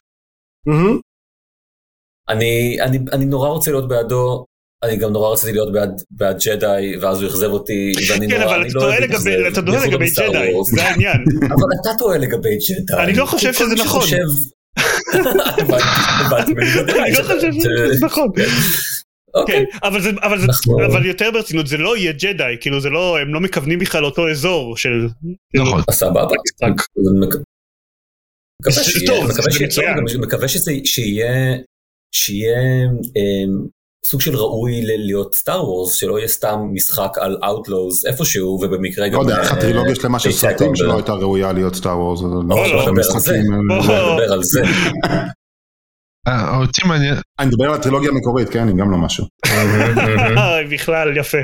אני, 2.28 2.76
אני, 2.80 2.98
אני 3.12 3.24
נורא 3.24 3.48
רוצה 3.48 3.70
להיות 3.70 3.88
בעדו, 3.88 4.44
אני 4.84 4.96
גם 4.96 5.12
נורא 5.12 5.32
רציתי 5.32 5.52
להיות 5.52 5.72
בעד, 5.72 6.02
בעד 6.10 6.36
ג'די, 6.46 6.96
ואז 7.00 7.22
הוא 7.22 7.30
אכזב 7.30 7.50
אותי, 7.50 7.92
ואני 8.10 8.28
כן, 8.28 8.40
נורא, 8.40 8.50
אבל 8.54 8.60
אני 8.60 8.70
אתה 8.70 8.78
לא 8.78 8.84
אוהב 8.84 9.00
להתאכזב, 9.00 9.30
אתה 9.52 9.62
טועה 9.62 9.86
לגבי 9.86 10.10
ג'די. 10.10 10.52
זה 10.74 10.82
העניין. 10.82 11.16
אבל 11.42 11.66
אתה 11.80 11.90
טועה 11.98 12.18
לגבי 12.18 12.48
ג'די. 12.56 13.02
אני 13.02 13.12
לא 13.16 13.26
חושב 13.26 13.52
שזה 13.52 13.74
נכון. 13.84 14.02
אני 17.04 17.12
לא 17.12 17.22
חושב 17.22 17.50
זה- 17.52 17.70
שזה 17.94 18.06
נכון. 18.06 18.28
אוקיי, 19.34 19.66
כן, 19.72 19.78
אבל 19.88 20.00
זה, 20.02 20.10
אבל 20.22 20.40
זה, 20.40 20.46
אבל 20.86 21.06
יותר 21.06 21.30
ברצינות, 21.30 21.66
זה 21.66 21.76
לא 21.76 21.96
יהיה 21.96 22.12
ג'די, 22.12 22.56
כאילו 22.60 22.80
זה 22.80 22.90
לא, 22.90 23.18
הם 23.18 23.34
לא 23.34 23.40
מכוונים 23.40 23.78
בכלל 23.78 24.02
לאותו 24.02 24.30
אזור 24.30 24.76
של... 24.76 25.06
נכון. 25.54 25.82
סבבה. 25.90 26.26
מק- 27.20 27.36
מקווה 28.62 28.84
שיהיה- 28.84 29.24
מקווה 29.24 30.48
שיהיה 32.12 32.86
סוג 34.06 34.20
של 34.20 34.36
ראוי 34.36 34.82
להיות 34.82 35.34
סטאר 35.34 35.64
וורס, 35.68 35.94
שלא 35.94 36.18
יהיה 36.18 36.28
סתם 36.28 36.58
משחק 36.72 37.18
על 37.18 37.36
Outlaws 37.42 38.08
איפשהו, 38.08 38.58
ובמקרה 38.62 39.06
לא 39.06 39.12
גם... 39.12 39.20
יודע, 39.20 39.40
איך 39.40 39.52
אה, 39.52 39.58
הטרילוגיה 39.58 39.94
שלמה 39.94 40.18
של 40.18 40.32
סרטים. 40.32 40.76
שלא 40.76 40.96
הייתה 40.96 41.12
ראויה 41.12 41.52
להיות 41.52 41.74
סטאר 41.74 41.98
וורס. 41.98 42.20
לא, 42.22 42.28
לא, 42.28 42.36
לא 42.38 42.92
מדבר 42.92 43.12
על 43.12 43.18
זה. 43.20 43.34
המשחקים, 43.34 43.68
בוא. 43.68 43.76
אה, 43.76 44.12
נדבר 44.12 44.32
על 44.32 44.42
זה. 44.42 44.62
אה, 46.28 46.56
אותי 46.58 46.82
מעניין, 46.88 47.14
אני 47.38 47.48
מדבר 47.48 47.64
על 47.64 47.74
הטרילוגיה 47.74 48.10
המקורית, 48.10 48.48
כן, 48.48 48.68
היא 48.68 48.76
גם 48.76 48.90
לא 48.90 48.98
משהו. 48.98 49.24
אה, 49.46 50.60
בכלל, 50.70 51.16
יפה. 51.16 51.38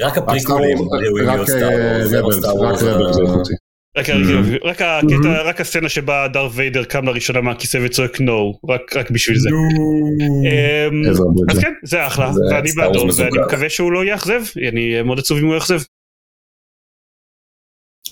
רק 0.00 0.12
רק 0.12 0.18
הפריקולים 0.18 0.80
וורס, 0.80 1.02
ראויים 1.06 1.28
רק 1.28 1.34
להיות 1.34 1.48
סטאר 1.48 1.68
וורס, 1.68 2.12
לא 2.12 2.18
רברס, 2.18 2.44
רק 2.44 2.54
וורס. 2.54 2.82
רברס 2.82 3.16
זה 3.16 3.22
אה, 3.22 3.26
איכותי. 3.26 3.54
רק 3.96 4.06
Mhm. 4.06 4.10
ה- 4.12 4.68
רק 4.68 4.76
הקטע, 4.82 5.42
רק 5.48 5.60
הסצנה 5.60 5.88
שבה 5.88 6.28
דאר 6.28 6.48
ויידר 6.54 6.84
קם 6.84 7.04
לראשונה 7.04 7.40
מהכיסא 7.40 7.78
וצועק 7.86 8.20
נו, 8.20 8.60
רק 8.70 8.96
רק 8.96 9.10
בשביל 9.10 9.38
זה. 9.38 9.48
אמ, 9.48 11.02
אז 11.10 11.56
זה. 11.56 11.60
כן, 11.62 11.72
זה 11.84 12.06
אחלה, 12.06 12.32
זה 12.32 12.40
ואני 12.54 12.72
בעדו, 12.76 13.06
ואני. 13.18 13.46
מקווה 13.46 13.70
שהוא 13.70 13.92
לא 13.92 14.04
יאכזב, 14.04 14.40
אני 14.68 14.90
אהיה 14.92 15.02
מאוד 15.02 15.18
עצוב 15.18 15.38
אם 15.38 15.46
הוא 15.46 15.54
יאכזב. 15.54 15.78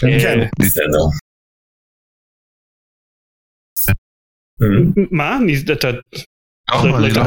כן. 0.00 0.06
אה, 0.40 0.46
בסדר. 0.60 0.98
אמ, 4.62 5.04
מה? 5.10 5.36
אני- 5.42 5.54
אתה... 5.72 5.88
לא, 5.90 7.00
לא 7.00 7.08
לא. 7.08 7.22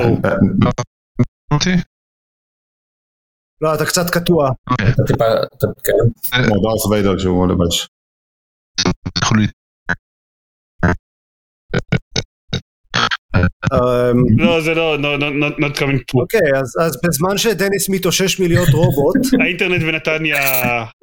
אותי? 1.54 1.70
לא, 3.62 3.76
אתה 3.76 3.86
קצת 3.86 4.10
קטוע. 4.14 4.50
אתה 4.74 5.04
טיפה, 5.08 5.26
אתה- 5.58 5.68
כן. 5.84 5.92
כמו 6.48 6.56
דארס 6.64 6.86
ויידר 6.92 7.18
שהוא 7.18 7.48
לבש. 7.48 7.88
אמ, 13.74 14.38
לא, 14.38 14.62
זה 14.62 14.74
לא, 14.74 14.98
no, 14.98 15.20
no, 15.20 15.24
not- 15.24 15.60
not 15.60 15.78
coming 15.78 15.98
to. 16.00 16.20
אוקיי, 16.22 16.40
אז 16.82 17.00
בזמן 17.04 17.38
שדניס 17.38 17.90
מתאושש 17.90 18.40
מלהיות 18.40 18.70
רובוט, 18.70 19.16
האינטרנט 19.42 19.82
בנתניה 19.82 20.38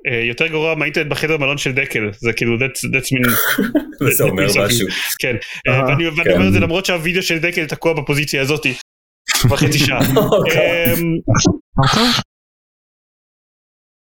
אה, 0.07 0.23
יותר 0.29 0.47
גרוע 0.47 0.75
מהאינטרנט 0.75 1.11
בחדר 1.11 1.39
מלון 1.39 1.59
של 1.59 1.73
דקל, 1.73 2.11
זה 2.13 2.33
כאילו, 2.33 2.57
that's 2.57 2.61
that's 2.95 3.07
mean, 3.07 3.31
זה 4.17 4.25
אומר 4.25 4.47
משהו. 4.47 4.89
כן. 5.19 5.37
אה, 5.69 5.85
ואני 5.89 6.09
ואני 6.09 6.25
כן. 6.25 6.33
אומר 6.33 6.49
את 6.49 6.53
זה 6.53 6.61
למרות 6.61 6.87
שהווידאו 6.87 7.23
של 7.23 7.39
דקל 7.39 7.67
תקוע 7.67 7.93
בפוזיציה 7.93 8.43
הזאתי. 8.43 8.75
כבר 9.41 9.57
חצי 9.63 9.79
שעה. 9.79 10.01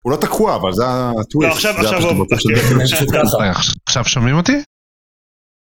הוא 0.04 0.12
לא 0.12 0.16
תקוע, 0.20 0.56
אבל 0.56 0.72
זה 0.72 0.82
הטוויסט. 1.20 1.50
לא, 1.50 1.54
עכשיו- 1.54 1.72
זה 1.82 1.88
עכשיו 1.88 2.00
עכשיו 3.86 4.04
שומעים 4.04 4.36
אותי? 4.36 4.52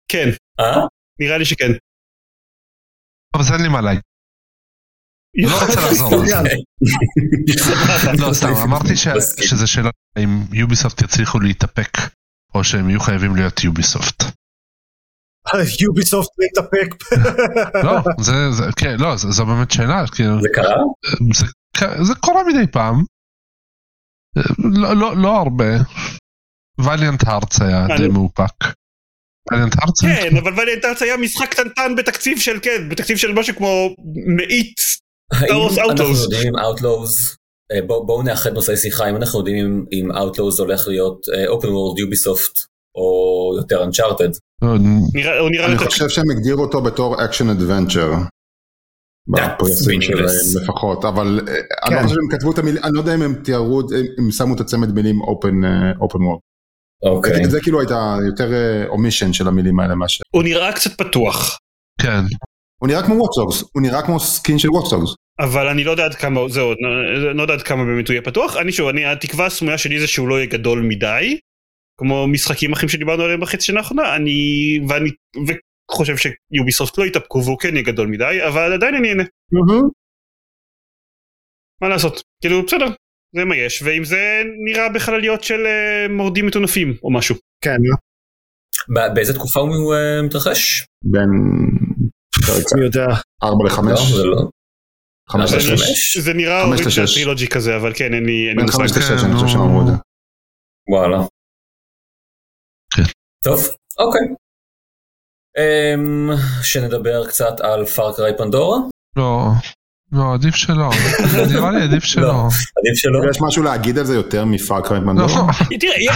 כן, 0.09 0.29
אה? 0.61 0.87
נראה 1.21 1.39
לי 1.39 1.45
שכן. 1.45 1.71
אבל 3.37 3.45
זה 3.45 3.55
אין 3.55 3.63
לי 3.63 3.69
מה 3.69 3.81
להגיד. 3.81 4.01
אני 5.37 5.47
לא 5.53 5.61
רוצה 5.61 5.81
לחזור 5.87 6.23
לזה. 6.23 6.35
לא, 8.29 8.33
סתם, 8.33 8.47
אמרתי. 8.65 8.97
שזה 9.49 9.67
שאלה 9.67 9.91
אם 10.19 10.29
יוביסופט 10.53 11.03
יצליחו 11.03 11.41
להתאפק, 11.41 11.99
או 12.55 12.65
שהם 12.65 12.89
יהיו 12.91 13.01
חייבים 13.01 13.37
להיות 13.37 13.65
יוביסופט. 13.65 14.23
יוביסופט 15.81 16.29
מתאפק. 16.39 16.95
לא, 17.85 17.93
זה, 18.21 18.33
כן, 18.77 18.97
לא, 18.99 19.17
זו 19.17 19.47
באמת 19.47 19.71
שאלה, 19.71 20.05
כאילו, 20.15 20.43
זה 20.43 20.49
קרה? 20.55 20.77
זה 22.05 22.15
קורה 22.21 22.43
מדי 22.45 22.73
פעם. 22.73 23.05
לא, 24.59 24.97
לא, 24.97 25.17
לא 25.17 25.37
הרבה. 25.37 25.65
וליאנט 26.79 27.25
הארץ 27.27 27.61
היה 27.61 27.85
אני- 27.87 27.97
די 27.99 28.09
מאופק. 28.09 28.65
וליאנט 29.53 29.75
הארץ? 29.79 30.01
כן, 30.03 30.37
אבל 30.37 30.61
וליאנט 30.61 30.85
ארץ 30.85 31.03
היה 31.03 31.17
משחק 31.17 31.49
קטנטן 31.51 31.97
בתקציב 31.97 32.39
של, 32.39 32.59
כן, 32.63 32.89
בתקציב 32.91 33.17
של 33.17 33.33
משהו 33.33 33.57
כמו 33.57 33.95
מאית. 34.37 34.77
Outlaws, 36.57 37.37
אה, 37.73 37.83
בוא- 37.87 38.07
בואו 38.07 38.23
נאחד 38.23 38.53
נושאי 38.53 38.77
שיחה, 38.77 39.11
אם 39.11 39.17
אנחנו 39.17 39.39
יודעים 39.39 39.85
אם- 39.93 40.11
Outlaws 40.13 40.59
הולך 40.59 40.89
להיות 40.89 41.27
אה, 41.35 41.45
Open 41.47 41.65
World 41.67 41.99
Ubisoft 42.05 42.67
או 42.95 43.11
יותר 43.59 43.83
הוא 45.39 45.51
נראה 45.51 45.67
אני. 45.67 45.79
חושב 45.79 46.09
שהם 46.09 46.31
הגדירו 46.31 46.63
אותו 46.63 46.83
בתור 46.83 47.25
action 47.25 47.49
adventure. 47.49 48.13
בפרסים. 49.29 50.03
שלהם 50.03 50.27
לפחות, 50.63 51.05
אבל 51.05 51.41
אה, 51.49 51.55
אני 51.87 51.95
לא 51.95 52.01
כן. 52.01 52.03
חושב 52.03 52.15
שהם 52.15 52.39
כתבו 52.39 52.53
את 52.53 52.59
המילים, 52.59 52.83
אני 52.85 52.93
לא 52.95 52.99
יודע 52.99 53.15
אם 53.15 53.23
הם 53.23 53.35
תיארו, 53.35 53.83
הם 54.19 54.31
שמו 54.31 54.55
את 54.55 54.61
הצמד 54.61 54.95
מילים 54.95 55.21
open 55.21 55.55
open 56.01 56.19
world. 56.23 56.39
אוקיי. 57.05 57.45
זה 57.47 57.61
כאילו 57.61 57.81
הייתה 57.81 58.17
יותר 58.27 58.49
omission 58.89 59.33
של 59.33 59.49
המילים 59.49 59.81
האלה 59.81 59.95
מאשר. 59.95 60.23
הוא 60.31 60.43
נראה 60.43 60.73
קצת 60.73 60.99
פתוח. 60.99 61.59
כן, 62.01 62.21
הוא 62.81 62.89
נראה 62.89 63.03
כמו 63.03 63.15
Watch 63.15 63.43
Dogs, 63.43 63.71
הוא 63.73 63.83
נראה 63.83 64.03
כמו 64.03 64.21
skin 64.21 64.59
של 64.59 64.71
Watch 64.71 64.93
Dogs. 64.93 65.15
אבל 65.41 65.69
אני 65.69 65.85
לא 65.85 65.91
יודע 65.91 66.05
עד 66.05 66.15
כמה, 66.15 66.41
זהו, 66.49 66.73
לא 67.35 67.43
יודע 67.43 67.55
עד 67.55 67.63
כמה 67.63 67.85
באמת 67.85 68.09
הוא 68.09 68.15
יהיה 68.15 68.23
פתוח. 68.23 68.57
אני 68.57 68.73
שוב, 68.73 68.89
אני, 68.89 69.05
התקווה 69.05 69.47
הסמויה 69.47 69.79
שלי 69.79 70.01
זה 70.01 70.07
שהוא 70.07 70.29
לא 70.29 70.35
יהיה 70.35 70.47
גדול 70.47 70.81
מדי, 70.81 71.39
כמו 72.01 72.27
משחקים 72.27 72.73
אחרים 72.73 72.89
שדיברנו 72.89 73.23
עליהם 73.23 73.41
בחצי 73.41 73.67
שנה 73.67 73.81
האחרונה, 73.81 74.17
אני, 74.17 74.33
ואני, 74.89 75.11
וחושב 75.91 76.15
ש 76.17 76.35
Ubisoft 76.35 76.99
לא 76.99 77.05
יתאפקו 77.05 77.43
והוא 77.45 77.59
כן 77.59 77.75
יהיה 77.75 77.83
גדול 77.85 78.09
מדי, 78.09 78.39
אבל 78.49 78.73
עדיין 78.73 78.95
אני 78.95 79.09
אהנה. 79.09 79.25
מה 81.83 81.89
לעשות? 81.89 82.23
כאילו, 82.41 82.67
בסדר, 82.67 82.87
זה 83.37 83.45
מה 83.45 83.57
יש, 83.57 83.83
ואם 83.83 84.05
זה 84.05 84.43
נראה 84.65 84.89
בחלליות 84.95 85.45
של 85.45 85.67
אה, 85.67 86.07
מורדים 86.09 86.47
מטונפים 86.47 86.89
או 87.03 87.13
משהו. 87.13 87.37
כן, 87.65 87.77
ב- 88.97 89.15
באיזה 89.15 89.35
תקופה 89.35 89.61
הוא 89.61 89.95
אה, 89.95 90.23
מתרחש? 90.27 90.85
בין 91.05 91.29
מי 92.77 92.85
יודע. 92.85 93.07
4 93.45 93.65
ל-5, 93.65 93.91
לא, 93.91 93.97
זה 94.17 94.25
לא. 94.25 94.49
5 95.31 95.51
אבל 95.53 95.59
ל-6. 95.59 95.69
חמש? 95.79 96.17
זה 96.17 96.33
נראה 96.35 96.63
לשש. 96.87 97.15
טרילוגי 97.15 97.49
כזה, 97.49 97.77
אבל 97.77 97.93
כן, 97.95 98.15
אין 98.15 98.25
לי 98.25 98.55
בין 98.57 98.65
מושג. 98.65 98.79
5 98.79 98.91
ל-6 98.91 99.21
כן, 99.21 99.27
אני 99.27 99.35
חושב. 99.35 99.49
שהם 99.49 99.61
אמרו 99.61 99.81
את 99.81 99.87
זה. 99.87 99.93
וואלה. 100.91 101.19
כן. 102.97 103.03
טוב, 103.45 103.59
אוקיי. 103.99 104.44
אמ, 105.59 106.31
שנדבר 106.63 107.27
קצת 107.27 107.61
על 107.61 107.85
פארקריי 107.87 108.37
פנדורה? 108.39 108.79
לא, 109.17 109.47
לא, 110.13 110.35
עדיף 110.35 110.55
שלא. 110.55 110.91
נראה 111.55 111.71
לי 111.71 111.83
עדיף 111.83 112.05
שלא. 112.05 112.31
עדיף 112.79 112.95
שלא. 112.95 113.31
יש 113.31 113.37
משהו 113.41 113.63
להגיד 113.63 113.99
על 113.99 114.05
זה 114.05 114.15
יותר 114.15 114.45
מפארקריי 114.45 115.01
לא, 115.01 115.07
מנדור? 115.07 115.27
תראה, 115.81 115.95
יש- 116.01 116.11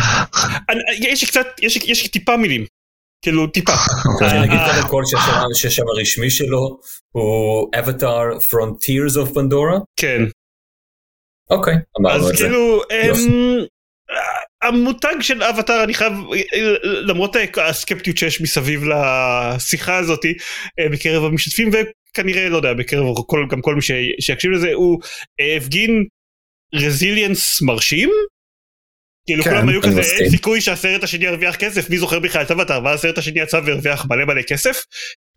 אני- 0.69 1.09
יש 1.09 1.25
קצת, 1.25 1.47
יש 1.63 1.77
יש 1.77 2.09
טיפה 2.09 2.37
מילים. 2.37 2.65
כאילו, 3.23 3.47
טיפה. 3.47 3.73
אז 3.73 4.33
אה, 4.33 4.41
נגיד 4.43 4.59
אה. 4.59 4.73
קודם 4.77 4.89
כל 4.89 5.03
שהשם- 5.07 5.55
שהשם 5.55 5.83
הרשמי 5.97 6.31
שלו 6.31 6.79
הוא 7.13 7.69
Avatar 7.77 8.43
Frontiers 8.43 9.15
of 9.27 9.35
Pandora? 9.35 9.81
כן. 9.97 10.23
אוקיי, 11.51 11.75
אמרנו 12.01 12.25
אז 12.25 12.31
את 12.31 12.37
זה. 12.37 12.45
כאילו, 12.45 12.81
יופי. 13.09 13.27
אמ, 13.29 13.59
המותג 14.63 15.15
של 15.21 15.43
אבטאר, 15.43 15.85
אני 15.85 15.95
חייב, 15.95 16.13
למרות 16.83 17.37
הסקפטיות 17.57 18.17
שיש 18.17 18.41
מסביב 18.41 18.85
לשיחה 18.85 19.97
הזאתי 19.97 20.35
אה, 20.81 20.89
בקרב 20.89 21.25
המשתתפים, 21.25 21.71
וכנראה, 21.73 22.49
לא 22.49 22.57
יודע, 22.57 22.75
בקרב 22.75 23.17
כל, 23.27 23.47
גם 23.51 23.61
כל 23.61 23.75
מי 23.75 23.83
ש- 23.83 23.93
שיקשיב 24.21 24.51
לזה, 24.51 24.73
הוא 24.75 24.99
אה, 25.41 25.57
הפגין 25.57 26.05
רזיליאנס 26.75 27.63
מרשים. 27.63 28.11
כאילו 29.27 29.45
כן, 29.45 29.51
כולם 29.51 29.69
היו 29.69 29.83
כזה, 29.83 30.01
מסכים. 30.01 30.19
אין 30.19 30.31
סיכוי 30.31 30.61
שהסרט 30.61 31.03
השני 31.03 31.25
ירוויח 31.25 31.57
כסף, 31.57 31.91
מי 31.91 31.99
זוכר 31.99 32.19
בכלל 32.19 32.43
את 32.43 32.51
אבטאר, 32.51 32.85
ואז 32.85 32.99
הסרט 32.99 33.19
השני 33.19 33.41
יצא 33.41 33.61
והרוויח 33.65 34.07
מלא 34.11 34.25
מלא 34.25 34.43
כסף, 34.43 34.83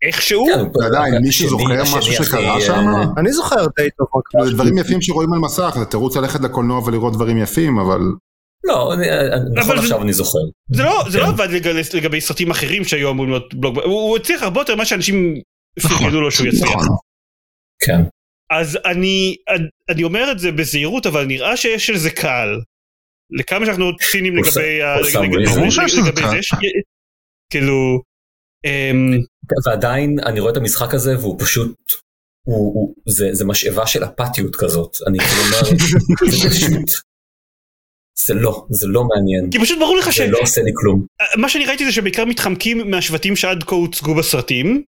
איכשהו, 0.02 0.46
כן, 0.46 0.84
עדיין, 0.84 1.22
מישהו 1.22 1.48
זוכר 1.48 1.82
משהו 1.82 2.24
שקרה 2.24 2.54
אה, 2.54 2.60
שם? 2.60 2.86
אני 3.18 3.32
זוכר 3.32 3.66
די 3.76 3.88
טוב. 3.98 4.06
כאילו. 4.30 4.50
דברים 4.50 4.78
יפים 4.78 5.02
שרואים 5.02 5.32
על 5.32 5.38
מסך, 5.38 5.74
זה 5.78 5.84
תירוץ 5.84 6.16
ללכת 6.16 6.40
לקולנוע 6.40 6.82
ולראות 6.86 7.12
דברים 7.12 7.38
יפים, 7.38 7.78
אבל 7.78 8.00
לא, 8.64 8.94
אני- 8.94 9.10
אני- 9.10 9.60
נכון 9.60 9.78
עכשיו 9.78 10.02
אני 10.02 10.12
זוכר. 10.12 10.38
זה 10.74 10.82
לא, 10.82 11.04
זה 11.10 11.18
לא 11.18 11.24
כן. 11.24 11.30
עבד 11.30 11.48
לגבי, 11.94 12.20
סרטים 12.20 12.50
אחרים 12.50 12.84
שהיו 12.84 13.10
אמורים 13.10 13.30
להיות 13.30 13.54
בלוג, 13.54 13.78
הוא, 13.78 14.16
הצליח 14.16 14.42
הרבה 14.42 14.60
יותר 14.60 14.74
ממה 14.74 14.84
שאנשים 14.84 15.34
פרגנו 15.82 16.20
לו 16.20 16.30
שהוא 16.30 16.46
יצליח. 16.46 16.70
נכון. 16.74 16.96
כן. 17.86 18.00
אז 18.50 18.78
אני, 18.84 19.36
אני 19.90 20.02
אומר 20.04 20.32
את 20.32 20.38
זה 20.38 20.52
בזהירות, 20.52 21.06
אבל 21.06 21.24
נראה 21.24 21.56
שיש 21.56 21.90
לזה 21.90 22.10
קהל. 22.10 22.60
לכמה 23.30 23.66
שאנחנו 23.66 23.90
ציניים 24.10 24.34
For 24.38 24.38
לגבי. 24.38 24.52
זה, 24.52 24.64
כאילו, 27.52 28.00
אמ, 28.64 29.18
ועדיין 29.66 30.18
אני 30.26 30.40
רואה 30.40 30.52
את 30.52 30.56
המשחק 30.56 30.94
הזה 30.94 31.18
והוא 31.18 31.40
פשוט, 31.40 31.76
הוא, 32.46 32.74
הוא, 32.74 32.94
זה, 33.08 33.28
זה 33.32 33.44
משאבה 33.44 33.86
של 33.86 34.04
אפתיות 34.04 34.56
כזאת, 34.56 34.96
אני 35.06 35.18
כאילו 35.18 35.42
אומר, 35.42 35.64
זה 36.30 36.48
פשוט, 36.50 36.90
זה 38.26 38.34
לא, 38.34 38.64
זה 38.70 38.86
לא 38.88 39.04
מעניין, 39.04 39.50
כי 39.50 39.58
פשוט 39.58 39.78
ברור 39.78 39.96
לך 39.96 40.12
ש... 40.12 40.18
זה 40.18 40.26
לא 40.26 40.38
עושה 40.38 40.62
לי 40.62 40.70
כלום. 40.74 41.06
מה 41.36 41.48
שאני 41.48 41.66
ראיתי 41.66 41.84
זה 41.84 41.92
שבעיקר 41.92 42.24
מתחמקים 42.24 42.90
מהשבטים 42.90 43.36
שעד 43.36 43.62
כה 43.62 43.74
הוצגו 43.74 44.14
בסרטים. 44.14 44.82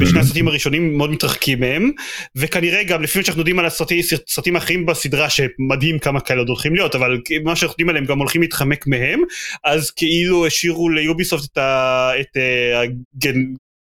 בשני 0.00 0.20
הסרטים 0.20 0.48
הראשונים 0.48 0.96
מאוד 0.96 1.10
מתרחקים 1.10 1.60
מהם 1.60 1.90
וכנראה 2.36 2.84
גם 2.84 3.02
לפי 3.02 3.18
מה 3.18 3.24
שאנחנו 3.24 3.40
יודעים 3.40 3.58
על 3.58 3.66
הסרטים 3.66 4.02
סרטים 4.28 4.56
האחרים 4.56 4.86
בסדרה 4.86 5.30
שמדהים 5.30 5.98
כמה 5.98 6.20
כאלה 6.20 6.40
עוד 6.40 6.48
הולכים 6.48 6.74
להיות 6.74 6.94
אבל 6.94 7.18
מה 7.44 7.56
שאנחנו 7.56 7.72
יודעים 7.72 7.88
עליהם 7.88 8.04
גם 8.04 8.18
הולכים 8.18 8.40
להתחמק 8.40 8.86
מהם 8.86 9.20
אז 9.64 9.90
כאילו 9.90 10.46
השאירו 10.46 10.88
ליוביסופט 10.88 11.44
את, 11.44 11.58
ה, 11.58 12.10
את 12.20 12.36
ה, 12.36 12.80
הגן, 12.80 13.40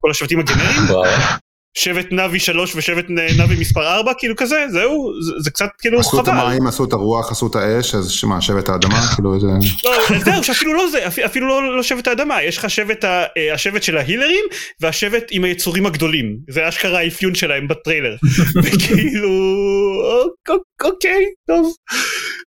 כל 0.01 0.11
השבטים 0.11 0.39
הגנריים. 0.39 0.81
שבט 1.77 2.07
נאבי 2.11 2.39
3 2.39 2.75
ושבט 2.75 3.05
נ- 3.09 3.37
נאבי 3.37 3.55
מספר 3.59 3.87
4 3.95 4.11
כאילו 4.17 4.35
כזה 4.35 4.65
זהו 4.69 5.11
זה, 5.21 5.31
זה 5.39 5.51
קצת 5.51 5.69
כאילו 5.79 5.99
עשו 5.99 6.19
את 6.19 6.25
חבל. 6.27 6.37
המים, 6.37 6.67
עשו 6.67 6.83
את 6.85 6.93
הרוח, 6.93 7.31
עשו 7.31 7.47
את 7.47 7.55
האש, 7.55 7.95
אז 7.95 8.11
שמה, 8.11 8.41
שבט 8.41 8.69
האדמה, 8.69 9.01
כאילו 9.15 9.39
זה... 9.39 9.47
לא, 9.83 10.19
זהו, 10.25 10.43
שאפילו 10.43 10.73
לא 10.73 10.89
זה, 10.91 11.07
אפ- 11.07 11.19
אפילו 11.19 11.47
לא, 11.47 11.77
לא 11.77 11.83
שבט 11.83 12.07
האדמה, 12.07 12.43
יש 12.43 12.57
לך 12.57 12.69
שבט, 12.69 13.03
ה, 13.03 13.23
אה, 13.37 13.53
השבט 13.53 13.83
של 13.83 13.97
ההילרים 13.97 14.45
והשבט 14.81 15.23
עם 15.31 15.43
היצורים 15.43 15.85
הגדולים, 15.85 16.37
זה 16.49 16.69
אשכרה 16.69 16.99
האפיון 16.99 17.35
שלהם 17.35 17.67
בטריילר, 17.67 18.15
וכאילו, 18.63 19.29
אוק- 20.23 20.49
אוק- 20.49 20.83
אוקיי, 20.93 21.25
טוב, 21.47 21.73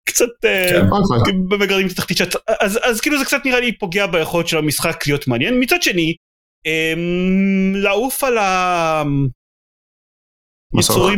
קצת 0.09 0.27
אה, 0.45 0.81
כן. 1.27 1.33
במגרדים 1.49 1.87
את 1.87 1.93
התחתית 1.93 2.17
שאת, 2.17 2.37
אז, 2.61 2.79
אז 2.83 3.01
כאילו 3.01 3.19
זה 3.19 3.25
קצת 3.25 3.41
נראה 3.45 3.61
לי 3.61 3.79
פוגע 3.79 4.07
ביכולת 4.07 4.49
של 4.49 4.59
המשחק 4.59 5.07
להיות 5.07 5.29
מעניין, 5.29 5.61
מצד 5.61 5.83
שני, 5.83 6.15
לעוף 7.75 8.25
על 8.25 8.39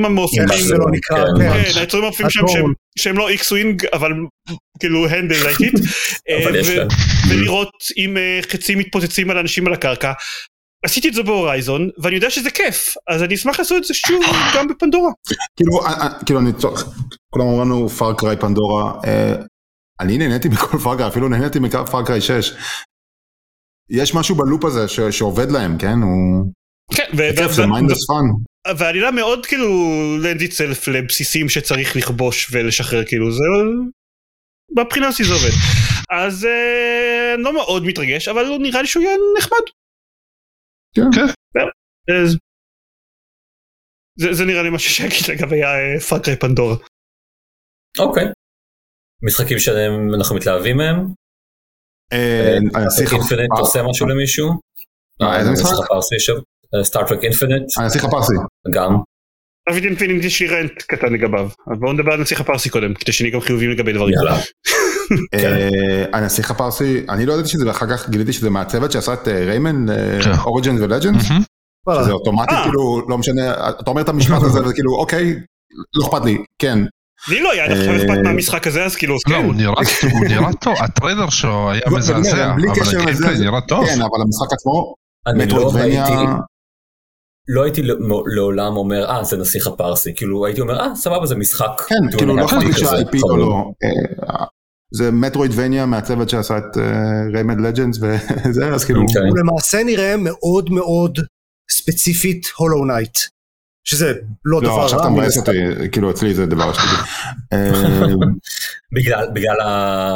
המעופפים, 0.04 0.50
איך 0.50 0.60
שזה 0.60 0.74
לא 0.74 0.84
כן. 1.08 1.14
כן. 1.38 1.78
היצורים 1.80 2.04
המעופפים 2.04 2.30
שם 2.30 2.72
שהם, 2.98 3.18
לא 3.18 3.28
X-Wing 3.28 3.86
אבל 3.92 4.12
כאילו 4.80 5.06
handle 5.10 5.36
לייטית. 5.42 5.74
יש 6.54 6.68
להם. 6.68 6.88
ולראות 7.30 7.72
אם 7.96 8.16
אה, 8.16 8.40
חצים 8.42 8.78
מתפוצצים 8.78 9.30
על 9.30 9.38
אנשים 9.38 9.66
על 9.66 9.72
הקרקע. 9.72 10.12
עשיתי 10.84 11.08
את 11.08 11.14
זה 11.14 11.22
ב 11.22 11.31
Horizon 11.31 11.90
ואני 12.02 12.14
יודע 12.14 12.30
שזה 12.30 12.50
כיף 12.50 12.94
אז 13.08 13.22
אני 13.22 13.34
אשמח 13.34 13.58
לעשות 13.58 13.78
את 13.78 13.84
זה 13.84 13.94
שוב 13.94 14.22
גם 14.56 14.68
בפנדורה. 14.68 15.10
כאילו, 15.56 15.86
אה, 15.86 15.92
אה, 16.02 16.24
כאילו, 16.26 16.40
אני 16.40 16.52
צוחק, 16.52 16.86
כולם 17.30 17.46
אומרים 17.46 17.68
לנו 17.68 17.88
Far 17.88 18.12
Cry 18.12 18.36
Pandora, 18.36 18.92
אה, 19.04 19.34
אני 20.00 20.18
נהניתי 20.18 20.48
מכל 20.48 20.78
Far 20.78 20.91
Cry, 20.91 21.08
אפילו 21.08 21.28
נהניתי 21.28 21.58
מ 21.58 21.67
Far 21.67 21.94
Cry 21.94 22.20
6. 22.20 22.52
יש 23.90 24.14
משהו 24.14 24.34
ב 24.36 24.42
loop 24.42 24.64
הזה 24.64 24.88
ש- 24.88 25.18
שעובד 25.18 25.50
להם, 25.50 25.78
כן? 25.78 25.98
הוא... 26.02 26.52
כן, 26.94 27.10
ו- 27.18 27.52
זה 27.52 27.66
mindless 27.66 28.06
fun. 28.06 28.76
והעלילה 28.78 29.10
מאוד 29.10 29.46
כאילו 29.46 29.68
lend 30.22 30.40
itself 30.40 30.88
לבסיסים 30.88 31.48
שצריך 31.48 31.96
לכבוש 31.96 32.50
ולשחרר 32.52 33.04
כאילו 33.06 33.32
זה 33.32 33.44
מבחינה 34.78 35.06
הזו 35.08 35.24
זה 35.24 35.32
עובד. 35.34 35.54
אז 36.10 36.44
אה, 36.44 37.36
לא 37.38 37.54
מאוד 37.54 37.82
מתרגש 37.86 38.28
אבל 38.28 38.46
הוא 38.46 38.58
נראה 38.62 38.82
לי 38.82 38.86
שהוא 38.88 39.02
יהיה 39.02 39.16
נחמד. 39.38 39.64
כן. 40.96 41.22
כן. 41.54 41.66
זה, 44.20 44.32
זה 44.32 44.44
נראה 44.44 44.62
לי 44.62 44.70
משהו 44.70 44.90
שיגיד 44.90 45.24
לגבי 45.28 45.60
Far 46.08 46.22
Cry 46.22 46.36
Pandora. 46.36 46.76
אוקיי. 47.98 48.24
משחקים 49.26 49.58
שאנחנו 49.58 50.36
מתלהבים 50.36 50.76
מהם? 50.76 51.19
אה, 52.12 52.58
הנסיך 52.74 53.12
אינפינט 53.12 53.50
עושה 53.58 53.82
משהו 53.82 54.06
למישהו? 54.06 54.52
אה, 55.22 55.38
איזה 55.38 55.50
משחק? 55.50 55.72
סטארטרק 56.82 57.24
אינפינט? 57.24 57.62
הנסיך 57.78 58.04
הפרסי. 58.04 58.34
גם. 58.74 58.96
דוד 59.68 59.84
אינפינית 59.84 60.24
יש 60.24 60.42
לי 60.42 60.48
רנט 60.48 60.82
קטן 60.82 61.12
לגביו. 61.12 61.44
אז 61.44 61.78
בואו 61.80 61.92
נדבר 61.92 62.12
על 62.12 62.20
נסיך 62.20 62.40
הפרסי 62.40 62.70
קודם 62.70 62.94
כדי 62.94 63.12
שנהיה 63.12 63.34
גם 63.34 63.40
חיובים 63.40 63.70
לגבי 63.70 63.92
דברים. 63.92 64.14
יאללה. 64.14 64.36
כן. 65.32 65.52
אה, 65.52 66.04
הנסיך 66.12 66.50
הפרסי, 66.50 67.04
אני 67.08 67.26
לא 67.26 67.32
ידעתי 67.32 67.48
שזה, 67.48 67.66
ואחר 67.66 67.86
כך 67.86 68.08
גיליתי 68.08 68.32
שזה 68.32 68.50
מהצוות 68.50 68.92
שעשה 68.92 69.14
את 69.14 69.28
אה, 69.28 69.44
ריימן, 69.44 69.86
כן. 70.24 70.30
אוריג'ן 70.44 70.82
ולג'נד. 70.82 71.16
מהמם. 71.28 71.42
וואלה. 71.86 72.04
זה 72.04 72.12
אוטומטית 72.12 72.52
אה. 72.52 72.62
כאילו, 72.62 73.08
לא 73.08 73.18
משנה, 73.18 73.70
אתה 73.70 73.90
אומר 73.90 74.02
את 74.02 74.08
המשפט 74.08 74.42
הזה 74.42 74.60
וכאילו, 74.68 74.94
אוקיי, 74.94 75.34
לא 75.94 76.06
אכפת 76.06 76.24
לי, 76.24 76.38
כן. 76.58 76.78
לי 77.28 77.42
לא 77.42 77.52
היה 77.52 77.64
עד 77.64 77.70
עכשיו 77.70 77.88
אה, 77.90 77.96
אכפת 77.96 78.18
מהמשחק 78.24 78.66
הזה 78.66 78.84
אז 78.84 78.96
כאילו 78.96 79.14
לא, 79.28 79.34
כן. 79.36 79.44
הוא 80.12 80.24
נראה 80.28 80.52
טוב, 80.60 80.74
הטריילר 80.80 81.30
שלו 81.30 81.70
היה 81.70 81.80
זה- 81.90 81.96
מזעזע, 81.96 82.52
אבל 82.52 82.62
הגיימפליי 82.70 83.38
נראה 83.40 83.60
טוב. 83.60 83.86
כן, 83.86 83.92
אבל 84.00 84.20
המשחק 84.24 84.52
עצמו, 84.52 84.94
אני 85.26 85.38
לא 85.38 85.44
מטרואידבניה, 85.44 86.04
ראיתי, 86.06 86.22
לא 87.48 87.62
הייתי 87.64 87.82
ל- 87.82 87.96
לעולם 88.34 88.76
אומר, 88.76 89.10
אה, 89.10 89.24
זה 89.24 89.36
נסיך 89.36 89.66
הפרסי. 89.66 90.14
כאילו, 90.16 90.46
הייתי 90.46 90.60
אומר, 90.60 90.80
אה, 90.80 90.94
סבבה, 90.94 91.26
זה 91.26 91.34
משחק. 91.34 91.80
כן, 91.88 92.16
כאילו 92.18 92.36
לא 92.36 92.42
לי 92.60 92.72
כזה, 92.72 92.80
שה-IP 92.86 93.22
או. 93.22 93.36
לא. 93.36 93.64
אה, 93.84 94.44
זה 94.94 95.10
מטרואידבניה 95.10 95.86
מהצוות 95.86 96.28
שעשה 96.30 96.58
את 96.58 96.76
ריימד 97.34 97.60
לג'נדס 97.60 97.98
וזה, 98.02 98.68
אז 98.74 98.84
כאילו, 98.84 99.00
אוקיי. 99.02 99.28
הוא 99.28 99.38
למעשה 99.38 99.82
נראה 99.84 100.14
מאוד 100.18 100.70
מאוד 100.70 101.18
ספציפית 101.70 102.46
Hollow 102.56 102.84
Knight. 102.84 103.18
שזה 103.90 104.12
לא 104.44 104.60
דבר 104.60 104.76
לא, 104.76 104.84
עכשיו 104.84 104.98
רע. 104.98 105.04
אתה 105.04 105.12
מבאס. 105.12 105.38
אותי, 105.38 105.50
כאילו 105.92 106.10
אצלי 106.10 106.34
זה 106.34 106.46
דבר 106.46 106.72
שלי. 106.72 106.84
אה, 107.52 107.72
בגלל, 108.96 109.28
בגלל 109.34 109.56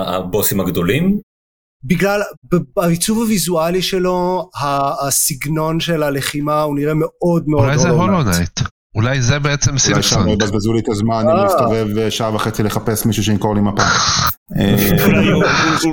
הבוסים 0.07 0.61
הגדולים? 0.61 1.21
בגלל 1.85 2.21
ב- 2.53 2.57
בעיצוב 2.77 3.19
הוויזואלי 3.19 3.83
שלו, 3.83 4.49
ה- 4.61 5.07
הסגנון 5.07 5.81
של 5.81 6.03
הלחימה 6.03 6.63
הוא 6.63 6.77
נראה 6.77 6.93
מאוד 6.95 7.45
מאוד 7.49 7.65
אולי 7.65 7.79
זה 7.79 7.89
הולו 7.89 8.23
נייט. 8.23 8.61
אולי 8.95 9.21
זה 9.23 9.39
בעצם 9.39 9.71
אולי 9.91 10.03
שם 10.03 10.27
לא. 10.27 10.31
יבזבזו 10.33 10.73
לי 10.73 10.81
את 10.81 10.89
הזמן 10.89 11.25
אם 11.25 11.37
אה. 11.37 11.43
להסתובב 11.45 11.99
אה, 11.99 12.11
שעה 12.11 12.35
וחצי 12.35 12.63
לחפש 12.63 13.07
מישהו 13.07 13.25
שימכור 13.25 13.55
לי 13.55 13.61
מפה. 13.61 13.83
אה, 14.59 14.77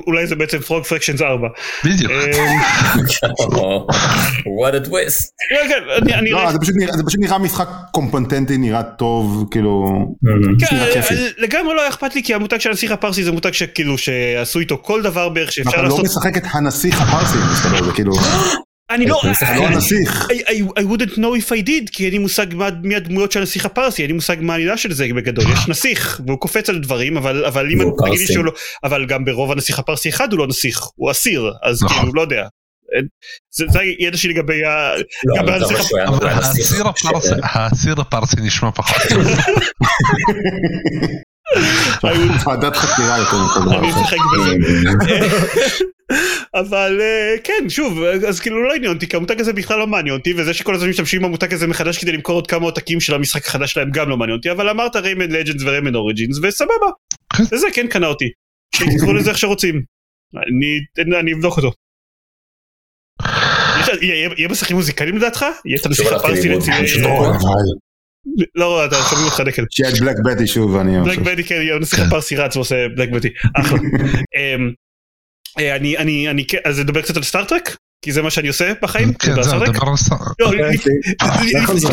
אולי- 0.07 0.27
זה 0.27 0.35
בעצם 0.35 0.59
Frog 0.59 0.83
Fractions 0.83 1.21
4. 1.21 1.47
בדיוק. 1.85 2.11
what 4.61 4.73
a 4.73 4.87
twist. 4.87 5.21
כן, 6.07 6.23
לא, 6.31 6.51
זה 6.51 6.59
פשוט 6.59 6.75
נראה- 6.77 6.97
זה 6.97 7.03
פשוט 7.03 7.19
נראה 7.19 7.37
משחק 7.37 7.67
קומפטנטי, 7.91 8.57
נראה 8.57 8.83
טוב, 8.83 9.47
כאילו, 9.51 9.85
כן. 10.59 10.75
לגמרי 11.37 11.75
לא 11.75 11.89
אכפת 11.89 12.15
לי 12.15 12.23
כי 12.23 12.33
המותג 12.33 12.57
של 12.59 12.69
הנסיך 12.69 12.91
הפרסי 12.91 13.23
זה 13.23 13.31
מותג 13.31 13.51
שכאילו 13.51 13.97
שעשו 13.97 14.59
איתו 14.59 14.77
כל 14.81 15.01
דבר 15.01 15.29
בערך 15.29 15.51
שאפשר 15.51 15.69
אתה 15.69 15.81
לא 15.81 15.83
לעשות. 15.83 16.05
משחק 16.05 16.37
את 16.37 16.43
הנסיך 16.51 17.01
הפרסי, 17.01 17.37
מסתבר, 17.51 17.83
זה 17.83 17.91
כאילו, 17.91 18.11
אני 18.95 19.05
לא, 19.05 19.19
אתה 19.21 19.31
משחק 19.31 19.49
לא 19.57 19.65
אני- 19.67 19.75
הנסיך. 19.75 20.27
I, 20.79 20.81
wouldn't 20.81 21.13
know 21.17 21.41
if 21.45 21.51
I 21.51 21.67
did 21.67 21.89
כי 21.91 22.05
אין 22.05 22.11
לי 22.13 22.17
מושג 22.17 22.45
מי 22.83 22.95
הדמויות 22.95 23.31
של 23.31 23.39
הנסיך 23.39 23.65
הפרסי 23.65 24.01
אין 24.01 24.07
לי 24.09 24.13
מושג 24.15 24.35
מה 24.41 24.53
העלילה 24.53 24.77
של 24.77 24.93
זה 24.93 25.07
בגדול 25.15 25.45
יש 25.53 25.67
נסיך 25.67 26.21
והוא 26.27 26.39
קופץ 26.39 26.69
על 26.69 26.79
דברים 26.79 27.17
אבל 27.17 27.45
אבל 27.45 27.71
אם 27.71 27.79
תגיד 28.05 28.19
לי. 28.19 28.33
שהוא 28.33 28.45
לא 28.45 28.51
אבל 28.83 29.05
גם 29.05 29.25
ברוב 29.25 29.51
הנסיך 29.51 29.79
הפרסי 29.79 30.09
אחד 30.09 30.31
הוא 30.31 30.39
לא 30.39 30.47
נסיך 30.47 30.79
הוא 30.95 31.11
אסיר 31.11 31.51
אז 31.63 31.83
נכון. 31.83 31.97
כאילו 31.97 32.13
לא 32.13 32.21
יודע. 32.21 32.43
זה, 33.51 33.65
זה 33.69 33.79
הידע 33.79 34.17
שלי 34.17 34.33
לגבי 34.33 34.65
ה... 34.65 34.91
לא, 35.23 35.57
נסיך 35.57 35.79
האסיר 37.43 37.95
הפרסי- 38.01 38.41
נשמע 38.41 38.71
פחות. 38.71 39.01
ועדת 42.47 42.75
חקירה 42.75 43.17
יותר 43.17 43.37
מכל 43.43 43.59
אני. 43.69 43.87
משחק 43.87 44.17
בזה. 44.33 44.55
אבל 46.53 46.97
אה, 47.01 47.35
כן 47.43 47.69
שוב 47.69 48.03
אז 48.03 48.39
כאילו 48.39 48.63
לא 48.67 48.73
עניין 48.73 48.93
אותי 48.93 49.07
כי 49.07 49.15
המותג 49.17 49.39
הזה 49.39 49.53
בכלל 49.53 49.79
לא 49.79 49.87
מעניין 49.87 50.15
אותי 50.15 50.33
וזה 50.37 50.53
שכל 50.53 50.75
הזמן 50.75 50.89
משתמשים 50.89 51.21
במותג 51.21 51.53
הזה 51.53 51.67
מחדש 51.67 51.97
כדי 51.97 52.11
למכור 52.11 52.35
עוד 52.35 52.47
כמה 52.47 52.65
עותקים 52.65 52.99
של 52.99 53.13
המשחק 53.15 53.47
החדש 53.47 53.73
שלהם 53.73 53.91
גם 53.91 54.09
לא 54.09 54.17
מעניין 54.17 54.37
אותי 54.37 54.51
אבל 54.51 54.69
אמרת 54.69 54.95
ריימן 54.95 55.31
לג'נדס 55.31 55.63
וריימן 55.63 55.95
אוריג'ינס 55.95 56.39
וסבבה. 56.43 56.71
כן. 57.37 57.43
וזה 57.51 57.67
כן 57.73 57.87
קנה 57.87 58.07
אותי. 58.07 58.25
שיקראו 58.75 59.13
לזה 59.13 59.29
איך 59.29 59.37
שרוצים. 59.37 59.81
אני 60.35 60.79
אני 61.19 61.33
אבדוק 61.33 61.57
אותו. 61.57 61.71
יש- 63.79 64.01
יהיה 64.37 64.49
משחקים 64.49 64.75
מוזיקליים 64.75 65.17
לדעתך? 65.17 65.45
יהיה 65.65 65.77
את 65.81 65.85
הלכתי 65.85 66.07
הפרסי 66.15 66.49
לא 66.95 67.33
לא 68.55 68.85
אתה 68.85 68.95
שומעים 69.09 69.25
אותך 69.27 69.39
דקל. 69.45 69.63
שיהיה 69.71 69.89
את 69.89 69.99
בלק 69.99 70.15
בטי 70.25 70.47
שוב, 70.47 70.75
אני 70.75 71.01
בלק. 71.01 71.19
בדי 71.19 71.43
כן, 71.43 71.55
הנסיך 71.75 71.99
כן. 71.99 72.05
הפרסי 72.05 72.35
רץ 72.35 72.55
ועושה 72.55 72.75
בלק 72.97 73.09
בדי. 73.09 73.29
אחלה. 73.61 73.79
אה, 75.59 75.75
אני 75.75 75.97
אני 75.97 76.29
אני 76.29 76.47
כן 76.47 76.57
אז 76.65 76.79
נדבר 76.79 77.01
קצת 77.01 77.17
על 77.17 77.23
סטארטרק 77.23 77.77
כי 78.05 78.11
זה 78.11 78.21
מה 78.21 78.31
שאני 78.31 78.47
עושה 78.47 78.73
בחיים. 78.81 79.13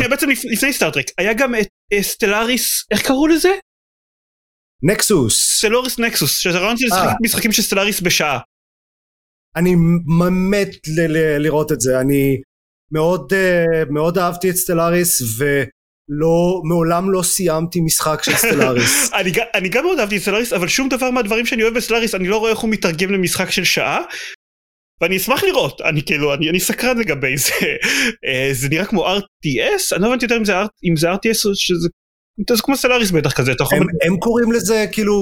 כן, 0.01 0.09
בעצם 0.09 0.29
לפ- 0.29 0.45
לפני 0.45 0.73
סטארטרק 0.73 1.05
היה 1.17 1.33
גם 1.33 1.55
את 1.55 1.67
Stellaris 2.01 2.85
איך 2.91 3.01
קראו 3.07 3.27
לזה? 3.27 3.49
Nexus. 4.83 5.57
Stellaris 5.57 5.99
Nexus 5.99 6.37
שזה 6.37 6.57
רעיון 6.57 6.77
של 6.77 6.85
אה. 6.93 7.13
משחקים 7.23 7.51
של 7.51 7.61
Stellaris 7.61 8.01
בשעה. 8.01 8.39
אני 9.55 9.75
מת 10.51 10.69
לראות 11.39 11.71
את 11.71 11.81
זה. 11.81 11.99
אני 11.99 12.41
מאוד 12.91 13.33
אה, 13.33 13.83
מאוד 13.89 14.17
אהבתי 14.17 14.49
את 14.49 14.55
Stellaris 14.55 15.21
לא, 16.09 16.61
מעולם 16.63 17.11
לא 17.11 17.21
סיימתי 17.21 17.81
משחק 17.81 18.23
של 18.23 18.35
Stellaris. 18.35 19.09
אני, 19.19 19.31
אני 19.55 19.69
גם 19.69 19.83
מאוד 19.83 19.99
אהבתי 19.99 20.17
את 20.17 20.21
Stellaris 20.21 20.53
אבל 20.53 20.67
שום 20.67 20.89
דבר 20.89 21.11
מהדברים 21.11 21.45
שאני 21.45 21.63
אוהב 21.63 21.73
ב 21.73 21.77
Stellaris 21.77 22.15
אני 22.15 22.27
לא 22.27 22.37
רואה 22.37 22.51
איך 22.51 22.59
הוא 22.59 22.69
מתרגם 22.69 23.11
למשחק 23.11 23.49
של 23.51 23.63
שעה. 23.63 24.01
ואני 25.01 25.17
אשמח 25.17 25.43
לראות 25.43 25.81
אני 25.81 26.03
כאילו 26.05 26.33
אני, 26.33 26.49
אני 26.49 26.59
סקרן 26.59 26.97
לגבי 26.97 27.37
זה 27.37 27.51
אה, 28.25 28.49
זה 28.51 28.69
נראה 28.69 28.85
כמו 28.85 29.07
RTS 29.07 29.95
אני 29.95 30.01
לא 30.01 30.07
הבנתי 30.07 30.25
יותר 30.25 30.37
אם 30.37 30.45
זה, 30.45 30.53
אם 30.89 30.95
זה 30.95 31.11
RTS 31.11 31.45
או 31.45 31.55
שזה 31.55 31.89
זה 32.49 32.61
כמו 32.63 32.77
Stellaris 32.77 33.11
בטח 33.11 33.33
כזה 33.33 33.51
אתה 33.51 33.63
יכול 33.63 33.77
הם, 33.77 33.87
הם 34.05 34.17
קוראים 34.17 34.51
לזה 34.51 34.85
כאילו 34.91 35.13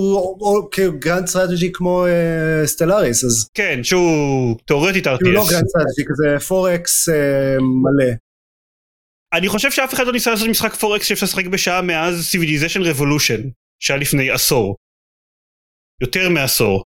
או- 0.41 0.69
כ 0.71 0.87
grand 0.87 1.27
strategy 1.27 1.71
כמו 1.73 2.05
אה, 2.05 2.67
Stellaris, 2.67 3.23
אז 3.23 3.49
כן 3.53 3.79
שהוא 3.83 4.55
תאורטית 4.65 5.07
כאילו 5.07 5.31
לא 5.31 5.43
RTS 5.43 5.51
grand 5.51 5.67
strategy, 5.67 6.03
כזה 6.07 6.45
4X 6.47 7.09
אה, 7.09 7.57
מלא. 7.59 8.13
אני 9.33 9.49
חושב 9.49 9.71
שאף 9.71 9.93
אחד 9.93 10.05
לא 10.05 10.11
ניסה 10.11 10.31
לעשות 10.31 10.49
משחק 10.49 10.73
4X 10.73 11.05
שאפשר 11.05 11.25
לשחק 11.25 11.45
בשעה 11.45 11.81
מאז 11.81 12.25
Civilization 12.25 12.81
Revolution 12.81 13.41
שהיה 13.79 13.99
לפני 13.99 14.31
עשור. 14.31 14.75
יותר 16.01 16.29
מעשור. 16.29 16.83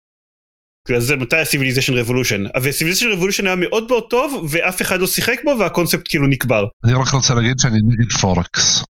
בגלל 0.87 1.01
זה 1.01 1.15
מתי 1.15 1.37
ה 1.37 1.42
Civilization 1.42 1.93
Revolution 1.93 2.43
ו 2.63 2.68
Civilization 2.68 3.17
Revolution 3.17 3.47
היה 3.47 3.55
מאוד 3.55 3.87
מאוד 3.89 4.09
טוב 4.09 4.47
ואף 4.51 4.81
אחד 4.81 4.99
לא 4.99 5.07
שיחק 5.07 5.39
בו 5.43 5.51
והקונספט 5.59 6.07
כאילו 6.09 6.27
נקבר. 6.27 6.63
אני 6.85 6.93
רק 6.93 7.13
רוצה 7.13 7.33
להגיד 7.33 7.55
שאני 7.59 7.77
נגד 7.89 8.11
פורקס. 8.21 8.83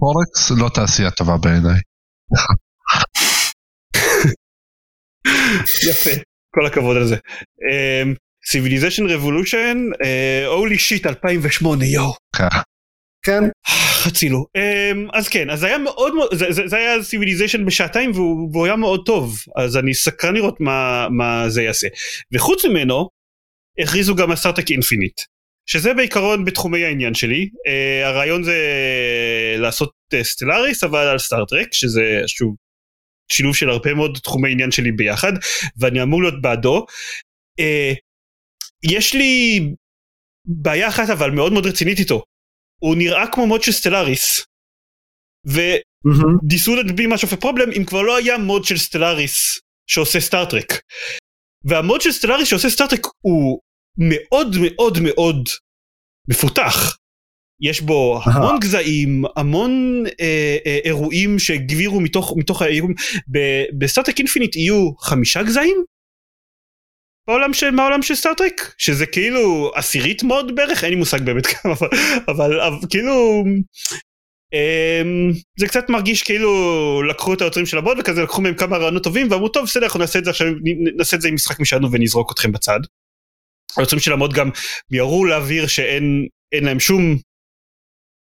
פורקס 0.00 0.50
לא 0.62 0.68
תעשייה 0.74 1.10
טובה 1.10 1.36
בעיניי. 1.42 1.80
יפה 5.90 6.10
כל 6.54 6.66
הכבוד 6.66 6.96
על 6.96 7.06
זה. 7.06 7.16
Civilization 8.48 9.06
Revolution 9.06 9.78
holy 10.46 10.78
shit 10.78 11.06
2008 11.06 11.84
יואו. 11.84 12.14
ככה. 12.36 12.60
כן, 13.26 13.42
חצילו. 14.06 14.46
Um, 14.58 15.10
אז 15.12 15.28
כן, 15.28 15.50
אז 15.50 15.62
היה 15.64 15.78
מאוד 15.78 16.14
מאוד, 16.14 16.34
זה, 16.34 16.52
זה, 16.52 16.62
זה 16.66 16.76
היה 16.76 17.02
Civilization 17.02 17.64
בשעתיים 17.64 18.10
והוא, 18.10 18.50
והוא 18.52 18.66
היה 18.66 18.76
מאוד 18.76 19.02
טוב, 19.06 19.38
אז 19.56 19.76
אני 19.76 19.94
סקרן 19.94 20.34
לראות 20.34 20.60
מה, 20.60 21.08
מה 21.10 21.48
זה 21.48 21.62
יעשה. 21.62 21.88
וחוץ 22.32 22.64
ממנו, 22.64 23.08
הכריזו 23.78 24.14
גם 24.14 24.30
על 24.30 24.36
Star 24.36 24.53
Trek 24.53 24.70
Infinite, 24.70 25.20
שזה 25.66 25.94
בעיקרון 25.94 26.44
בתחומי 26.44 26.84
העניין 26.84 27.14
שלי. 27.14 27.44
Uh, 27.44 28.06
הרעיון 28.06 28.42
זה 28.42 28.58
לעשות 29.58 29.90
uh, 30.14 30.22
Stellaris 30.22 30.84
אבל 30.84 31.06
על 31.06 31.18
Star 31.18 31.40
Trek, 31.40 31.68
שזה 31.72 32.20
שוב 32.26 32.54
שילוב 33.32 33.56
של 33.56 33.70
הרבה 33.70 33.94
מאוד 33.94 34.18
תחומי 34.22 34.52
עניין 34.52 34.70
שלי 34.70 34.92
ביחד, 34.92 35.32
ואני 35.80 36.02
אמור 36.02 36.22
להיות 36.22 36.42
בעדו. 36.42 36.86
Uh, 37.60 38.05
יש 38.82 39.14
לי 39.14 39.60
בעיה 40.44 40.88
אחת 40.88 41.10
אבל 41.10 41.30
מאוד 41.30 41.52
מאוד 41.52 41.66
רצינית 41.66 41.98
איתו. 41.98 42.22
הוא 42.82 42.96
נראה 42.96 43.32
כמו 43.32 43.46
mod 43.46 43.62
של 43.62 43.72
Stellaris. 43.72 44.44
much 47.06 47.22
of 47.28 47.32
a 47.32 47.44
problem 47.44 47.76
אם 47.76 47.84
כבר 47.84 48.02
לא 48.02 48.16
היה 48.16 48.38
mod 48.38 48.64
של 48.64 48.78
Stellaris 48.78 49.58
שעושה 49.90 50.20
Star 50.20 50.43
Trek. 50.43 50.72
וה 51.64 51.78
mod 51.78 52.00
של 52.00 52.12
Stellaris 52.12 52.48
שעושה 52.48 52.70
Star 52.70 52.88
Trek 52.88 53.06
הוא 53.20 53.60
מאוד 53.98 54.56
מאוד 54.60 54.98
מאוד 55.02 55.48
מפותח. 56.30 56.96
יש 57.60 57.80
בו 57.80 58.20
המון 58.24 58.60
גזעים, 58.60 59.24
המון 59.36 60.04
אה, 60.20 60.56
אה, 60.66 60.78
אירועים 60.84 61.38
שגבירו 61.38 62.00
מתוך, 62.00 62.34
מתוך 62.36 62.62
האירועים. 62.62 62.94
ב- 63.32 63.78
ב 63.78 63.82
Star 63.82 64.00
Trek 64.00 64.18
Infinite 64.18 64.56
יהיו 64.56 64.96
חמישה 64.98 65.42
גזעים? 65.42 65.84
בעולם 67.28 67.52
של, 67.52 67.70
מהעולם 67.70 68.02
של 68.02 68.14
Star 68.14 68.41
Trek? 68.41 68.74
שזה 68.78 69.06
כאילו 69.06 69.72
עשירית 69.74 70.22
mod 70.22 70.54
בערך? 70.54 70.84
אין 70.84 70.90
לי 70.90 70.96
מושג 70.96 71.22
באמת 71.22 71.46
כמה, 71.46 71.72
אבל, 71.72 71.88
אבל, 72.28 72.60
אבל 72.60 72.86
כאילו... 72.90 73.44
אמ, 74.52 75.32
זה 75.58 75.66
קצת 75.68 75.88
מרגיש 75.88 76.22
כאילו 76.22 77.02
לקחו 77.02 77.34
את 77.34 77.40
היוצרים 77.40 77.66
של 77.66 77.78
המוד 77.78 77.98
וכזה 78.00 78.22
לקחו 78.22 78.42
מהם 78.42 78.54
כמה 78.54 78.76
רעיונות 78.76 79.04
טובים 79.04 79.30
ואמרו 79.30 79.48
טוב 79.48 79.64
בסדר 79.64 79.84
אנחנו 79.84 80.00
נעשה 80.00 80.18
את 80.18 80.24
זה 80.24 80.30
עכשיו 80.30 80.46
נעשה 80.96 81.16
את 81.16 81.20
זה 81.20 81.28
עם 81.28 81.34
משחק 81.34 81.60
משלנו 81.60 81.92
ונזרוק 81.92 82.32
אתכם 82.32 82.52
בצד. 82.52 82.80
היוצרים 83.76 84.00
של 84.00 84.12
המוד 84.12 84.32
גם 84.32 84.50
מיהרו 84.90 85.24
להבהיר 85.24 85.66
שאין 85.66 86.26
אין 86.52 86.64
להם 86.64 86.80
שום 86.80 87.18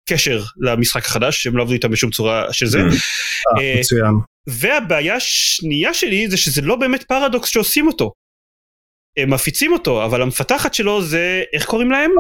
קשר 0.09 0.43
למשחק 0.61 1.05
החדש 1.05 1.43
שהם 1.43 1.57
לא 1.57 1.62
עבדו 1.62 1.74
איתם 1.74 1.91
בשום 1.91 2.11
צורה 2.11 2.53
של 2.53 2.66
זה. 2.66 2.78
אה, 2.78 3.62
אה, 3.62 3.80
מצוין. 3.80 4.14
והבעיה 4.47 5.14
השנייה 5.14 5.95
שלי 5.95 6.28
זה 6.28 6.37
שזה 6.37 6.62
לא 6.62 6.76
באמת 6.76 7.03
פרדוקס 7.03 7.49
שעושים 7.49 7.87
אותו. 7.87 8.12
הם 9.16 9.30
מפיצים 9.30 9.72
אותו 9.72 10.04
אבל 10.04 10.22
המפתחת 10.22 10.74
שלו 10.74 11.02
זה 11.02 11.42
איך 11.52 11.66
קוראים 11.66 11.90
להם? 11.90 12.10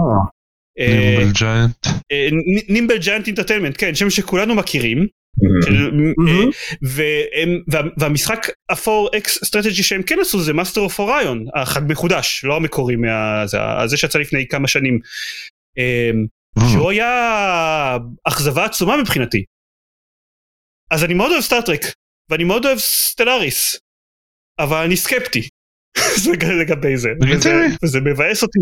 Nimble 0.78 1.32
Giant. 1.32 1.86
Nimble 2.68 2.98
Giant 2.98 3.26
Entertainment 3.26 3.74
כן 3.78 3.94
שם 3.94 4.10
שכולנו 4.10 4.54
מכירים. 4.54 5.06
אה, 7.00 7.88
והמשחק 7.98 8.46
ה 8.72 9.10
4X 9.16 9.44
strategy 9.44 9.82
שהם 9.82 10.02
כן 10.02 10.16
עשו 10.20 10.40
זה 10.40 10.52
Master 10.52 10.80
of 10.80 10.98
Orion 10.98 11.44
המחודש 11.54 12.44
לא 12.44 12.56
המקורי 12.56 12.96
מה, 12.96 13.46
זה, 13.46 13.58
זה 13.86 13.96
שיצא 13.96 14.18
לפני 14.18 14.48
כמה 14.48 14.68
שנים 14.68 14.98
אה, 15.78 16.10
שהוא 16.70 16.90
היה 16.90 17.98
אכזבה 18.24 18.64
עצומה 18.64 18.96
מבחינתי. 18.96 19.44
אז 20.90 21.04
אני 21.04 21.14
מאוד 21.14 21.30
אוהב 21.32 21.42
Star 21.42 21.61
Trek 21.61 21.80
ואני 22.30 22.44
מאוד 22.44 22.66
אוהב 22.66 22.78
Stellaris 22.78 23.78
אבל 24.58 24.84
אני 24.84 24.96
סקפטי 24.96 25.48
לגבי 26.60 26.96
זה 26.96 27.08
וזה, 27.82 28.00
מבאס 28.00 28.42
אותי. 28.42 28.58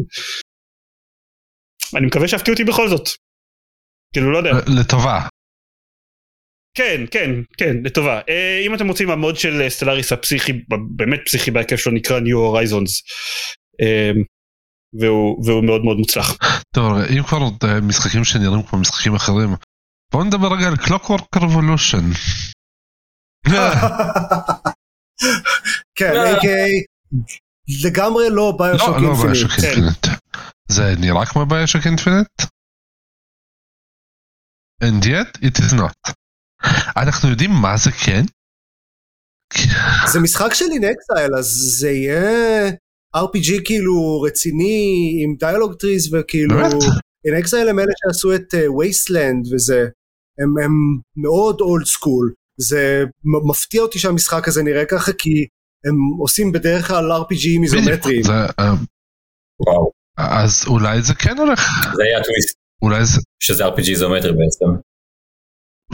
אני 1.96 2.06
מקווה 2.06 2.28
שהפתיעו 2.28 2.54
אותי 2.54 2.64
בכל 2.64 2.88
זאת. 2.88 3.08
כאילו 4.12 4.32
לא 4.32 4.38
יודע. 4.38 4.50
לטובה. 4.80 5.20
כן 6.76 7.04
כן 7.10 7.30
כן 7.56 7.76
לטובה 7.84 8.20
אה, 8.28 8.62
אם 8.66 8.74
אתם 8.74 8.88
רוצים 8.88 9.10
ה 9.10 9.17
mod 9.17 9.36
של 9.36 9.68
Stellaris 9.68 10.12
הפסיכי 10.12 10.52
באמת 10.96 11.20
פסיכי 11.24 11.50
בהיקף 11.50 11.76
שלו 11.76 11.92
נקרא 11.92 12.20
New 12.20 12.22
Horizons 12.22 13.02
אה, 13.80 14.10
והוא, 15.00 15.44
והוא 15.46 15.64
מאוד 15.64 15.84
מאוד 15.84 15.96
מוצלח. 15.96 16.36
טוב, 16.74 16.92
אם 17.18 17.22
כבר 17.22 17.38
אה, 17.64 17.80
משחקים 17.80 18.24
שנראים 18.24 18.62
כמו 18.62 18.78
משחקים 18.78 19.14
אחרים, 19.14 19.48
בואו 20.12 20.24
נדבר 20.24 20.48
רגע 20.56 20.68
על 20.68 20.76
Clockwork 20.76 21.36
Revolution. 21.36 22.04
כן, 25.98 26.12
a.k.a. 26.12 26.93
לגמרי 27.84 28.30
לא 28.30 28.56
BioShock 28.58 28.96
לא, 28.96 29.02
לא 29.02 29.22
BioShock 29.22 29.50
Infinite. 29.50 29.76
Infinite. 29.76 30.06
זה 30.68 30.94
נראה 31.00 31.26
כמו 31.26 31.46
BioShock 31.46 31.86
Infinite? 31.86 32.42
And 34.84 35.04
yet 35.04 35.38
it 35.42 35.58
is 35.58 35.74
not. 35.74 36.12
אנחנו 36.96 37.28
יודעים 37.30 37.50
מה 37.62 37.76
זה 37.76 37.90
כן? 37.90 38.24
זה 40.12 40.20
משחק 40.20 40.54
של 40.54 40.64
inXile, 40.64 41.34
אז 41.38 41.46
זה 41.78 41.90
יהיה 41.90 42.70
RPG 43.16 43.64
כאילו 43.64 44.20
רציני 44.20 45.10
עם 45.24 45.36
dialogue 45.38 45.74
trees 45.74 46.14
וכאילו 46.14 46.56
inXile 47.40 47.68
הם 47.68 47.78
אלה 47.78 47.92
שעשו 47.96 48.34
את 48.34 48.54
Wasteland 48.78 49.46
וזה 49.52 49.88
הם, 50.38 50.64
הם 50.64 50.72
מאוד 51.16 51.60
old 51.60 51.86
school 51.86 52.32
זה 52.60 53.04
מפתיע 53.48 53.82
אותי 53.82 53.98
שהמשחק 53.98 54.48
הזה 54.48 54.62
נראה 54.62 54.84
ככה 54.84 55.12
כי 55.12 55.46
הם 55.84 55.94
עושים 56.20 56.52
בדרך 56.52 56.88
כלל 56.88 57.12
RPG 57.12 57.62
איזומטריים. 57.62 58.22
אה, 58.58 58.74
וואו, 59.60 59.90
אז 60.16 60.64
אולי 60.66 61.02
זה 61.02 61.14
כן 61.14 61.38
הולך, 61.38 61.60
זה 61.96 62.02
היה 62.02 62.18
הטוויסט, 62.18 62.58
אולי 62.82 63.04
זה 63.04 63.20
שזה 63.42 63.66
RPG 63.66 63.90
איזומטרי 63.90 64.32
בעצם. 64.32 64.66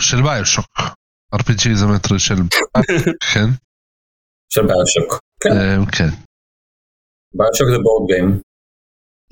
של 0.01 0.22
BioShock. 0.23 0.66
RPG 1.34 1.68
איזומטרי 1.70 2.18
של... 2.18 2.34
כן? 3.34 3.49
של 4.53 4.61
BioShock. 4.66 5.21
כן, 5.43 5.51
אה, 5.51 5.76
כן. 5.99 6.11
BioShock 7.35 7.68
זה 7.70 7.78
board 7.83 8.11
game. 8.11 8.41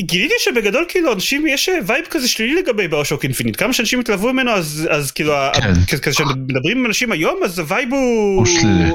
גיליתי 0.00 0.34
שבגדול 0.38 0.84
כאילו 0.88 1.12
אנשים 1.12 1.46
יש 1.46 1.68
אה, 1.68 1.78
vibe 1.86 2.06
כזה 2.10 2.28
שלילי 2.28 2.62
לגבי 2.62 2.88
BioShock 2.88 3.24
Infinite 3.24 3.56
כמה 3.58 3.72
שאנשים 3.72 4.00
התלהבו 4.00 4.32
ממנו 4.32 4.50
אז 4.50 4.88
אז 4.90 5.10
כאילו 5.12 5.32
כן. 5.54 5.96
כזה 6.02 6.14
שמדברים 6.14 6.78
עם 6.78 6.86
אנשים 6.86 7.12
היום 7.12 7.44
אז 7.44 7.58
ה 7.58 7.65
vibe 7.65 7.92
הוא 7.92 8.36
הוא 8.36 8.46
שלילי. 8.46 8.90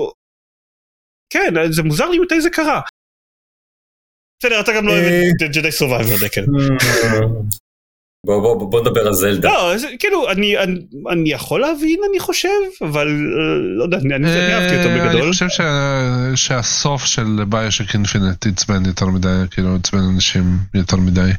כן 1.34 1.72
זה 1.72 1.84
מוזר 1.84 2.10
לי 2.10 2.20
מתי 2.20 2.42
זה 2.42 2.50
קרה. 2.50 2.82
בסדר 4.44 4.60
אתה 4.62 4.72
גם 4.78 4.88
לא 4.88 4.92
אוהב 4.92 5.04
אה. 5.06 5.22
את 5.48 5.56
Jedi 5.56 5.72
Survivor 5.72 6.26
דקל. 6.26 6.42
בוא 8.26 8.42
בוא 8.42 8.72
בוא 8.72 8.82
נדבר 8.82 9.08
על 9.08 9.14
זלדה. 9.14 9.50
לא 9.50 9.78
זה 9.78 9.88
כאילו 10.00 10.32
אני 10.32 10.58
אני- 10.58 10.86
אני 11.12 11.32
יכול 11.32 11.62
להבין 11.62 12.00
אני 12.10 12.20
חושב 12.20 12.50
אבל 12.82 13.08
אה, 13.08 13.78
לא 13.78 13.84
יודע 13.84 13.98
אני 13.98 14.16
אני 14.16 14.54
אהבתי 14.54 14.78
אותו 14.78 14.90
אה, 14.90 15.02
אני 15.04 15.10
בגדול. 15.10 15.32
חושב 15.32 15.50
שה- 15.50 16.36
שהסוף 16.36 17.06
של 17.06 17.46
BioShock 17.50 17.88
Infinite 17.94 18.46
עצבן 18.48 18.86
יותר 18.86 19.06
מדי, 19.06 19.28
כאילו 19.52 19.76
עצבן 19.76 20.00
אנשים 20.16 20.44
יותר 20.74 20.98
מדי. 20.98 21.32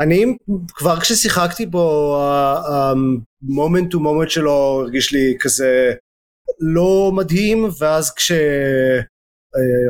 אני 0.00 0.24
כבר 0.68 1.00
כששיחקתי 1.00 1.66
בו 1.66 2.16
ה 2.68 2.85
moment 2.85 3.90
to 3.90 4.00
moment 4.00 4.30
שלו 4.30 4.52
הרגיש 4.82 5.12
לי 5.12 5.36
כזה 5.40 5.94
לא 6.60 7.12
מדהים 7.16 7.68
ואז 7.78 8.14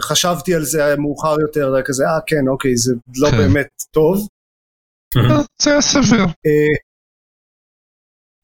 כשחשבתי 0.03 0.55
על 0.55 0.65
זה 0.65 0.97
מאוחר 0.99 1.41
יותר 1.41 1.71
זה 1.71 1.77
היה 1.77 1.85
כזה 1.85 2.05
אה 2.05 2.21
כן 2.27 2.49
אוקיי 2.49 2.77
זה 2.77 2.95
לא 3.17 3.31
כן. 3.31 3.37
באמת 3.37 3.69
טוב. 3.91 4.29
אה, 5.17 5.23
זה 5.63 5.71
היה 5.71 5.81
סביר. 5.81 6.25
אה, 6.25 6.75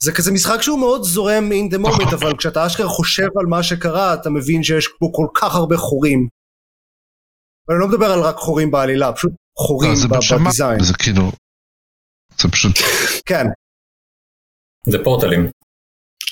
זה 0.03 0.13
כזה 0.13 0.33
משחק 0.33 0.63
שהוא 0.63 0.79
מאוד 0.79 1.03
זורם 1.03 1.51
in 1.53 1.75
the 1.75 1.79
moment, 1.79 2.15
אבל 2.15 2.37
כשאתה 2.39 2.67
אשכרה 2.67 2.89
חושב 2.89 3.29
על 3.41 3.47
מה 3.47 3.63
שקרה, 3.63 4.15
אתה 4.15 4.31
מבין 4.31 4.63
שיש 4.63 4.89
פה 4.99 5.07
כל 5.15 5.27
כך 5.35 5.55
הרבה 5.55 5.77
חורים. 5.77 6.29
ואני 7.69 7.81
לא 7.81 7.89
מדבר 7.89 8.07
על 8.07 8.21
רק 8.21 8.37
חורים 8.37 8.71
בעלילה, 8.71 9.13
פשוט 9.13 9.33
חורים 9.59 9.93
בשמיים, 10.11 10.45
בדיזיין. 10.45 10.85
זה 10.85 10.95
כאילו, 10.95 11.23
זה 12.41 12.49
פשוט, 12.53 12.73
כן, 13.27 13.45
זה 14.89 14.99
פורטלים. 15.05 15.51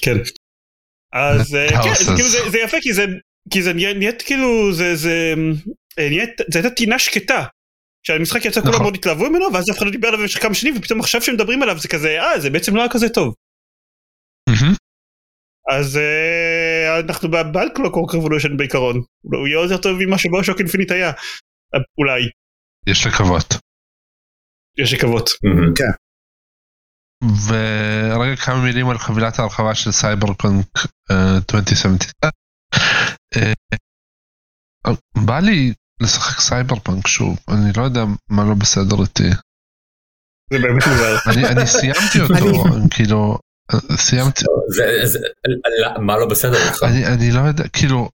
כן. 0.03 0.17
אז 1.13 1.55
אה, 1.55 1.69
כן. 1.85 1.95
זה 2.05 2.13
כאילו 2.17 2.29
זה- 2.29 2.59
יפה 2.59 2.77
כי 2.81 2.93
זה 2.93 3.05
כי 3.53 3.63
זה 3.63 3.73
נהיית 3.73 4.23
כאילו 4.23 4.73
זה 4.73 4.95
זה 4.97 5.35
אה, 5.99 6.09
נהיית 6.09 6.31
זה 6.53 6.59
הייתה 6.59 6.75
טינה 6.75 6.99
שקטה. 6.99 7.45
כשהמשחק 8.03 8.45
יצא 8.45 8.61
כולם 8.61 8.73
נכון. 8.73 8.83
מאוד 8.83 8.95
התלהבו 8.95 9.31
ממנו 9.31 9.53
ואז 9.55 9.71
אף 9.71 9.77
אחד 9.79 9.87
לא 9.87 9.93
דיבר 9.93 10.09
עליו 10.09 10.21
במשך 10.21 10.43
כמה 10.43 10.55
שנים 10.55 10.75
ופתאום 10.77 11.01
עכשיו 11.01 11.23
שמדברים 11.23 11.63
עליו 11.63 11.79
זה 11.79 11.89
כזה 11.89 12.21
אה 12.21 12.41
זה 12.41 12.51
בעצם 12.51 12.77
לא 12.77 12.81
היה 12.81 12.91
כזה 12.93 13.09
טוב. 13.09 13.35
אז 15.79 15.97
אה, 15.97 17.01
אנחנו 17.01 17.29
בעד 17.31 17.69
Clockwork 17.75 18.15
Revolution 18.15 18.57
בעיקרון. 18.57 18.97
הוא 19.23 19.47
יהיה 19.49 19.63
יותר 19.63 19.77
טוב 19.83 19.93
ממה 20.01 20.19
ש 20.19 20.27
BioShock 20.27 20.59
Infinite 20.59 20.91
היה. 20.91 21.13
אולי. 21.99 22.23
יש 22.87 23.07
לקוות. 23.07 23.55
יש 24.79 24.93
לקוות. 24.95 25.31
מהמם. 25.45 25.75
ורגע 27.25 28.37
כמה 28.37 28.63
מילים 28.63 28.89
על 28.89 28.99
חבילת 28.99 29.39
ההרחבה 29.39 29.75
של 29.75 29.93
סייבר 29.93 30.35
פאנק 30.35 30.67
אה, 31.11 31.37
2077. 31.37 32.31
אה, 33.37 33.53
אה, 34.87 34.93
בא 35.25 35.41
לי 35.41 35.73
לשחק 36.01 36.41
סייבר 36.41 36.79
פאנק 36.79 37.07
שוב, 37.07 37.39
אני 37.49 37.73
לא 37.77 37.83
יודע 37.83 38.05
מה 38.31 38.45
לא 38.45 38.55
בסדר 38.55 39.03
איתי. 39.03 39.31
זה 40.53 40.59
באמת 40.59 40.83
מוזר. 40.87 41.17
אני 41.27 41.67
סיימתי 41.67 42.21
אותו, 42.21 42.65
כאילו, 42.91 43.39
סיימתי, 43.97 44.45
לא, 44.45 46.01
מה 46.01 46.19
לא 46.19 46.27
בסדר 46.27 46.69
איתך? 46.69 46.83
אני 47.15 47.31
לא 47.31 47.41
יודע, 47.41 47.69
כאילו, 47.69 48.09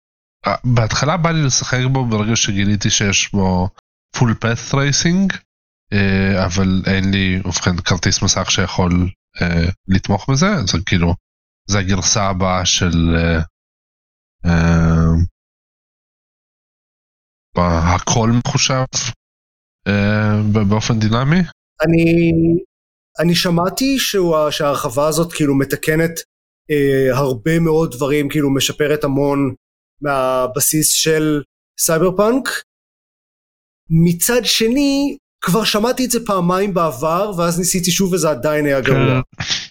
אה, 0.46 0.54
בהתחלה 0.64 1.16
בא 1.16 1.30
לי 1.30 1.42
לשחק 1.42 1.78
בו 1.92 2.04
ברגע 2.04 2.36
שגיליתי 2.36 2.90
שיש 2.90 3.32
בו 3.32 3.68
full 4.16 4.34
path 4.34 4.74
tracing, 4.74 5.32
אבל 6.44 6.82
אין 6.86 7.10
לי, 7.10 7.40
ובכן, 7.44 7.76
כרטיס 7.76 8.22
מסך 8.22 8.50
שיכול 8.50 9.10
אה, 9.42 9.68
לתמוך 9.88 10.30
בזה, 10.30 10.46
זה 10.66 10.78
כאילו, 10.86 11.14
זה 11.70 11.78
הגרסה 11.78 12.22
הבאה 12.22 12.66
של 12.66 13.16
אה, 13.16 13.40
אה, 14.46 15.14
הכל 17.94 18.30
מחושב 18.38 18.84
אה, 19.88 20.42
באופן 20.68 20.98
דינמי. 20.98 21.40
אני, 21.84 22.32
אני 23.20 23.34
שמעתי 23.34 23.98
שהוא, 23.98 24.50
שההרחבה 24.50 25.08
הזאת 25.08 25.32
כאילו 25.32 25.58
מתקנת 25.58 26.20
אה, 26.70 27.18
הרבה 27.18 27.60
מאוד 27.60 27.92
דברים, 27.96 28.28
כאילו 28.28 28.54
משפרת 28.54 29.04
המון 29.04 29.54
מהבסיס 30.00 30.90
של 30.90 31.42
סייבר 31.80 32.16
פאנק. 32.16 32.48
מצד 33.90 34.40
שני, 34.44 35.18
כבר 35.44 35.64
שמעתי 35.64 36.04
את 36.04 36.10
זה 36.10 36.18
פעמיים 36.26 36.74
בעבר, 36.74 37.32
ואז 37.36 37.58
ניסיתי 37.58 37.90
שוב 37.90 38.12
וזה 38.12 38.30
עדיין 38.30 38.66
היה 38.66 38.80
גרוע. 38.80 39.20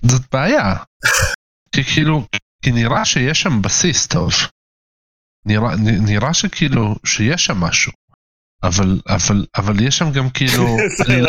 זאת 0.01 0.21
בעיה. 0.31 0.75
כי 1.71 1.83
כאילו, 1.83 2.25
כי 2.63 2.71
נראה 2.71 3.05
שיש 3.05 3.41
שם 3.41 3.61
בסיס 3.61 4.07
טוב. 4.07 4.31
נראה, 5.45 5.75
נראה 5.77 6.33
שכאילו, 6.33 6.95
שיש 7.05 7.45
שם 7.45 7.57
משהו. 7.57 7.91
אבל, 8.63 8.99
אבל, 9.07 9.45
אבל 9.57 9.87
יש 9.87 9.97
שם 9.97 10.11
גם 10.11 10.29
כאילו... 10.29 10.65
אני. 11.05 11.21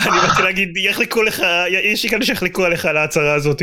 אני 0.00 0.20
באתי 0.28 0.42
להגיד 0.42 0.76
יחלקו 0.76 1.22
לך 1.22 1.42
יש 1.92 2.04
לי 2.04 2.10
כאלה 2.10 2.26
שיחלקו 2.26 2.64
עליך 2.64 2.84
על 2.84 2.96
ההצהרה 2.96 3.34
הזאת. 3.34 3.62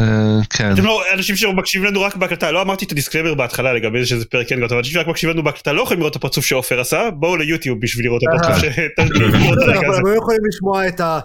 אה, 0.00 0.40
כן, 0.50 0.72
אתם 0.72 0.84
לא 0.84 1.02
אנשים 1.14 1.36
שמקשיבים 1.36 1.88
לנו 1.88 2.02
רק 2.02 2.16
בהקלטה 2.16 2.50
לא 2.50 2.62
אמרתי 2.62 2.84
את 2.84 2.92
ה 2.92 2.96
disclaimer 2.96 3.34
בהתחלה 3.34 3.72
לגבי 3.72 4.00
זה 4.00 4.06
שזה 4.06 4.24
פרק 4.24 4.48
כן 4.48 4.56
גדול 4.56 4.78
אנשים 4.78 4.92
שרק 4.92 5.06
מקשיבים 5.06 5.34
לנו 5.36 5.44
בהקלטה 5.44 5.72
לא 5.72 5.82
יכולים 5.82 6.00
לראות 6.00 6.12
את 6.12 6.16
הפרצוף 6.16 6.44
שעופר 6.44 6.80
עשה 6.80 7.10
בואו 7.10 7.36
ליוטיוב 7.36 7.78
בשביל 7.80 8.06
לראות 8.06 8.22
את 8.22 8.28
הפרצוף 8.34 8.62
ש... 8.62 8.78
את 8.78 8.98
אבל 8.98 9.88
הזה. 9.88 9.98
הם 9.98 10.06
לא 10.06 10.16
יכולים 10.16 10.40
לשמוע 10.48 10.88
את 10.88 11.00
ה... 11.00 11.20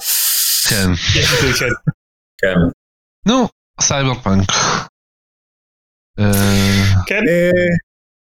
כן. 0.70 0.90
כן. 1.60 1.68
כן. 2.42 2.56
נו, 3.28 3.48
סייבר 3.82 4.14
פאנק. 4.14 4.50
אה, 6.20 6.84
כן 7.08 7.22
אה, 7.30 7.52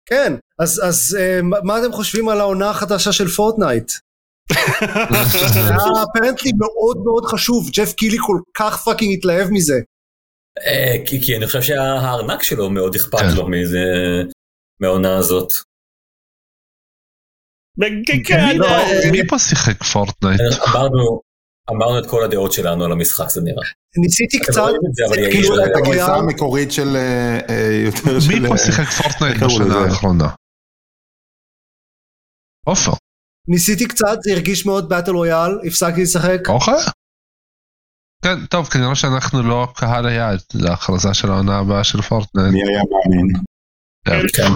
כן, 0.10 0.34
אז, 0.60 1.18
אה, 1.20 1.40
מה 1.42 1.80
אתם 1.80 1.92
חושבים 1.92 2.30
על 2.30 2.40
העונה 2.40 2.70
החדשה 2.70 3.12
של 3.12 3.28
Fortnite? 3.28 3.92
זה 5.54 5.60
היה 5.60 6.04
apparently 6.12 6.52
מאוד 6.60 6.98
מאוד 7.06 7.26
חשוב, 7.26 7.70
Geoff 7.74 7.94
Keighley 7.94 8.18
כל 8.20 8.38
כך 8.54 8.84
fucking 8.84 9.18
התלהב 9.18 9.48
מזה. 9.52 9.80
אה, 10.68 10.96
כי 11.06 11.22
כי 11.22 11.38
אני 11.38 11.46
חושב 11.48 11.62
שהארנק 11.62 12.44
שלו 12.44 12.70
מאוד 12.70 12.96
אכפת 12.96 13.20
כן. 13.20 13.36
לו 13.36 13.48
מזה, 13.48 13.84
מהעונה 14.80 15.18
הזאת. 15.18 15.50
כן, 18.08 18.18
כן, 18.26 18.58
לא, 18.58 18.66
אה, 18.68 19.12
מי 19.12 19.28
פה 19.28 19.40
שיחק 19.40 19.84
Fortnite? 19.84 20.40
אמרנו, 20.70 21.22
אמרנו 21.72 22.00
את 22.00 22.10
כל 22.10 22.24
הדעות 22.24 22.52
שלנו 22.54 22.86
על 22.86 22.92
המשחק 22.92 23.30
זה 23.30 23.42
נראה. 23.42 23.64
ניסיתי 24.04 24.40
קצת, 24.40 24.62
את 24.90 24.96
זה, 24.96 25.04
כאילו, 25.32 25.56
זה- 25.56 25.62
אתה 25.66 25.80
הגרסה 25.80 26.16
המקורית 26.16 26.72
של 26.72 26.88
אה, 26.96 27.40
אה, 27.50 27.72
יותר 27.86 28.20
של... 28.20 28.28
מי 28.40 28.48
פה 28.48 28.54
אה, 28.54 28.58
שיחק 28.58 28.84
Fortnite 29.04 29.44
בשנה? 29.44 29.76
האחרונה? 29.86 30.30
עופר, 32.66 32.92
ניסיתי 33.48 33.88
קצת, 33.88 34.18
זה 34.24 34.32
הרגיש 34.34 34.66
מאוד 34.66 34.90
battle 34.90 35.12
royale, 35.12 35.52
הפסקתי 35.68 36.02
לשחק. 36.02 36.50
אוכל? 36.50 36.72
כן, 38.26 38.46
טוב, 38.46 38.68
כנראה 38.68 38.96
שאנחנו 38.96 39.44
לא 39.44 39.68
קהל 39.76 40.06
היעד 40.08 40.40
להכרזה 40.54 41.14
של 41.14 41.32
העונה 41.32 41.60
הבאה 41.60 41.84
של 41.84 42.02
Fortnite. 42.02 42.54
מי 42.54 42.64
היה 42.64 42.82
מאמין? 42.92 43.28
כן. 44.34 44.52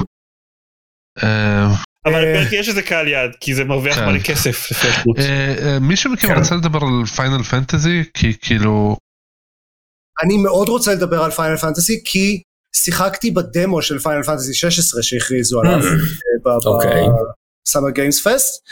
אה, 1.23 1.67
אבל 2.05 2.23
אה, 2.23 2.43
יש 2.51 2.69
איזה 2.69 2.81
קהל 2.81 3.07
יעד 3.07 3.31
כי 3.39 3.55
זה 3.55 3.63
מרוויח 3.63 3.95
כן. 3.95 4.05
מלא 4.05 4.19
כסף. 4.19 4.69
אה, 5.17 5.77
מישהו 5.81 6.11
מכם 6.11 6.27
כן. 6.27 6.37
רוצה 6.37 6.55
לדבר 6.55 6.79
על 6.81 7.05
Final 7.05 7.43
Fantasy? 7.43 8.03
כי 8.13 8.33
כאילו, 8.41 8.97
אני 10.23 10.37
מאוד 10.37 10.69
רוצה 10.69 10.93
לדבר 10.93 11.23
על 11.23 11.31
Final 11.31 11.57
Fantasy, 11.57 12.01
כי 12.05 12.41
שיחקתי 12.75 13.31
בדמו 13.31 13.81
של 13.81 13.99
Final 13.99 14.23
Fantasy 14.23 14.53
16 14.53 15.03
שהכריזו 15.03 15.59
עליו. 15.61 15.79
ב 17.65 17.69
Summer 17.69 17.89
Games 17.89 18.27
Fest. 18.27 18.63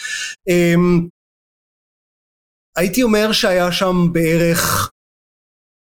הייתי 2.77 3.03
אומר 3.03 3.31
שהיה 3.31 3.71
שם 3.71 3.95
בערך 4.11 4.91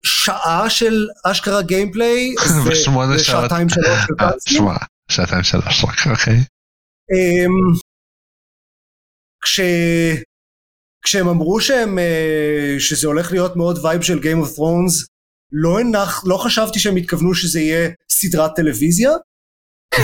שעה 0.06 0.70
של 0.70 1.08
אשכרה 1.26 1.62
gameplay, 1.62 2.36
ו- 2.66 2.72
ושמונה 2.72 3.20
שעות. 3.20 3.44
ושעתיים 3.44 3.70
שלוש 3.70 3.86
של 4.08 4.14
אה, 4.20 4.30
פאנצים. 4.30 4.58
שמע, 4.58 4.76
שעתיים 5.12 5.44
שלוש 5.44 5.84
רק, 5.84 6.08
אוקיי. 6.12 6.38
אמ, 7.14 7.78
כש... 9.44 9.60
כשהם 11.06 11.28
אמרו 11.28 11.62
שהם, 11.62 12.00
אה, 12.00 12.76
שזה 12.80 13.08
הולך 13.08 13.32
להיות 13.32 13.56
מאוד 13.56 13.86
vibe 13.86 14.02
של 14.02 14.20
Game 14.20 14.46
of 14.46 14.58
Thrones, 14.58 15.08
לא, 15.52 15.80
הנח, 15.80 16.24
לא 16.26 16.38
חשבתי 16.38 16.80
שהם 16.80 16.96
התכוונו 16.96 17.34
שזה 17.36 17.60
יהיה 17.60 17.90
סדרת 18.10 18.52
טלוויזיה. 18.56 19.12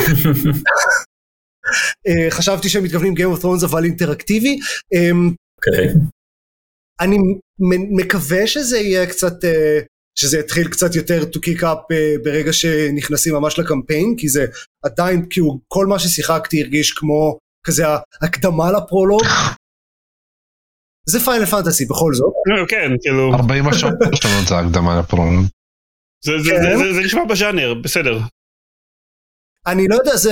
אה, 2.07 2.31
חשבתי 2.31 2.69
שהם 2.69 2.83
מתכוונים 2.83 3.13
Game 3.13 3.37
of 3.37 3.41
Thrones 3.41 3.65
אבל 3.65 3.83
אינטראקטיבי. 3.83 4.59
אמ, 4.93 5.33
אוקיי. 5.57 5.93
אני 7.03 7.17
מקווה 7.97 8.47
שזה 8.47 8.77
יהיה 8.77 9.07
קצת, 9.09 9.43
אה, 9.45 9.79
שזה 10.19 10.39
יתחיל 10.39 10.67
קצת 10.69 10.95
יותר 10.95 11.21
to 11.21 11.37
kick 11.39 11.61
up 11.61 11.79
אה, 11.91 12.15
ברגע 12.23 12.53
שנכנסים 12.53 13.33
ממש 13.33 13.59
לקמפיין, 13.59 14.15
כי 14.17 14.29
זה 14.29 14.45
עדיין, 14.85 15.25
כאילו, 15.29 15.59
כל 15.67 15.85
מה 15.85 15.99
ששיחקתי 15.99 16.61
הרגיש 16.61 16.91
כמו 16.91 17.37
כזה 17.67 17.83
הקדמה 18.21 18.71
לפרולוג. 18.71 19.21
זה 21.09 21.19
פיינל 21.19 21.45
פנטסי 21.45 21.85
בכל 21.85 22.13
זאת. 22.13 22.33
לא, 22.45 22.65
כן 22.67 22.91
כאילו 23.01 23.33
40 23.33 23.67
השעות 23.69 23.93
זה 24.49 24.57
הקדמה 24.57 24.99
לפרולוג. 24.99 25.45
זה- 26.25 26.31
זה- 26.43 26.49
כן. 26.51 26.77
זה- 26.77 26.93
זה 26.93 26.99
נשמע 27.05 27.25
בז'אנר 27.29 27.73
בסדר. 27.83 28.19
אני 29.67 29.87
לא 29.87 29.95
יודע, 29.95 30.15
זה... 30.15 30.29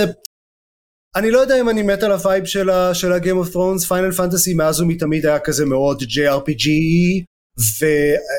אני 1.16 1.30
לא 1.30 1.38
יודע 1.38 1.60
אם 1.60 1.68
אני 1.68 1.82
מת 1.82 2.02
על 2.02 2.12
ה 2.12 2.18
vibe 2.18 2.44
של 2.44 2.70
ה-game 2.70 3.46
of 3.46 3.52
thrones, 3.54 3.88
Final 3.88 4.12
Fantasy 4.12 4.54
מאז 4.54 4.80
ומתמיד 4.80 5.26
היה 5.26 5.40
כזה 5.40 5.64
מאוד 5.66 6.02
JRPG, 6.02 6.66
ו... 7.58 7.86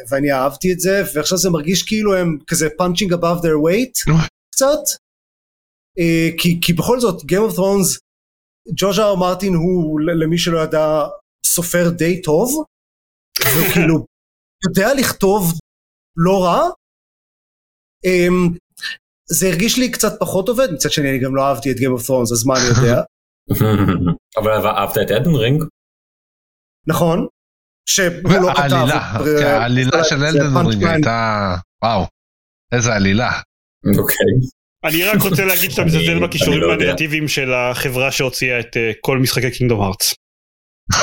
ואני 0.09 0.31
אהבתי 0.31 0.71
את 0.73 0.79
זה, 0.79 1.01
ועכשיו 1.13 1.37
זה 1.37 1.49
מרגיש 1.49 1.83
כאילו 1.83 2.15
הם 2.15 2.37
כזה 2.47 2.67
punching 2.67 3.11
above 3.11 3.39
their 3.41 3.59
weight. 3.65 4.13
קצת. 4.55 4.99
אה, 5.99 6.29
כי, 6.37 6.59
כי 6.61 6.73
בכל 6.73 6.99
זאת, 6.99 7.21
Game 7.21 7.51
of 7.51 7.55
Thrones, 7.55 7.99
ג'ורג' 8.77 8.99
אר 8.99 9.15
מרטין 9.15 9.53
הוא, 9.53 9.99
למי 9.99 10.37
שלא 10.37 10.59
ידע, 10.59 11.03
סופר 11.45 11.89
די 11.89 12.21
טוב, 12.21 12.65
והוא 13.53 13.67
כאילו 13.73 14.05
יודע 14.67 14.93
לכתוב 14.93 15.51
לא 16.17 16.43
רע. 16.43 16.69
זה 19.29 19.47
הרגיש 19.47 19.77
לי 19.77 19.91
קצת 19.91 20.19
פחות 20.19 20.49
עובד, 20.49 20.71
מצד 20.71 20.91
שני 20.91 21.09
אני 21.09 21.19
גם 21.19 21.35
לא 21.35 21.47
אהבתי 21.47 21.71
את 21.71 21.75
Game 21.75 21.99
of 21.99 22.05
Thrones, 22.05 22.33
אז 22.33 22.45
מה 22.45 22.53
אני 22.57 22.65
יודע. 22.67 23.01
אבל 24.37 24.51
אהבת 24.51 24.97
את 24.97 25.11
אדן 25.11 25.35
רינג? 25.35 25.63
נכון, 26.87 27.27
שהוא 27.85 28.07
לא 28.23 28.53
כתב. 28.53 28.59
העלילה, 28.59 29.15
אה, 29.25 29.57
העלילה 29.57 30.03
של 30.03 30.19
זה 30.19 30.27
אלדן. 30.27 30.67
רינג 30.67 30.83
הייתה, 30.83 31.55
וואו, 31.83 32.05
איזה 32.71 32.93
עלילה. 32.93 33.31
אוקיי. 33.97 34.25
אני 34.83 35.03
רק 35.03 35.21
רוצה 35.21 35.45
להגיד 35.45 35.71
שאתה 35.71 35.85
מזלזל 35.87 36.27
בכישורים 36.27 36.61
לא 36.61 36.71
יודע. 36.71 36.85
הנרטיביים 36.85 37.27
של 37.27 37.53
החברה 37.53 38.11
שהוציאה 38.11 38.59
את 38.59 38.77
אה, 38.77 38.91
כל 39.01 39.17
משחקי 39.17 39.51
קינגדום 39.51 39.81
הארטס. 39.81 40.13
אמ, 40.91 40.97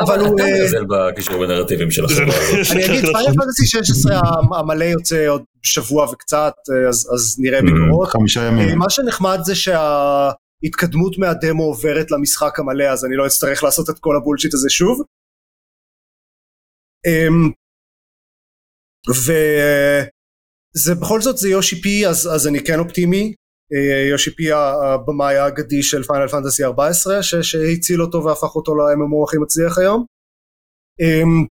אבל 0.00 0.20
הוא... 0.20 0.34
אתה 0.34 0.42
אה, 0.42 0.50
מזלזל 0.64 0.84
בכישורים 0.90 1.42
הנרטיביים 1.42 1.90
של 1.90 2.04
החברה 2.04 2.24
הזאת. 2.26 2.66
אני 2.72 2.84
אגיד, 2.86 3.00
פיינל 3.00 3.34
פנטסי 3.36 3.66
16 3.66 4.20
המלא 4.58 4.84
יוצא 4.84 5.26
עוד 5.28 5.44
שבוע 5.62 6.10
וקצת, 6.10 6.52
אה, 6.70 6.88
אז 6.88 7.36
נראה 7.38 7.58
Mm. 7.58 7.62
בקרות. 7.62 8.08
חמישה 8.08 8.40
אה, 8.40 8.46
ימים. 8.46 8.78
מה 8.78 8.90
שנחמד 8.90 9.38
זה 9.42 9.54
שההתקדמות 9.54 11.18
מהדמו 11.18 11.62
עוברת 11.64 12.10
למשחק 12.10 12.58
המלא, 12.58 12.84
אז 12.84 13.04
אני 13.04 13.16
לא 13.16 13.26
אצטרך 13.26 13.64
לעשות 13.64 13.90
את 13.90 13.98
כל 14.00 14.16
הבולשיט 14.16 14.54
הזה 14.54 14.70
שוב. 14.70 15.02
אמ, 17.06 17.50
וזה 19.10 20.94
בכל 21.00 21.20
זאת 21.20 21.36
זה 21.36 21.48
יושי 21.48 21.82
פי, 21.82 22.06
אז, 22.06 22.28
אז 22.34 22.46
אני 22.46 22.64
כן 22.64 22.78
אופטימי. 22.78 23.34
אה, 23.74 24.08
Yoshi-P 24.10 24.52
הבמאי 24.52 25.36
האגדי 25.36 25.82
של 25.82 26.02
Final 26.02 26.28
Fantasy 26.28 26.64
14, 26.64 27.22
ש, 27.22 27.34
שהציל 27.34 28.02
אותו 28.02 28.24
והפך 28.24 28.56
אותו 28.56 28.74
ל-MMO 28.74 29.28
הכי 29.28 29.36
מצליח 29.42 29.78
היום. 29.78 30.04
אמ, 31.00 31.46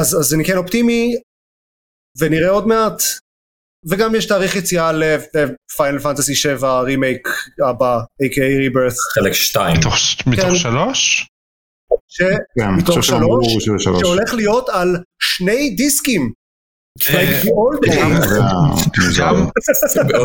אז, 0.00 0.14
אז 0.20 0.34
אני 0.34 0.44
כן 0.44 0.56
אופטימי, 0.56 1.14
ונראה 2.20 2.50
עוד 2.50 2.66
מעט. 2.66 3.02
וגם 3.90 4.14
יש 4.14 4.26
תאריך 4.26 4.56
יציאה 4.56 4.92
ל 4.92 5.10
Final 5.10 5.98
Fantasy 5.98 6.34
7 6.34 6.80
רימייק 6.80 7.28
הבא, 7.68 7.98
a.k.a. 8.22 8.58
Rebirth, 8.62 8.98
חלק 9.14 9.32
2. 9.32 9.76
מתוך- 9.78 9.94
מתוך 10.26 10.44
כן. 10.44 10.54
שלוש? 10.54 11.26
כן, 12.18 12.64
אני 12.64 12.76
מתוך 12.82 12.94
חושב 12.96 13.02
שהם 13.02 13.22
אמרו 13.22 13.44
שלוש, 13.50 13.64
שזה 13.64 13.74
שלוש. 13.78 14.00
שהולך 14.00 14.34
להיות 14.34 14.68
על 14.68 14.96
שני 15.22 15.70
דיסקים. 15.70 16.32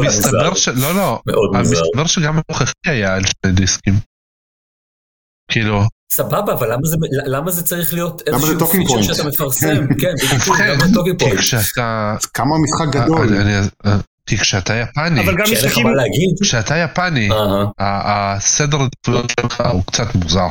מסתבר 0.08 0.56
ש... 0.56 0.68
לא, 0.68 0.96
לא. 0.96 1.22
מאוד 1.28 1.58
מוזר. 1.58 1.82
מסתבר 1.84 2.06
שגם 2.06 2.40
הנוכחי 2.50 2.74
היה 2.86 3.16
על 3.16 3.22
שני 3.26 3.52
דיסקים. 3.52 3.94
כאילו, 5.52 5.82
סבבה, 6.14 6.54
אבל 6.54 6.74
למה 6.74 6.82
זה, 6.88 6.96
למה 7.26 7.52
זה 7.52 7.64
צריך 7.64 7.94
להיות 7.94 8.22
איזשהו 8.28 8.68
פיצ'ר? 8.68 9.02
שאתה 9.02 9.24
מפרסם? 9.28 9.88
כן, 10.00 10.14
ובכן, 10.36 10.70
למה 10.70 10.84
point? 11.22 11.38
כשאתה... 11.38 12.16
אז 12.20 12.26
כמה 12.26 12.56
המשחק 12.56 12.96
אה, 12.96 13.02
גדול. 13.06 13.36
אני- 13.36 13.68
אה, 13.86 13.98
כי 14.26 14.38
כשאתה 14.38 14.74
יפני, 14.76 15.22
אבל 15.22 15.36
גם 15.38 15.46
שאין 15.46 15.58
לך 15.58 15.66
משחקים, 15.66 15.88
מה 15.88 15.94
להגיד? 15.94 16.30
כשאתה 16.42 16.78
יפני, 16.78 17.30
הסדר 17.80 18.78
עדיפויות 18.78 19.32
שלך 19.40 19.64
הוא 19.74 19.84
קצת 19.86 20.16
מוזר. 20.16 20.48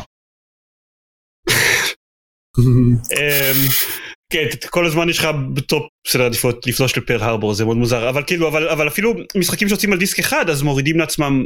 כן, 4.31 4.47
כל 4.71 4.87
הזמן 4.87 5.09
יש 5.09 5.19
לך 5.19 5.29
בטופ 5.55 5.83
סדר 6.07 6.25
עדיפויות 6.25 6.67
לפלוש 6.67 6.99
לפר 6.99 7.25
הרבור, 7.25 7.55
זה 7.55 7.65
מאוד 7.65 7.77
מוזר, 7.77 8.09
אבל 8.11 8.23
כאילו, 8.27 8.49
אבל, 8.49 8.69
אבל 8.69 8.89
אפילו 8.89 9.15
משחקים 9.37 9.69
שיוצאים 9.69 9.93
על 9.93 9.99
דיסק 9.99 10.19
אחד, 10.19 10.51
אז 10.51 10.63
מורידים 10.63 10.99
לעצמם 10.99 11.45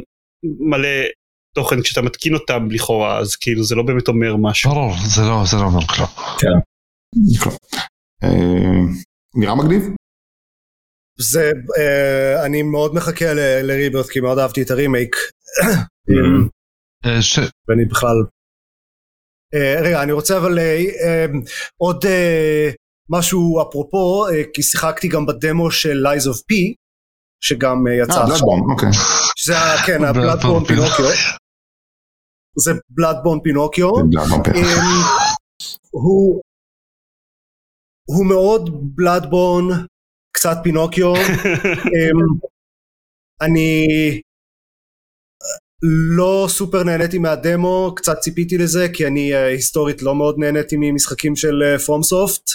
מלא 0.59 0.87
תוכן 1.55 1.81
כשאתה 1.81 2.01
מתקין 2.01 2.33
אותם 2.33 2.67
לכאורה, 2.71 3.17
אז 3.17 3.35
כאילו 3.35 3.63
זה 3.63 3.75
לא 3.75 3.83
באמת 3.83 4.07
אומר 4.07 4.35
משהו. 4.35 4.71
ברור, 4.71 4.93
זה 5.15 5.21
לא, 5.21 5.43
זה 5.45 5.57
לא 5.57 5.61
אומר 5.61 5.87
כלום. 5.87 6.07
אה, 8.23 8.93
נראה 9.35 9.55
מגניב? 9.55 9.83
זה, 11.19 11.51
אה, 11.79 12.45
אני 12.45 12.63
מאוד 12.63 12.93
מחכה 12.95 13.33
ל- 13.33 13.61
לריברת' 13.61 14.09
כי 14.09 14.19
מאוד 14.19 14.39
אהבתי 14.39 14.61
את 14.61 14.71
הרימייק. 14.71 15.15
אה, 15.63 15.81
ואני 17.69 17.85
בכלל... 17.85 18.15
אה, 19.55 19.81
רגע, 19.81 20.03
אני 20.03 20.11
רוצה 20.11 20.37
אבל 20.37 20.59
אה, 20.59 20.83
אה, 21.05 21.25
עוד 21.77 22.05
משהו 23.09 23.61
אפרופו, 23.61 24.25
כי 24.53 24.63
שיחקתי 24.63 25.07
גם 25.07 25.25
בדמו 25.25 25.71
של 25.71 26.07
Lies 26.07 26.23
of 26.23 26.37
P, 26.37 26.75
שגם 27.43 27.77
יצא 28.03 28.21
עכשיו. 28.21 28.47
אוקיי. 28.71 28.89
שזה, 29.35 29.53
כן, 29.85 29.99
Bloodborne 30.01 30.07
הבלאדבורן 30.07 30.65
פינוקיו. 30.65 31.05
זה 32.57 32.71
בלאדבורן 32.89 33.39
פינוקיו. 33.43 33.99
אמ, 33.99 34.09
הוא 35.91 36.41
הוא 38.07 38.25
מאוד 38.25 38.95
בלאדבורן, 38.95 39.63
קצת 40.31 40.57
פינוקיו. 40.63 41.13
אני 43.41 43.87
לא 46.17 46.45
סופר 46.49 46.83
נהניתי 46.83 47.17
מהדמו, 47.17 47.93
קצת 47.95 48.19
ציפיתי 48.19 48.57
לזה, 48.57 48.87
כי 48.93 49.07
אני 49.07 49.33
אה, 49.33 49.45
היסטורית 49.45 50.01
לא 50.01 50.15
מאוד 50.15 50.35
נהניתי 50.39 50.75
ממשחקים 50.79 51.35
של 51.35 51.77
FromSoft. 51.85 52.49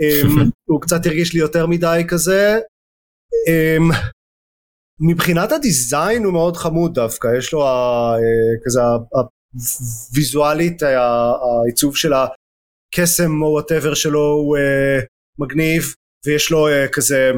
הוא 0.68 0.80
קצת 0.80 1.06
הרגיש 1.06 1.34
לי 1.34 1.40
יותר 1.40 1.66
מדי 1.66 2.02
כזה. 2.08 2.58
אמ, 3.48 3.90
מבחינת 5.10 5.52
ה 5.52 5.62
design 5.62 6.24
הוא 6.24 6.32
מאוד 6.32 6.56
חמוד 6.56 6.94
דווקא, 6.94 7.28
יש 7.38 7.52
לו 7.52 7.66
ה- 7.66 8.14
אה, 8.16 8.64
כזה 8.64 8.80
ה- 8.82 9.20
ויזואלית 10.14 10.82
ה- 10.82 11.32
העיצוב 11.64 11.96
של 11.96 12.12
הקסם 12.12 13.42
או 13.42 13.46
whatever 13.46 13.94
שלו 13.94 14.20
הוא 14.20 14.56
אה, 14.56 15.00
מגניב 15.38 15.82
ויש 16.26 16.50
לו 16.50 16.68
אה, 16.68 16.88
כזה 16.92 17.30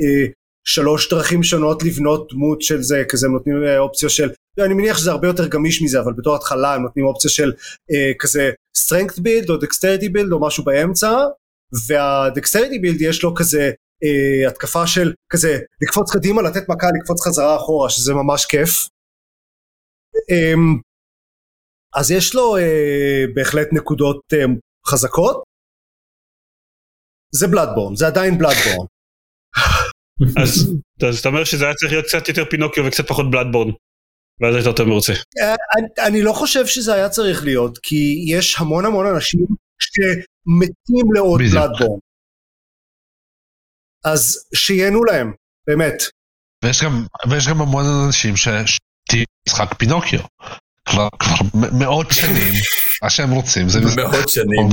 אה, 0.00 0.26
שלוש 0.66 1.10
דרכים 1.12 1.42
שונות 1.42 1.82
לבנות 1.82 2.32
דמות 2.32 2.62
של 2.62 2.82
זה 2.82 3.02
כזה 3.08 3.28
נותנים 3.28 3.64
אה, 3.64 3.78
אופציה 3.78 4.08
של 4.08 4.28
אני 4.64 4.74
מניח 4.74 4.98
שזה 4.98 5.10
הרבה 5.10 5.28
יותר 5.28 5.48
גמיש 5.48 5.82
מזה 5.82 6.00
אבל 6.00 6.12
בתור 6.12 6.36
התחלה 6.36 6.74
הם 6.74 6.82
נותנים 6.82 7.06
אופציה 7.06 7.30
של 7.30 7.52
אה, 7.90 8.12
כזה 8.18 8.50
strength 8.78 9.18
build 9.18 9.48
או 9.48 9.54
dexterity 9.54 10.08
build 10.16 10.32
או 10.32 10.40
משהו 10.40 10.64
באמצע 10.64 11.12
והdexterity 11.74 12.78
build 12.84 12.98
יש 13.00 13.22
לו 13.22 13.34
כזה 13.34 13.70
אה, 14.04 14.48
התקפה 14.48 14.86
של 14.86 15.12
כזה 15.32 15.58
לקפוץ 15.82 16.16
קדימה 16.16 16.42
לתת 16.42 16.68
מכה 16.68 16.86
לקפוץ 17.00 17.26
חזרה 17.26 17.56
אחורה 17.56 17.90
שזה 17.90 18.14
ממש 18.14 18.46
כיף. 18.46 18.88
אה, 20.30 20.54
אז 21.96 22.10
יש 22.10 22.34
לו 22.34 22.56
אה, 22.56 23.24
בהחלט 23.34 23.68
נקודות 23.72 24.20
אה, 24.32 24.44
חזקות. 24.86 25.42
זה 27.34 27.46
בלאדבורן, 27.46 27.96
זה 27.96 28.06
עדיין 28.06 28.38
בלאדבורן. 28.38 28.86
אז 30.42 30.74
אז 31.08 31.18
אתה 31.18 31.28
אומר 31.28 31.44
שזה 31.44 31.64
היה 31.64 31.74
צריך 31.74 31.92
להיות 31.92 32.06
קצת 32.06 32.28
יותר 32.28 32.44
פינוקיו 32.50 32.84
וקצת 32.86 33.08
פחות 33.08 33.30
בלאדבורן. 33.30 33.70
ואז 34.40 34.54
היית 34.54 34.66
יותר 34.66 34.84
מרוצה. 34.84 35.12
אה, 35.12 35.54
אני, 36.06 36.22
לא 36.22 36.32
חושב 36.32 36.66
שזה 36.66 36.94
היה 36.94 37.08
צריך 37.08 37.44
להיות, 37.44 37.78
כי 37.82 38.24
יש 38.28 38.56
המון 38.58 38.84
המון 38.84 39.06
אנשים 39.06 39.40
שמתים 39.78 41.12
לעוד. 41.14 41.40
בלאדבורן. 41.40 41.98
אז 44.04 44.48
שייהנו 44.54 45.04
להם, 45.04 45.32
באמת. 45.66 46.02
ויש 46.64 46.82
גם, 46.82 47.06
ויש 47.30 47.48
גם 47.48 47.60
המון 47.60 47.84
אנשים 48.06 48.34
שתהיה 48.36 49.24
משחק 49.48 49.74
פינוקיו. 49.74 50.20
כבר, 50.88 51.08
כבר 51.18 51.68
מאות 51.78 52.06
שנים, 52.10 52.54
מה 53.02 53.10
שהם 53.10 53.30
רוצים 53.30 53.68
זה 53.68 53.80
משחק 53.80 53.98
מאות 53.98 54.28
שנים. 54.28 54.68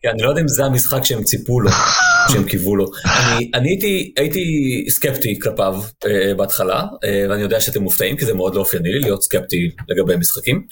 פינוקיו. 0.00 0.02
כן, 0.02 0.08
אני 0.08 0.22
לא 0.22 0.28
יודע 0.28 0.40
אם 0.42 0.48
זה 0.48 0.64
המשחק 0.64 1.04
שהם 1.04 1.22
ציפו 1.22 1.60
לו, 1.60 1.70
שהם 2.32 2.48
קיוו 2.48 2.76
לו. 2.76 2.86
אני, 3.04 3.50
אני 3.54 3.68
הייתי, 3.68 4.14
הייתי 4.16 4.44
סקפטי 4.90 5.38
כלפיו 5.40 5.74
אה, 6.06 6.34
בהתחלה, 6.34 6.82
אה, 7.04 7.26
ואני 7.30 7.42
יודע 7.42 7.60
שאתם 7.60 7.82
מופתעים, 7.82 8.16
כי 8.16 8.24
זה 8.24 8.34
מאוד 8.34 8.54
לא 8.54 8.60
אופייני 8.60 8.88
לי 8.88 9.00
להיות 9.00 9.22
סקפטי 9.22 9.70
לגבי 9.88 10.16
משחקים. 10.16 10.66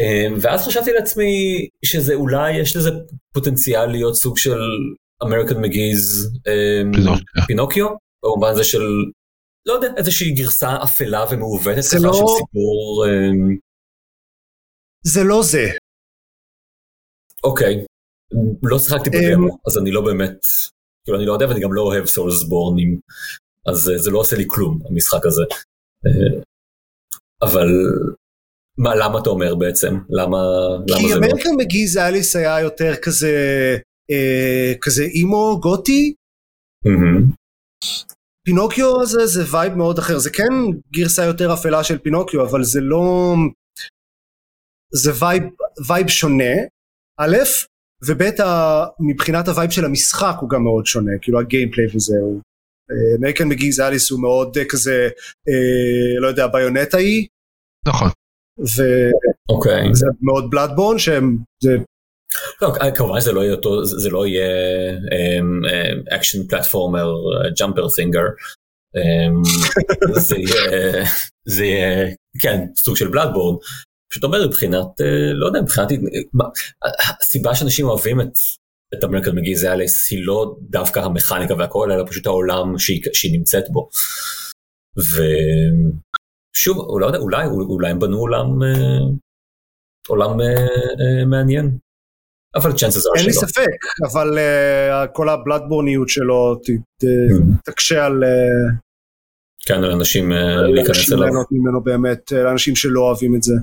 אה, 0.00 0.26
ואז 0.40 0.66
חשבתי 0.66 0.92
לעצמי 0.92 1.66
שזה 1.84 2.14
אולי 2.14 2.52
יש 2.52 2.76
לזה 2.76 2.90
פוטנציאל 3.34 3.86
להיות 3.86 4.14
סוג 4.14 4.38
של 4.38 4.58
אמריקן 5.22 5.60
מגיז 5.60 6.30
פינוקיו. 6.92 7.46
פינוקיו, 7.46 7.86
במובן 8.24 8.54
זה 8.54 8.64
של, 8.64 8.82
לא 9.66 9.72
יודע, 9.72 9.88
איזושהי 9.96 10.32
גרסה 10.34 10.76
אפלה 10.84 11.24
ומעוותת 11.30 11.82
זה 11.82 11.96
ככה 11.96 12.06
לא- 12.06 12.12
של 12.12 12.18
סיפור, 12.18 13.06
אה, 13.06 13.30
זה 15.06 15.24
לא 15.24 15.42
זה. 15.42 15.68
אוקיי, 17.44 17.84
לא 18.62 18.78
שיחקתי 18.78 19.10
אמ, 19.10 19.30
בדמו, 19.30 19.58
אז 19.66 19.78
אני 19.78 19.90
לא 19.90 20.00
באמת, 20.00 20.36
כאילו 21.04 21.18
אני 21.18 21.26
לא 21.26 21.32
יודע 21.32 21.48
ואני 21.48 21.60
גם 21.60 21.72
לא 21.72 21.82
אוהב 21.82 22.06
סולסבורנים, 22.06 23.00
אז 23.66 23.90
אה, 23.90 23.98
זה 23.98 24.10
לא 24.10 24.18
עושה 24.18 24.36
לי 24.36 24.44
כלום, 24.46 24.78
המשחק 24.90 25.26
הזה. 25.26 25.42
אה, 26.06 26.42
אבל 27.42 27.68
מה, 28.78 28.94
למה 28.94 29.18
אתה 29.18 29.30
אומר 29.30 29.54
בעצם? 29.54 29.98
למה, 30.10 30.38
למה 30.88 31.00
כי 31.00 31.08
זה 31.08 31.14
לא? 31.14 31.26
אמריקן 31.26 31.50
מגיז 31.58 31.96
אליס 31.96 32.36
היה 32.36 32.60
יותר 32.60 32.96
כזה, 33.02 33.32
אה, 34.10 34.72
כזה 34.80 35.02
emo 35.02 35.60
גותי, 35.62 36.14
מהמם. 36.84 37.32
פינוקיו 38.44 39.06
זה, 39.06 39.26
זה 39.26 39.56
vibe 39.56 39.74
מאוד 39.74 39.98
אחר, 39.98 40.18
זה 40.18 40.30
כן 40.30 40.52
גרסה 40.92 41.24
יותר 41.24 41.54
אפלה 41.54 41.84
של 41.84 41.98
פינוקיו, 41.98 42.46
אבל 42.50 42.64
זה 42.64 42.80
לא... 42.80 43.34
זה 44.94 45.10
vibe, 45.24 45.42
vibe 45.88 46.08
שונה, 46.08 46.54
א', 47.20 47.36
וב', 48.06 48.22
ה- 48.22 48.84
מבחינת 49.00 49.48
ה 49.48 49.52
vibe 49.52 49.70
של 49.70 49.84
המשחק 49.84 50.34
הוא 50.40 50.50
גם 50.50 50.62
מאוד 50.62 50.86
שונה, 50.86 51.12
כאילו 51.22 51.40
ה 51.40 51.45
gameplay 51.45 51.86
וזה, 51.94 52.14
הוא... 52.20 52.40
American 53.18 53.48
McGee's 53.48 53.80
Alice 53.80 54.10
הוא 54.10 54.20
מאוד 54.20 54.58
אה, 54.58 54.64
כזה, 54.68 55.08
אה, 55.48 56.20
לא 56.20 56.28
יודע, 56.28 56.46
Bayonetta־י, 56.46 57.26
נכון. 57.88 58.08
וזה 58.58 59.10
אוקיי. 59.48 59.82
מאוד 60.20 60.50
Bloodborne 60.50 60.98
שהם, 60.98 61.38
זה 61.62 61.76
לא, 62.62 62.72
כמובן 62.94 63.20
זה 63.20 63.32
לא 63.32 63.40
יהיה 63.40 63.52
אותו, 63.52 63.84
זה 63.84 64.10
לא 64.10 64.26
יהיה 64.26 64.46
action 66.16 66.46
platformer 66.46 67.12
jumper 67.58 67.88
thinger. 67.88 68.22
זה 70.12 70.36
יהיה, 70.36 71.04
זה 71.48 71.64
יהיה, 71.64 72.08
כן, 72.40 72.60
סוג 72.76 72.96
של 72.96 73.08
Bloodborne. 73.08 73.56
פשוט 74.10 74.24
אומר 74.24 74.46
מבחינת, 74.46 75.00
אה, 75.00 75.32
לא 75.34 75.46
יודע, 75.46 75.60
מבחינת, 75.60 75.88
הסיבה 77.20 77.54
שאנשים 77.54 77.86
אוהבים 77.86 78.20
את, 78.20 78.32
את 78.94 79.04
American 79.04 79.34
McGee's 79.34 79.72
Alice 79.72 80.10
היא 80.10 80.26
לא 80.26 80.56
דווקא 80.60 81.00
המכניקה 81.00 81.54
והכל, 81.54 81.92
אלא 81.92 82.04
פשוט 82.06 82.26
העולם 82.26 82.78
שהיא, 82.78 83.02
שהיא 83.12 83.38
נמצאת 83.38 83.64
בו. 83.72 83.88
ושוב, 84.96 86.78
אולי, 86.78 87.18
אולי, 87.18 87.46
אולי 87.46 87.90
הם 87.90 87.98
בנו 87.98 88.18
עולם, 88.18 88.62
אה, 88.62 88.98
עולם 90.08 90.40
אה, 90.40 90.46
אה, 90.46 91.24
מעניין. 91.26 91.78
אבל 92.54 92.70
are 92.70 93.18
אין 93.18 93.26
לי. 93.26 93.32
ספק, 93.32 93.78
אבל 94.12 94.38
אה, 94.38 95.06
כל 95.06 95.28
הבלאדבורניות 95.28 96.08
שלו 96.08 96.54
ת- 96.56 96.70
ת- 97.04 97.64
תקשה 97.64 98.06
על 98.06 98.24
כן, 99.66 99.84
על 99.84 99.90
אנשים 99.90 100.32
להיכנס 100.74 101.12
אליו. 101.12 101.22
ליהנות 101.22 101.46
ממנו 101.52 101.84
באמת, 101.84 102.32
לאנשים 102.32 102.76
שלא 102.76 103.00
אוהבים 103.00 103.36
את 103.36 103.42
זה. 103.42 103.54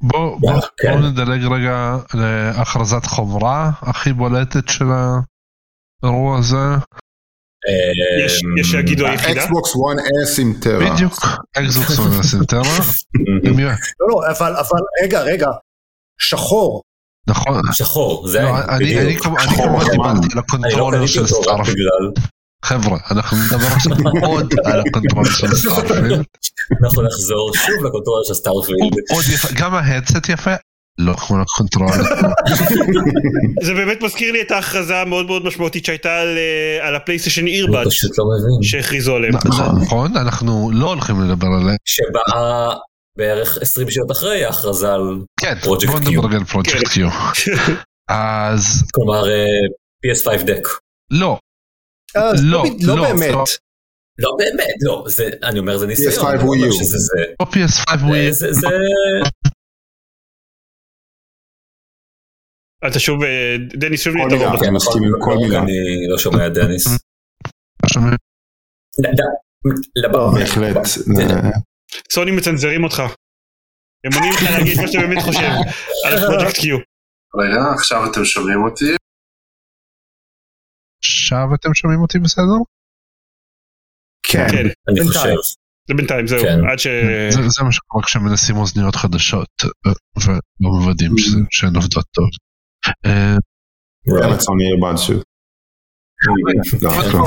בוא 0.00 0.38
בוא- 0.40 0.60
כן. 0.80 0.92
בוא 0.92 1.08
נדלג 1.08 1.44
רגע 1.44 1.96
להכרזת 2.14 3.06
חומרה 3.06 3.70
הכי 3.80 4.12
בולטת 4.12 4.68
של 4.68 4.84
האירוע 6.04 6.38
הזה. 6.38 6.56
אה, 7.68 8.26
יש 8.60 8.70
שיגידו 8.70 9.06
היחידה? 9.06 9.40
אקסבוקס 9.42 9.70
1S 9.76 10.40
עם 10.40 10.54
טרה. 10.62 10.94
בדיוק, 10.94 11.14
אקזוקס 11.58 11.98
ונסינטרה. 11.98 12.60
אה, 12.62 13.74
לא, 14.00 14.08
לא, 14.08 14.30
אבל, 14.38 14.56
אבל, 14.56 14.80
רגע, 15.04 15.20
רגע, 15.20 15.46
שחור. 16.20 16.82
נכון. 17.28 17.60
שחור, 17.72 18.28
זה 18.28 18.42
לא, 18.42 18.58
אני 18.68 19.16
כמובן. 19.22 19.40
דיברתי 19.50 19.90
על 19.90 19.98
לא 20.34 20.40
הקונטרולר 20.40 20.98
קניתי 20.98 21.12
של 21.12 21.26
סטארפילד. 21.26 22.18
חבר'ה, 22.64 22.98
אנחנו 23.10 23.36
נדבר 23.46 23.66
עכשיו 23.66 23.92
עוד 24.22 24.54
על 24.64 24.80
הקונטרולר 24.80 25.30
של 25.30 25.54
סטארפילד. 25.60 26.24
אנחנו 26.84 27.02
נחזור 27.02 27.52
שוב 27.54 27.84
לקונטרול 27.86 28.22
של 28.28 28.34
סטארפילד. 28.34 28.94
גם 29.56 29.74
ההדסט 29.74 30.28
יפה, 30.28 30.54
לא 30.98 31.12
כמו 31.12 31.40
הקונטרולר. 31.40 31.92
זה 33.66 33.74
באמת 33.74 34.02
מזכיר 34.02 34.32
לי 34.32 34.42
את 34.42 34.50
ההכרזה 34.50 34.96
המאוד 34.96 35.26
מאוד 35.26 35.44
משמעותית 35.44 35.84
שהייתה 35.84 36.16
על, 36.16 36.38
אה, 36.82 36.96
הפלייסטיישן 36.96 37.46
אירבאד 37.46 37.84
לא. 37.84 37.90
שהכריזו 38.62 39.16
עליהם. 39.16 39.34
נכון, 39.82 40.16
אנחנו 40.16 40.70
לא 40.72 40.88
הולכים 40.88 41.20
לדבר 41.20 41.48
עליה. 41.60 41.76
שבאה 41.84 42.74
בערך 43.18 43.58
20 43.60 43.90
שעות 43.90 44.10
אחרי 44.10 44.44
ההכרזה 44.44 44.92
על, 44.92 45.18
כן, 45.40 45.54
Project 45.62 45.86
בוא 45.86 45.98
Q. 45.98 46.10
נדבר 46.10 46.36
על 46.36 46.44
פרויקט 46.44 46.88
קיו. 46.92 47.08
אז 48.08 48.82
כלומר 48.94 49.28
אה, 49.30 49.46
PS5 50.06 50.42
דק. 50.42 50.68
לא, 51.10 51.38
לא, 52.42 52.62
בד- 52.64 52.82
לא 52.82 52.96
לא, 52.96 53.02
באמת. 53.08 53.30
לא. 53.32 53.44
לא 54.18 54.36
באמת, 54.38 54.74
לא, 54.82 55.04
זה, 55.08 55.28
אני 55.42 55.58
אומר 55.58 55.78
זה 55.78 55.86
ניסיון. 55.86 56.12
PS5 56.12 56.28
אני 56.28 56.38
לא 56.38 56.42
אומר 56.42 56.66
Wii 56.68 56.80
U. 56.80 56.84
זה. 56.84 57.24
לא 57.40 57.46
PS5 57.46 57.98
זה, 58.00 58.06
וויל. 58.06 58.30
זה, 58.32 58.52
זה, 58.52 58.68
אתה 62.90 62.98
שוב, 62.98 63.22
אה, 63.22 63.56
דניס 63.78 64.02
שוב. 64.02 64.14
כן, 64.14 64.20
אני 64.20 64.44
נכון, 64.54 64.70
מסכים 64.74 65.02
עם 65.04 65.12
כל 65.24 65.30
לא, 65.34 65.40
מילה. 65.40 65.58
אני 65.58 65.72
לא 66.10 66.18
שומע 66.18 66.46
את 66.46 66.52
דניס. 66.54 66.84
ד- 69.02 69.20
לב- 70.04 70.10
לא, 70.12 70.30
בהחלט. 70.34 70.76
אה, 70.76 71.50
סוני 72.12 72.30
מצנזרים 72.30 72.84
אותך. 72.84 73.02
הם 74.04 74.12
מונעים 74.14 74.32
לך 74.32 74.42
להגיד 74.42 74.80
מה 74.80 74.88
שאתה 74.88 75.06
באמת 75.06 75.22
חושב 75.22 75.48
על 76.06 76.18
הפרויקט 76.18 76.56
קיו. 76.60 76.76
רגע, 77.42 77.56
עכשיו 77.74 78.10
אתם 78.10 78.24
שומעים 78.24 78.64
אותי? 78.64 78.84
עכשיו 81.32 81.54
אתם 81.54 81.74
שומעים 81.74 82.00
אותי 82.00 82.18
בסדר? 82.18 82.58
כן. 84.26 84.46
כן, 84.50 84.56
אני 84.88 85.00
בינתיים. 85.00 85.36
חושב. 85.38 85.58
זה 85.88 85.94
בינתיים 85.96 86.26
זהו. 86.26 86.42
כן. 86.42 86.58
עד 86.72 86.78
ש... 86.78 86.86
זה 87.30 87.40
זה 87.48 87.64
מה 87.64 87.72
שקורה 87.72 88.02
כשמנסים 88.04 88.56
אוזניות 88.56 88.96
חדשות 88.96 89.48
אה, 89.64 89.92
ולא 90.16 90.38
מוודאים 90.80 91.18
שזה- 91.18 91.38
שהן 91.50 91.76
עובדות 91.76 92.04
טוב. 92.14 92.28
גם 94.22 94.40
סוני 94.40 94.64
אירבד 94.64 94.96
שוב. 94.96 95.22
לא, 96.82 97.00
כלום. 97.10 97.26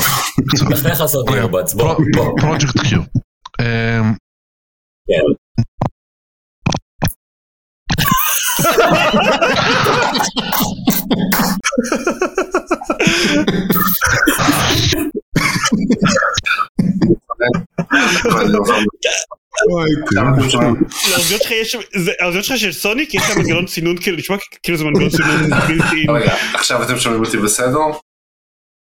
האוזניות 22.20 22.46
שלך 22.46 22.60
של 22.60 22.72
סוני 22.72 23.08
כי 23.10 23.18
יש 23.18 23.24
שם 23.24 23.40
מנגנון 23.40 23.68
סינון 23.68 23.98
כאילו 23.98 24.18
נשמע 24.18 24.36
כאילו 24.64 24.78
זה 24.78 24.84
מנגנון 24.84 25.10
סינון 25.10 25.50
בלתי... 25.68 26.06
רגע, 26.10 26.36
עכשיו 26.54 26.84
אתם 26.84 26.98
שומעים 27.00 27.24
אותי 27.26 27.38
בסדר? 27.38 27.80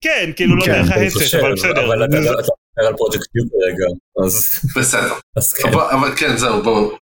כן 0.04 0.32
כאילו 0.36 0.56
לא 0.56 0.66
כן, 0.66 0.72
דרך 0.72 0.92
ההדסט 0.92 1.18
חושב, 1.18 1.38
אבל 1.38 1.54
בסדר. 1.54 1.86
אבל 1.86 2.06
אתה 2.06 2.18
מדבר 2.18 2.88
על 2.88 2.96
פרויקט 2.98 3.24
קיו 3.24 3.44
כרגע, 3.52 3.86
אז 4.26 4.60
בסדר. 4.76 5.14
כן. 5.62 5.74
אבל 5.74 6.16
כן, 6.16 6.38
זהו, 6.38 6.64
בואו. 6.64 6.98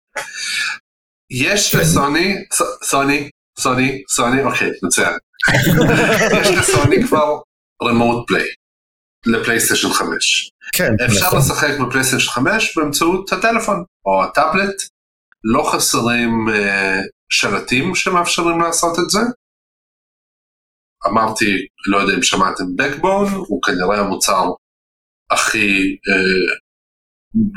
יש 1.31 1.74
לסוני, 1.74 2.35
ס- 2.53 2.85
סוני, 2.85 3.31
סוני, 3.59 4.03
סוני, 4.09 4.43
אוקיי, 4.45 4.70
מצוין. 4.83 5.12
יש 6.41 6.49
לסוני 6.59 6.97
כבר 7.07 7.39
remote 7.83 8.33
play 8.33 8.47
לפלייסטיישן 9.26 9.89
5. 9.89 10.51
כן. 10.76 10.93
אפשר 11.07 11.26
נכון. 11.26 11.39
לשחק 11.39 11.81
בפלייסטיישן 11.87 12.31
5 12.31 12.79
באמצעות 12.79 13.33
הטלפון 13.33 13.85
או 14.07 14.24
הטאבלט. 14.24 14.83
לא 15.45 15.70
חסרים 15.72 16.31
אה, 16.55 17.01
שלטים 17.33 17.95
שמאפשרים 17.95 18.61
לעשות 18.61 18.99
את 18.99 19.11
זה. 19.11 19.20
אמרתי, 21.07 21.66
לא 21.87 21.97
יודע 21.99 22.14
אם 22.14 22.22
שמעתם 22.22 22.64
Backbone, 22.81 23.35
הוא 23.35 23.62
כנראה 23.62 23.99
המוצר 24.01 24.45
הכי, 25.31 25.68
אה, 26.09 26.55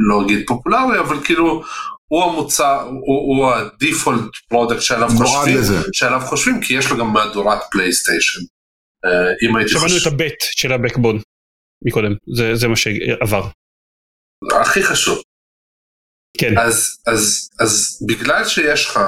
לא 0.09 0.25
אגיד 0.25 0.47
פופולרי, 0.47 0.99
אבל 0.99 1.25
כאילו, 1.25 1.63
הוא 2.11 2.23
המוצר, 2.23 2.81
הוא, 2.81 3.37
הוא 3.37 3.53
ה 3.53 3.63
default 3.63 4.31
product 4.49 4.81
שעליו 4.81 5.09
חושבים, 5.09 5.57
לזה. 5.57 5.73
שעליו 5.93 6.19
חושבים, 6.19 6.61
כי 6.61 6.73
יש 6.73 6.89
לו 6.91 6.97
גם 6.97 7.13
מהדורת 7.13 7.59
PlayStation. 7.71 8.39
אה, 9.05 9.49
אם 9.49 9.55
הייתי 9.55 9.71
שמענו 9.71 9.87
חושב, 9.87 10.07
את 10.07 10.13
ה 10.13 10.20
bat 10.20 10.39
של 10.39 10.73
ה 10.73 10.78
Backbone 10.78 11.19
מקודם 11.85 12.11
זה 12.35 12.55
זה 12.55 12.67
מה 12.67 12.75
שעבר. 12.75 13.47
הכי 14.61 14.83
חשוב. 14.83 15.21
כן. 16.37 16.57
אז, 16.57 17.01
אז, 17.07 17.49
אז 17.59 17.99
בגלל 18.07 18.45
שיש 18.45 18.85
לך 18.85 18.99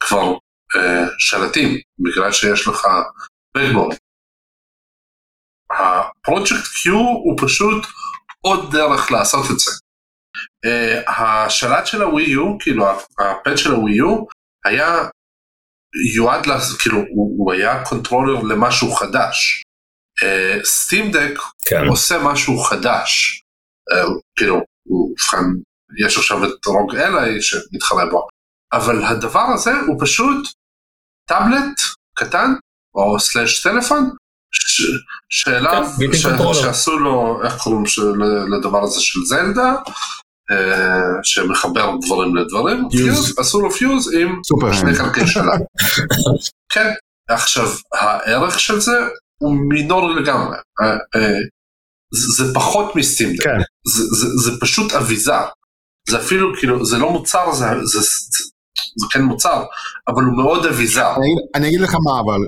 כבר 0.00 0.32
אה, 0.76 1.06
שלטים, 1.18 1.80
בגלל 1.98 2.32
שיש 2.32 2.68
לך 2.68 2.86
Backbone, 3.56 3.88
הפרויקט 5.70 6.52
Q 6.52 6.90
הוא 7.24 7.38
פשוט 7.42 7.86
עוד 8.40 8.72
דרך 8.72 9.10
לעשות 9.10 9.44
את 9.50 9.58
זה. 9.58 9.70
אה, 10.64 11.02
השלט 11.06 11.86
של 11.86 12.02
ה 12.02 12.22
Wii 12.22 12.44
U, 12.44 12.58
כאילו 12.60 12.90
ה 12.90 13.07
pad 13.07 13.56
של 13.56 13.70
ה 13.70 13.92
Wii 13.94 14.12
U, 14.12 14.24
היה 14.64 15.08
יועד, 16.14 16.46
לה, 16.46 16.58
כאילו 16.78 16.98
הוא, 16.98 17.34
הוא 17.38 17.52
היה 17.52 17.84
controller 17.84 18.42
למשהו 18.42 18.92
חדש. 18.92 19.62
Steam 20.64 21.10
Deck 21.10 21.38
כן. 21.68 21.84
עושה 21.88 22.18
משהו 22.24 22.58
חדש. 22.58 23.42
אה, 23.92 24.04
כאילו, 24.36 24.56
ובכן, 24.86 25.46
יש 26.06 26.18
עכשיו 26.18 26.44
את 26.44 26.66
ROG 26.66 26.96
Ally 26.96 27.42
שמתחרה 27.42 28.06
בו, 28.10 28.26
אבל 28.72 29.04
הדבר 29.04 29.46
הזה 29.54 29.72
הוא 29.86 29.96
פשוט 30.00 30.48
טאבלט 31.28 31.80
קטן, 32.18 32.52
או 32.94 33.20
slash 33.20 33.62
טלפון, 33.62 34.10
שאליו, 35.30 35.84
כן. 35.98 36.54
שעשו 36.54 36.98
לו, 36.98 37.44
איך 37.44 37.56
קוראים 37.56 37.84
לדבר 38.56 38.82
הזה 38.82 39.00
של 39.00 39.20
זלדה, 39.24 39.74
אה, 39.74 39.82
שמחבר 41.22 41.90
דברים 42.06 42.36
לדברים, 42.36 42.88
fuse. 42.90 43.34
עשו 43.38 43.60
לו 43.60 43.70
fuse 43.70 44.14
עם 44.14 44.40
שני. 44.72 44.94
חלקי 44.94 45.26
שלה. 45.26 45.52
כן, 46.74 46.90
עכשיו, 47.30 47.68
הערך 47.94 48.60
של 48.60 48.80
זה 48.80 48.92
הוא 49.42 49.54
מינורי 49.68 50.14
לגמרי. 50.22 50.56
אה, 50.82 50.86
אה, 50.92 51.38
זה 52.36 52.54
פחות 52.54 52.96
מסטימדק. 52.96 53.42
כן. 53.44 53.58
זה, 53.96 54.04
זה, 54.04 54.26
זה 54.36 54.50
פשוט 54.60 54.92
אביזר. 54.92 55.44
זה 56.10 56.18
אפילו, 56.18 56.56
כאילו, 56.58 56.84
זה 56.86 56.98
לא 56.98 57.10
מוצר, 57.10 57.52
זה, 57.52 57.66
זה, 57.84 58.00
זה, 58.00 59.06
כן 59.12 59.22
מוצר, 59.22 59.64
אבל 60.08 60.22
הוא 60.22 60.36
מאוד 60.44 60.66
אביזר. 60.66 61.06
אני 61.16 61.26
אגיד- 61.26 61.48
אני 61.54 61.68
אגיד 61.68 61.80
לך 61.80 61.94
מה 61.94 62.20
אבל 62.20 62.40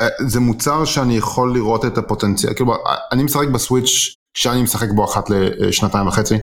אה, 0.00 0.06
זה 0.28 0.40
מוצר 0.40 0.84
שאני 0.84 1.16
יכול 1.16 1.54
לראות 1.54 1.84
את 1.84 1.98
הפוטנציאל 1.98 2.54
כאילו 2.54 2.74
אני 3.12 3.22
משחק 3.22 3.48
בסוויץ' 3.54 4.14
כשאני 4.34 4.62
משחק 4.62 4.88
בו 4.94 5.04
אחת 5.04 5.24
לשנתיים 5.30 6.06
וחצי, 6.06 6.34
אה, 6.34 6.40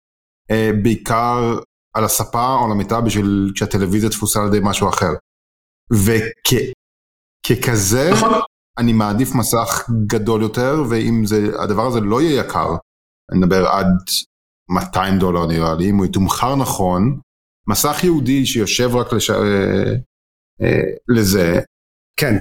בעיקר 0.83 1.59
על 1.93 2.03
הספה 2.03 2.55
או 2.55 2.65
על 2.65 2.71
המיטה 2.71 3.01
בשביל 3.01 3.51
כשהטלוויזיה 3.55 4.09
תפוסה 4.09 4.41
על 4.41 4.47
ידי 4.47 4.59
משהו 4.63 4.89
אחר. 4.89 5.11
וככזה, 7.43 8.09
נכון. 8.11 8.29
אני 8.77 8.93
מעדיף 8.93 9.35
מסך 9.35 9.89
גדול 10.07 10.41
יותר, 10.41 10.83
ואם 10.89 11.25
זה, 11.25 11.51
הדבר 11.63 11.87
הזה 11.87 11.99
לא 11.99 12.21
יהיה 12.21 12.41
יקר, 12.41 12.75
אני 13.31 13.39
מדבר 13.39 13.67
עד 13.67 13.87
200 14.69 15.19
דולר 15.19 15.45
נראה 15.45 15.75
לי, 15.75 15.89
אם 15.89 15.97
הוא 15.97 16.05
יתומחר 16.05 16.55
נכון, 16.55 17.19
מסך 17.69 18.03
יהודי 18.03 18.45
שיושב 18.45 18.95
רק 18.95 19.13
לש... 19.13 19.29
אה, 19.29 19.93
אה, 20.61 20.81
לזה, 21.07 21.59
כן. 22.19 22.33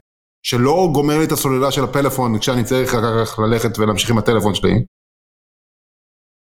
שלא 0.42 0.88
גומר 0.94 1.18
לי 1.18 1.24
את 1.24 1.32
הסוללה 1.32 1.70
של 1.70 1.84
הפלאפון 1.84 2.38
כשאני 2.38 2.64
צריך 2.64 2.88
אחר 2.94 3.24
כך 3.24 3.38
ללכת 3.38 3.78
ולהמשיך 3.78 4.11
עם 4.11 4.18
הטלפון 4.18 4.54
שלי. 4.54 4.84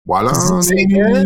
וואלה, 0.07 0.33
זה 0.35 0.75
אני- 0.75 0.95
יהיה 0.95 1.23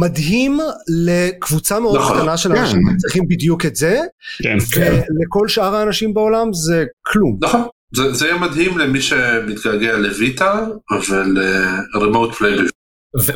מדהים 0.00 0.58
לקבוצה 1.06 1.80
מאוד 1.80 1.96
נכון. 2.00 2.18
קטנה 2.18 2.36
של 2.36 2.52
כן. 2.54 2.58
אנשים 2.60 2.80
שצריכים 2.98 3.24
בדיוק 3.28 3.66
את 3.66 3.76
זה, 3.76 4.00
כן. 4.42 4.56
ולכל 4.76 5.48
שאר 5.48 5.74
האנשים 5.76 6.14
בעולם 6.14 6.52
זה 6.52 6.84
כלום. 7.06 7.38
נכון. 7.42 7.62
זה, 7.94 8.12
זה 8.12 8.26
יהיה 8.26 8.38
מדהים 8.38 8.78
למי 8.78 9.00
שמתגעגע 9.00 9.96
לויטה 9.96 10.66
ולרימוט 11.08 12.34
פליי 12.34 12.54
ו- 12.58 12.66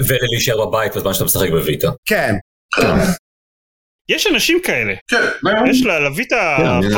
ולהישאר 0.08 0.66
בבית 0.66 0.96
בזמן 0.96 1.12
שאתה 1.14 1.24
משחק 1.24 1.50
בוויטה. 1.50 1.88
כן. 2.06 2.34
יש 4.08 4.26
אנשים 4.26 4.58
כאלה, 4.64 4.94
כן, 5.10 5.48
יש 5.70 5.82
לה 5.86 6.00
להביא 6.00 6.24
את 6.24 6.32
כן, 6.32 6.96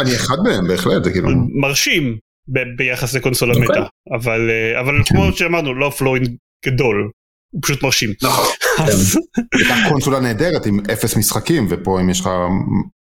אני- 0.00 0.16
אחד 0.16 0.36
מהם 0.44 0.68
בהחלט, 0.68 1.04
זה 1.04 1.10
כאילו, 1.12 1.28
מרשים 1.60 2.18
ב- 2.48 2.76
ביחס 2.76 3.14
לקונסולה 3.14 3.54
אוקיי. 3.54 3.68
מטה, 3.68 3.86
אבל 4.16 4.50
אה, 4.50 4.80
אבל 4.80 4.94
כמו 5.06 5.32
שאמרנו 5.32 5.74
לא 5.74 5.90
פלואינג 5.90 6.28
גדול, 6.66 7.10
הוא 7.50 7.60
פשוט 7.62 7.82
מרשים. 7.82 8.10
נכון. 8.22 8.46
הייתה 9.54 9.74
קונסולה 9.88 10.20
נהדרת 10.20 10.66
עם 10.66 10.80
אפס 10.92 11.16
משחקים, 11.16 11.66
ופה 11.70 12.00
אם 12.00 12.10
יש 12.10 12.20
לך, 12.20 12.28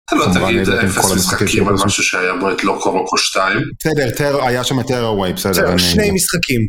אתה 0.04 0.16
לא 0.16 0.26
תגיד 0.34 0.68
אפס 0.68 1.12
משחקים 1.12 1.68
על 1.68 1.74
משהו 1.84 2.02
שהיה 2.02 2.34
בו 2.34 2.50
את 2.50 2.64
לוקו 2.64 2.90
רוקו 2.90 3.18
2. 3.18 3.58
בסדר, 3.80 4.44
היה 4.44 4.64
שם 4.64 4.80
את 4.80 4.86
טרווי, 4.86 5.32
בסדר, 5.32 5.76
שני 5.76 6.10
משחקים. 6.10 6.60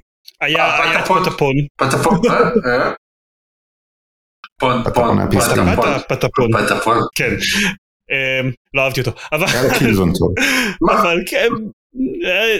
היה 0.42 0.66
אה, 0.66 0.84
היה 0.84 1.00
את 1.00 1.06
פטפון. 1.06 1.54
פטפון, 1.78 2.18
פטפון, 2.18 2.32
אה? 2.66 2.88
אה? 2.88 2.94
פון, 4.60 4.84
פטפון 4.84 5.32
פון. 5.32 5.40
פטפון, 5.40 5.92
פטפון, 6.10 6.66
פטפון. 6.66 6.98
כן. 7.16 7.36
אמ, 8.12 8.52
לא 8.74 8.82
אהבתי 8.82 9.00
אותו, 9.00 9.12
אבל? 9.32 9.48
אבל 11.00 11.18
כן. 11.26 11.50
אה, 12.26 12.58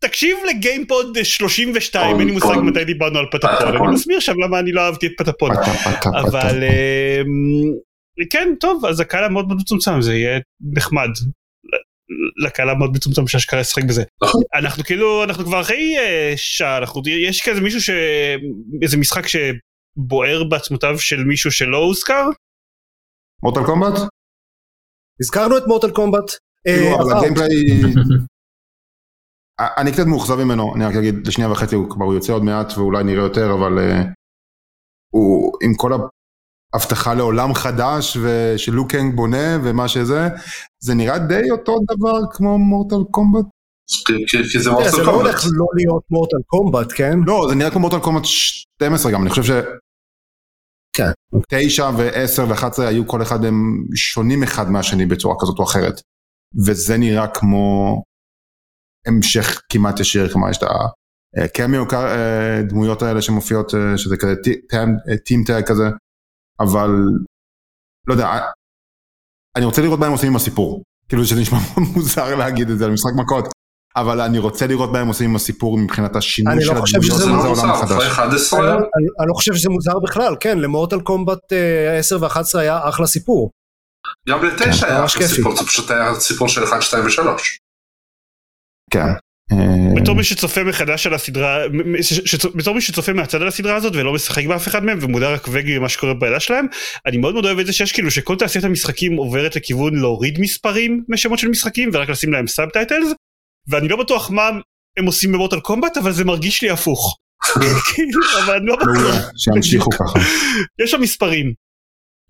תקשיב 0.00 0.36
לגיימפוד 0.50 1.18
32 1.22 2.20
אין 2.20 2.26
לי 2.26 2.32
מושג. 2.32 2.54
מתי 2.62 2.84
דיברנו 2.84 3.18
על 3.18 3.26
פטפון. 3.32 3.76
אני 3.76 3.94
מסביר 3.94 4.20
שם 4.20 4.40
למה 4.44 4.58
אני 4.58 4.72
לא 4.72 4.80
אהבתי 4.80 5.06
את 5.06 5.12
פטפון. 5.18 5.50
אבל 6.20 6.64
אמ, 6.64 8.26
כן 8.30 8.54
טוב 8.60 8.86
אז 8.86 9.00
הקהל 9.00 9.24
המאוד 9.24 9.46
מאוד 9.46 9.58
מצומצם 9.60 10.02
זה 10.02 10.14
יהיה 10.14 10.40
נחמד 10.76 11.08
לקהל 12.44 12.68
המאוד 12.68 12.90
מצומצם 12.96 13.26
שאשכרה 13.26 13.60
ישחק 13.60 13.84
בזה 13.84 14.02
נכון. 14.22 14.42
אנחנו 14.54 14.84
כאילו 14.84 15.24
אנחנו 15.24 15.44
כבר 15.44 15.60
אחרי 15.60 15.98
אה, 15.98 16.32
שעה 16.36 16.78
אנחנו 16.78 17.02
יש 17.06 17.48
כזה 17.48 17.60
מישהו 17.60 17.80
ש... 17.80 17.90
איזה 18.82 18.96
משחק 18.96 19.24
שבוער 19.26 20.44
בעצמותיו 20.44 20.98
של 20.98 21.24
מישהו 21.24 21.52
שלא 21.52 21.76
הוזכר 21.76 22.24
מוטל 23.42 23.66
קומבט? 23.66 24.00
הזכרנו 25.20 25.58
את 25.58 25.62
מורטל 25.66 25.90
קומבט. 25.90 26.30
אה, 26.66 26.76
כאילו, 26.76 26.96
אבל. 26.96 27.16
הגיימפליי... 27.16 27.48
אני 29.78 29.92
קצת 29.92 30.06
מאוכזב 30.06 30.34
ממנו, 30.44 30.74
אני 30.74 30.84
רק 30.84 30.94
אגיד 30.94 31.26
לשנייה 31.26 31.50
וחצי, 31.50 31.74
הוא 31.74 31.90
כבר 31.90 32.04
יוצא 32.04 32.32
עוד 32.32 32.42
מעט 32.44 32.72
ואולי 32.78 33.04
נראה 33.04 33.22
יותר, 33.24 33.52
אבל 33.54 33.78
אה, 33.78 34.02
הוא 35.14 35.52
עם 35.62 35.74
כל 35.74 35.92
ההבטחה 36.74 37.14
לעולם 37.14 37.54
חדש 37.54 38.16
ושלוקנג 38.22 39.16
בונה 39.16 39.58
ומה 39.64 39.88
שזה, 39.88 40.28
זה 40.82 40.94
נראה 40.94 41.18
די 41.18 41.50
אותו 41.50 41.76
דבר 41.90 42.20
כמו 42.32 42.58
מורטל 42.58 43.10
קומבט. 43.10 43.44
כי- 44.26 44.58
זה 44.58 44.70
לא. 44.70 45.10
הולך 45.10 45.44
לא 45.52 45.66
להיות 45.76 46.02
מורטל 46.10 46.36
קומבט, 46.46 46.92
כן? 46.96 47.18
לא, 47.26 47.46
זה 47.48 47.54
נראה 47.54 47.70
כמו 47.70 47.80
מורטל 47.80 47.98
קומבט 47.98 48.24
12 48.24 49.12
גם, 49.12 49.22
אני 49.22 49.30
חושב 49.30 49.42
ש... 49.44 49.50
כן. 50.96 51.10
9 51.48 51.90
ו-10 51.98 52.42
ו-11 52.48 52.82
היו 52.82 53.06
כל 53.08 53.22
אחד 53.22 53.44
הם 53.44 53.84
שונים 53.94 54.42
אחד 54.42 54.70
מהשני 54.70 55.06
בצורה 55.06 55.34
כזאת 55.40 55.58
או 55.58 55.64
אחרת. 55.64 56.00
וזה 56.66 56.96
נראה 56.98 57.26
כמו 57.34 57.96
המשך 59.06 59.62
כמעט 59.68 60.00
ישיר, 60.00 60.28
כלומר 60.32 60.50
יש 60.50 60.58
את 60.58 60.62
הקמיו 61.44 61.84
דמויות 62.68 63.02
האלה 63.02 63.22
שמופיעות, 63.22 63.74
אה, 63.74 63.98
שזה 63.98 64.16
כזה 64.16 64.34
טים 65.24 65.44
טאג 65.46 65.64
כזה, 65.66 65.84
אבל 66.60 66.90
לא 68.06 68.12
יודע, 68.12 68.26
אה, 68.26 68.50
אני 69.56 69.64
רוצה 69.64 69.82
לראות 69.82 70.00
מה 70.00 70.06
הם 70.06 70.12
עושים 70.12 70.28
עם 70.28 70.36
הסיפור. 70.36 70.82
כאילו 71.08 71.24
שזה 71.24 71.40
נשמע 71.40 71.58
מוזר 71.94 72.34
להגיד 72.34 72.70
את 72.70 72.78
זה 72.78 72.84
על 72.84 72.90
משחק 72.90 73.10
מכות, 73.16 73.48
אבל 73.96 74.20
אני 74.20 74.38
רוצה 74.38 74.66
לראות 74.66 74.90
מה 74.92 74.98
הם 74.98 75.08
עושים 75.08 75.30
עם 75.30 75.36
הסיפור 75.36 75.78
מבחינת 75.78 76.16
השינוי 76.16 76.54
אני 76.54 76.64
של 76.64 76.74
לא 76.74 76.80
חושב 76.80 76.96
הדמויות 76.96 77.16
שזה 77.16 77.24
זה 77.24 77.30
עולם 77.30 77.68
מוזר, 77.68 77.86
חדש. 77.86 77.92
אחרי 77.92 78.06
11 78.06 78.60
אני 78.60 78.68
אני 79.20 79.28
לא 79.28 79.34
חושב 79.34 79.54
שזה 79.54 79.68
מוזר 79.68 79.98
בכלל, 79.98 80.36
כן, 80.40 80.58
ל 80.58 80.64
Mortal 80.64 81.00
Kombat 81.00 81.52
אה, 81.52 81.98
10 81.98 82.18
ו-11 82.20 82.58
היה 82.58 82.88
אחלה 82.88 83.06
סיפור. 83.06 83.50
גם 84.28 84.44
לתשע 84.44 84.86
היה 84.86 85.00
ממש 85.00 85.16
אחלה 85.16 85.26
כיפי. 85.26 85.36
סיפור, 85.36 85.56
זה 85.56 85.66
פשוט 85.66 85.90
היה 85.90 86.14
סיפור 86.14 86.48
של 86.48 86.64
1, 86.64 86.82
2 86.82 87.04
ו-3. 87.04 87.20
כן. 88.90 89.06
בתור 89.96 90.14
מי 90.16 90.24
שצופה 90.24 90.64
מחדש 90.64 91.06
על 91.06 91.14
הסדרה, 91.14 91.58
בתור 92.54 92.74
מי 92.74 92.80
שצופה 92.80 93.12
מהצד 93.12 93.42
על 93.42 93.48
הסדרה 93.48 93.76
הזאת 93.76 93.96
ולא 93.96 94.12
משחק 94.12 94.46
באף 94.46 94.68
אחד 94.68 94.84
מהם 94.84 94.98
ומודע 95.02 95.28
רק 95.28 95.48
וגי 95.50 95.76
למה 95.76 95.88
שקורה 95.88 96.14
בעדה 96.14 96.40
שלהם, 96.40 96.66
אני 97.06 97.16
מאוד 97.16 97.34
מאוד 97.34 97.44
אוהב 97.44 97.58
את 97.58 97.66
זה 97.66 97.72
שיש 97.72 97.92
כאילו 97.92 98.10
שכל 98.10 98.36
תעשיית 98.36 98.64
המשחקים 98.64 99.16
עוברת 99.16 99.56
לכיוון 99.56 100.00
להוריד 100.00 100.40
מספרים 100.40 101.04
משמות 101.08 101.38
של 101.38 101.48
משחקים 101.48 101.90
ורק 101.92 102.08
לשים 102.08 102.32
להם 102.32 102.46
subtitles, 102.46 103.12
ואני 103.68 103.88
לא 103.88 103.96
בטוח 103.96 104.30
מה 104.30 104.50
הם 104.98 105.06
עושים 105.06 105.32
במוטל 105.32 105.60
קומבט 105.60 105.96
אבל 105.96 106.12
זה 106.12 106.24
מרגיש 106.24 106.62
לי 106.62 106.70
הפוך. 106.70 107.16
אבל 108.44 108.56
אני 108.56 108.66
לא 108.66 108.76
בטוח, 108.76 109.30
שימשיכו 109.36 109.90
ככה. 109.90 110.18
יש 110.82 110.90
שם 110.90 111.00
מספרים. 111.00 111.52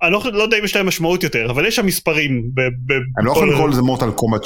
אני 0.02 0.12
לא, 0.12 0.22
לא 0.32 0.42
יודע 0.42 0.58
אם 0.58 0.64
יש 0.64 0.76
להם 0.76 0.86
משמעות 0.86 1.22
יותר 1.22 1.50
אבל 1.50 1.66
יש 1.66 1.76
שם 1.76 1.86
מספרים. 1.86 2.50
ב, 2.54 2.60
ב, 2.60 2.92
הם 3.18 3.26
לא 3.26 3.32
יכולים 3.32 3.52
לקרוא 3.52 3.68
לזה 3.68 3.82
מורטל 3.82 4.10
קומבט, 4.10 4.40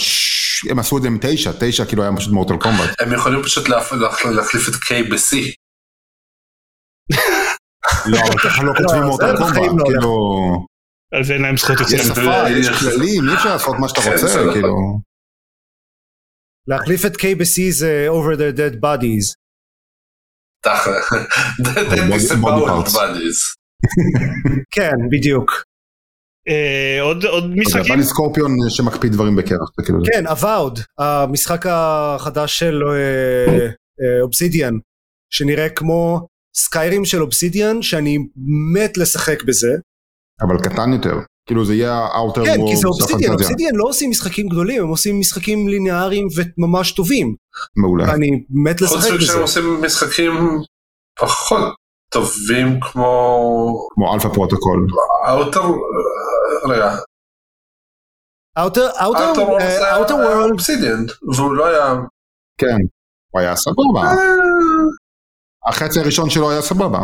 הם 0.70 0.78
עשו 0.78 0.96
את 0.98 1.02
זה 1.02 1.08
עם 1.08 1.18
תשע, 1.20 1.50
תשע 1.60 1.84
כאילו 1.84 2.02
היה 2.02 2.12
פשוט 2.16 2.32
מורטל 2.32 2.56
קומבט. 2.56 3.00
הם 3.00 3.12
יכולים 3.12 3.42
פשוט 3.42 3.68
להפ- 3.68 3.92
להח- 3.94 4.26
להחליף 4.26 4.68
את 4.68 4.74
K 4.74 4.88
ב-C. 5.10 5.36
לא, 8.10 8.18
אבל 8.28 8.38
ככה 8.44 8.62
לא 8.62 8.72
כותבים 8.72 9.00
זה 9.00 9.06
מורטל 9.06 9.34
בחיים 9.34 9.54
קומבט, 9.70 9.80
לא 9.80 9.84
כאילו, 9.84 10.66
זה 11.24 11.32
אין 11.34 11.42
להם 11.42 11.56
זכות 11.56 11.76
יש 11.80 11.92
יוצרים. 11.92 12.26
שפה, 12.26 12.50
יש 12.50 12.66
יש- 12.66 12.78
כללים, 12.80 13.28
אי 13.28 13.34
אפשר 13.34 13.48
לעשות 13.52 13.76
מה 13.80 13.88
שאתה 13.88 14.00
כן, 14.00 14.12
רוצה, 14.12 14.24
בסדר. 14.26 14.52
כאילו. 14.52 14.74
להחליף 16.66 17.06
את 17.06 17.16
K 17.16 17.22
ב-C 17.38 17.70
זה 17.70 18.06
over 18.10 18.36
their 18.38 18.56
dead 18.58 18.74
bodies. 18.80 19.34
תכל'ה. 20.64 21.00
Parts. 22.30 22.90
bodies. 22.94 23.63
כן, 24.74 24.92
בדיוק. 25.10 25.50
אה, 26.48 27.02
עוד 27.02 27.24
עוד 27.24 27.56
משחקים? 27.56 27.88
בא 27.88 27.94
לי 27.94 28.02
סקורפיון 28.04 28.50
שמקפיא 28.68 29.10
דברים 29.10 29.36
בקרח, 29.36 29.70
כאילו, 29.84 29.98
כן, 30.12 30.26
אבאוד, 30.26 30.78
המשחק 30.98 31.66
החדש 31.68 32.58
של 32.58 32.82
אובסידיאן, 34.22 34.74
שנראה 35.32 35.68
כמו 35.68 36.26
סקיירים 36.56 37.04
של 37.04 37.22
אובסידיאן, 37.22 37.82
שאני 37.82 38.18
מת 38.74 38.96
לשחק 38.96 39.42
בזה. 39.42 39.72
אבל 40.40 40.58
קטן 40.62 40.92
יותר, 40.92 41.14
כאילו 41.46 41.64
זה 41.64 41.74
יהיה 41.74 41.92
ה 41.92 42.01
Outer 42.01 42.44
כן, 42.44 42.56
כי 42.68 42.76
זה 42.76 42.88
Worlds 42.88 43.00
של 43.00 43.04
Obsidian. 43.04 43.32
Obsidian 43.32 43.74
לא 43.74 43.84
עושים 43.84 44.10
משחקים 44.10 44.48
גדולים, 44.48 44.82
הם 44.82 44.88
עושים 44.88 45.20
משחקים 45.20 45.68
ליניאריים 45.68 46.26
וממש 46.36 46.92
טובים. 46.92 47.34
מעולה. 47.76 48.04
ואני 48.08 48.30
מת 48.50 48.82
חוץ 48.82 48.98
לשחק 48.98 49.20
בזה. 49.20 49.38
עושים 49.38 49.82
משחקים 49.82 50.32
פחות 51.20 51.74
טובים 52.14 52.80
כמו 52.80 53.88
כמו 53.90 54.14
Alpha 54.14 54.28
Protocol. 54.28 54.86
Outer, 55.28 55.60
רגע, 56.68 56.96
Outer 58.58 58.88
Outer 59.02 59.42
Outer 59.94 60.14
Worlds 60.14 60.50
Obsidian, 60.50 61.04
והוא 61.36 61.54
לא 61.54 61.66
היה... 61.66 61.94
כן, 62.60 62.78
הוא 63.30 63.40
היה 63.40 63.56
סבבה. 63.56 64.00
אה, 64.00 64.14
החצי 65.68 66.00
הראשון 66.00 66.30
שלו 66.30 66.50
היה 66.50 66.62
סבבה. 66.62 67.00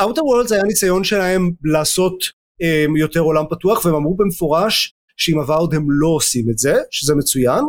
אאוטר 0.00 0.24
וורלד 0.24 0.46
זה 0.46 0.54
היה 0.54 0.64
ניסיון 0.64 1.04
שלהם 1.04 1.50
לעשות 1.64 2.24
um, 2.24 2.98
יותר 2.98 3.20
עולם 3.20 3.44
פתוח, 3.50 3.84
והם 3.84 3.94
אמרו 3.94 4.16
במפורש 4.16 4.94
שעם 5.16 5.38
Avowed 5.38 5.74
הם 5.74 5.86
לא 5.88 6.08
עושים 6.08 6.44
את 6.50 6.58
זה, 6.58 6.74
שזה 6.90 7.14
מצוין. 7.14 7.64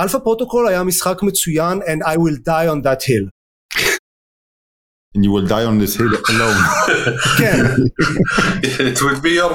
Alpha 0.00 0.18
Protocol 0.18 0.68
היה 0.68 0.82
משחק 0.82 1.22
מצוין 1.22 1.82
and 1.82 2.06
I 2.06 2.16
will 2.16 2.38
die 2.46 2.68
on 2.74 2.86
that 2.86 3.02
hill. 3.02 3.35
And 5.16 5.24
you 5.24 5.30
will 5.32 5.46
die 5.46 5.64
on 5.64 5.78
this 5.78 5.96
hill 5.98 6.12
alone. 6.30 6.60
כן, 7.38 7.64
It 8.90 8.98
will 9.00 9.20
be 9.24 9.32
your 9.40 9.50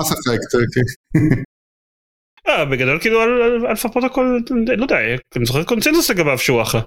Mass 0.00 0.12
Effect. 0.12 0.54
אה, 2.48 2.64
בגדול 2.64 2.98
כאילו 3.00 3.22
Alpha 3.70 3.88
Protocol, 3.88 4.42
לא 4.76 4.82
יודע, 4.82 4.96
אני 5.36 5.44
זוכר 5.44 5.64
קונצנזוס 5.64 6.10
לגביו 6.10 6.38
שהוא 6.38 6.62
אחלה. 6.62 6.80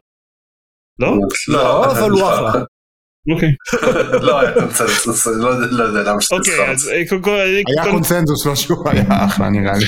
לא? 1.00 1.16
לא, 1.48 1.92
אבל 1.92 2.10
הוא 2.12 2.22
אחלה. 2.34 2.52
אוקיי. 3.34 3.50
לא 4.22 4.40
היה 4.40 4.54
קונצנזוס, 4.54 5.28
לא 5.28 5.48
יודע- 5.48 5.68
לא 5.72 5.84
יודע 5.84 6.12
למה 6.12 6.22
שאתה 6.22 6.36
אוקיי, 6.36 6.70
אז. 6.72 6.88
אה, 6.90 6.96
היה 7.84 7.92
קונצנזוס, 7.92 8.46
לא 8.46 8.56
שהוא 8.56 8.90
היה 8.90 9.04
אחלה 9.26 9.50
נראה 9.50 9.74
לי. 9.78 9.86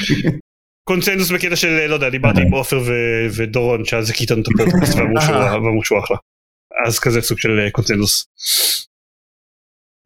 קונצנזוס 0.90 1.32
בקטע 1.32 1.56
של 1.56 1.68
אה, 1.80 1.88
לא 1.88 1.94
יודע 1.94 2.10
דיברתי 2.10 2.42
עם 2.42 2.52
עופר 2.54 2.80
ו- 2.86 3.28
ודורון 3.38 3.86
שאז 3.86 4.10
הקיטנו 4.10 4.42
את 4.42 4.48
הפודקאסט 4.48 4.96
ואמרו 4.96 5.84
שהוא 5.84 6.00
אחלה. 6.00 6.18
אז 6.88 7.00
כזה 7.00 7.22
סוג 7.22 7.38
של 7.40 7.60
אה, 7.60 7.72
קונצנזוס. 7.72 8.26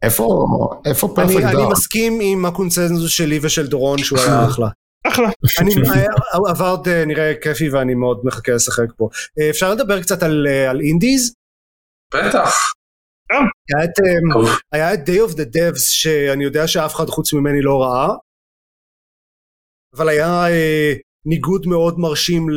איפה 0.04 0.46
איפה 0.86 1.08
אני, 1.08 1.16
פרפקט 1.16 1.44
אני 1.44 1.54
דארק? 1.54 1.72
מסכים 1.72 2.20
עם 2.22 2.46
הקונצנזוס 2.46 3.12
שלי 3.12 3.40
ושל 3.42 3.68
דורון 3.68 3.98
שהוא 3.98 4.20
היה 4.20 4.46
אחלה. 4.46 4.68
אחלה. 5.08 5.30
אני, 5.60 5.74
הווארד 6.48 6.88
אה, 6.88 7.06
נראה 7.06 7.34
כיפי 7.42 7.70
ואני 7.70 7.96
מאוד 7.96 8.22
מחכה 8.24 8.52
לשחק. 8.52 8.86
אה, 9.40 9.50
אפשר 9.50 9.74
לדבר 9.74 10.02
קצת 10.02 10.24
על, 10.24 10.48
אה, 10.48 10.70
על 10.70 10.82
אינדיז? 10.82 11.34
בטח. 12.14 12.56
היה 13.76 13.84
את, 13.84 14.00
אה, 14.00 14.56
היה 14.72 14.94
את 14.94 15.00
Day 15.00 15.30
of 15.30 15.34
the 15.34 15.58
Devs 15.58 15.80
שאני 15.80 16.44
יודע 16.44 16.68
שאף 16.68 16.96
אחד 16.96 17.06
חוץ 17.06 17.34
ממני 17.34 17.62
לא 17.62 17.82
ראה, 17.82 18.08
אבל 19.96 20.10
היה 20.10 20.50
אה, 20.50 20.94
ניגוד 21.26 21.68
מאוד 21.68 22.00
מרשים 22.00 22.48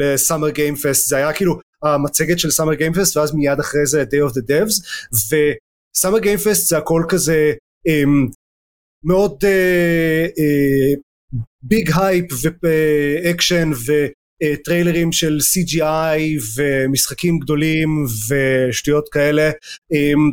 לסאמר 0.00 0.50
גיים 0.50 0.76
פסט, 0.76 1.08
זה 1.08 1.16
היה 1.16 1.32
כאילו 1.32 1.60
המצגת 1.84 2.38
של 2.38 2.50
סאמר 2.50 2.74
גיים 2.74 2.92
פסט 2.92 3.16
ואז 3.16 3.34
מיד 3.34 3.60
אחרי 3.60 3.86
זה 3.86 4.02
Day 4.02 4.30
of 4.30 4.32
the 4.32 4.42
Devs, 4.50 4.86
וסאמר 5.96 6.18
גיים 6.18 6.38
פסט 6.38 6.68
זה 6.68 6.78
הכל 6.78 7.02
כזה 7.08 7.52
אה, 7.88 8.02
מאוד 9.04 9.44
big 11.62 11.90
hype 11.96 12.26
ואקשן 12.62 13.70
וטריילרים 13.86 15.12
של 15.12 15.38
CGI 15.38 16.20
ומשחקים 16.56 17.38
גדולים 17.38 18.04
ושטויות 18.28 19.08
כאלה 19.08 19.50
אמ, 19.92 20.30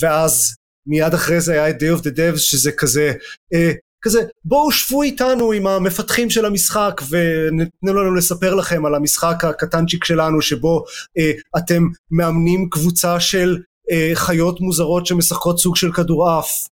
ואז 0.00 0.56
מיד 0.86 1.14
אחרי 1.14 1.40
זה 1.40 1.52
היה 1.52 1.70
את 1.70 1.82
Day 1.82 1.98
of 1.98 2.02
the 2.02 2.10
Devs 2.16 2.38
שזה 2.38 2.72
כזה 2.72 3.12
אה, 3.54 3.72
כזה 4.04 4.22
בואו 4.44 4.72
שבו 4.72 5.02
איתנו 5.02 5.52
עם 5.52 5.66
המפתחים 5.66 6.30
של 6.30 6.44
המשחק 6.44 7.00
ותנו 7.02 7.94
לנו 7.94 8.14
לספר 8.14 8.54
לכם 8.54 8.86
על 8.86 8.94
המשחק 8.94 9.44
הקטנצ'יק 9.44 10.04
שלנו 10.04 10.42
שבו 10.42 10.84
אה, 11.18 11.32
אתם 11.58 11.82
מאמנים 12.10 12.68
קבוצה 12.70 13.20
של 13.20 13.62
אה, 13.90 14.10
חיות 14.14 14.60
מוזרות 14.60 15.06
שמשחקות 15.06 15.58
סוג 15.58 15.76
של 15.76 15.92
כדורעף 15.92 16.68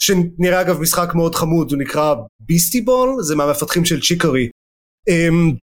שנראה 0.00 0.60
אגב 0.60 0.80
משחק 0.80 1.14
מאוד 1.14 1.34
חמוד 1.34 1.72
הוא 1.72 1.78
נקרא 1.80 2.14
ביסטי 2.40 2.80
בול 2.80 3.22
זה 3.22 3.36
מהמפתחים 3.36 3.84
של 3.84 4.00
צ'יקרי. 4.00 4.50
אמ, 5.08 5.54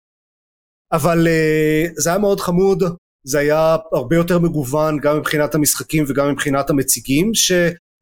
אבל 0.92 1.26
אה, 1.26 1.84
זה 1.96 2.10
היה 2.10 2.18
מאוד 2.18 2.40
חמוד 2.40 2.82
זה 3.26 3.38
היה 3.38 3.76
הרבה 3.92 4.16
יותר 4.16 4.38
מגוון 4.38 5.00
גם 5.00 5.18
מבחינת 5.18 5.54
המשחקים 5.54 6.04
וגם 6.08 6.30
מבחינת 6.30 6.70
המציגים 6.70 7.34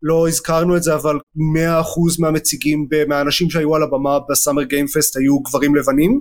שלא 0.02 0.28
הזכרנו 0.28 0.76
את 0.76 0.82
זה 0.82 0.94
אבל 0.94 1.16
100% 1.16 1.18
מהמציגים 2.20 2.88
מהאנשים 3.08 3.50
שהיו 3.50 3.76
על 3.76 3.82
הבמה 3.82 4.18
בסאמר 4.30 4.62
גיימפסט 4.62 5.16
היו 5.16 5.40
גברים 5.40 5.74
לבנים 5.74 6.20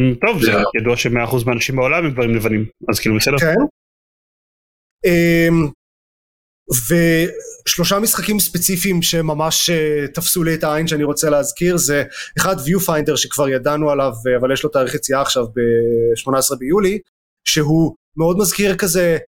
אמ, 0.00 0.14
טוב 0.14 0.42
זה. 0.42 0.52
ידוע 0.80 0.96
ש-100% 0.96 1.46
מהאנשים 1.46 1.76
בעולם 1.76 2.04
הם 2.04 2.12
דברים 2.12 2.34
לבנים 2.34 2.66
אז 2.90 3.00
כאילו 3.00 3.16
בסדר. 3.16 3.38
כן. 3.38 3.54
אמ, 5.06 5.70
ושלושה 7.66 7.98
משחקים 7.98 8.40
ספציפיים 8.40 9.02
שממש 9.02 9.70
אה, 9.70 10.08
תפסו 10.14 10.42
לי 10.42 10.54
את 10.54 10.64
העין 10.64 10.86
שאני 10.86 11.04
רוצה 11.04 11.30
להזכיר 11.30 11.76
זה 11.76 12.04
אחד 12.38 12.56
Viewfinder 12.56 13.16
שכבר 13.16 13.48
ידענו 13.48 13.90
עליו 13.90 14.12
אה, 14.28 14.36
אבל 14.40 14.52
יש 14.52 14.64
לו 14.64 14.70
תאריך 14.70 14.94
יציאה 14.94 15.20
עכשיו 15.20 15.46
ב-18 15.46 16.58
ביולי 16.58 16.98
שהוא 17.48 17.94
מאוד 18.16 18.38
מזכיר 18.38 18.76
כזה 18.76 19.18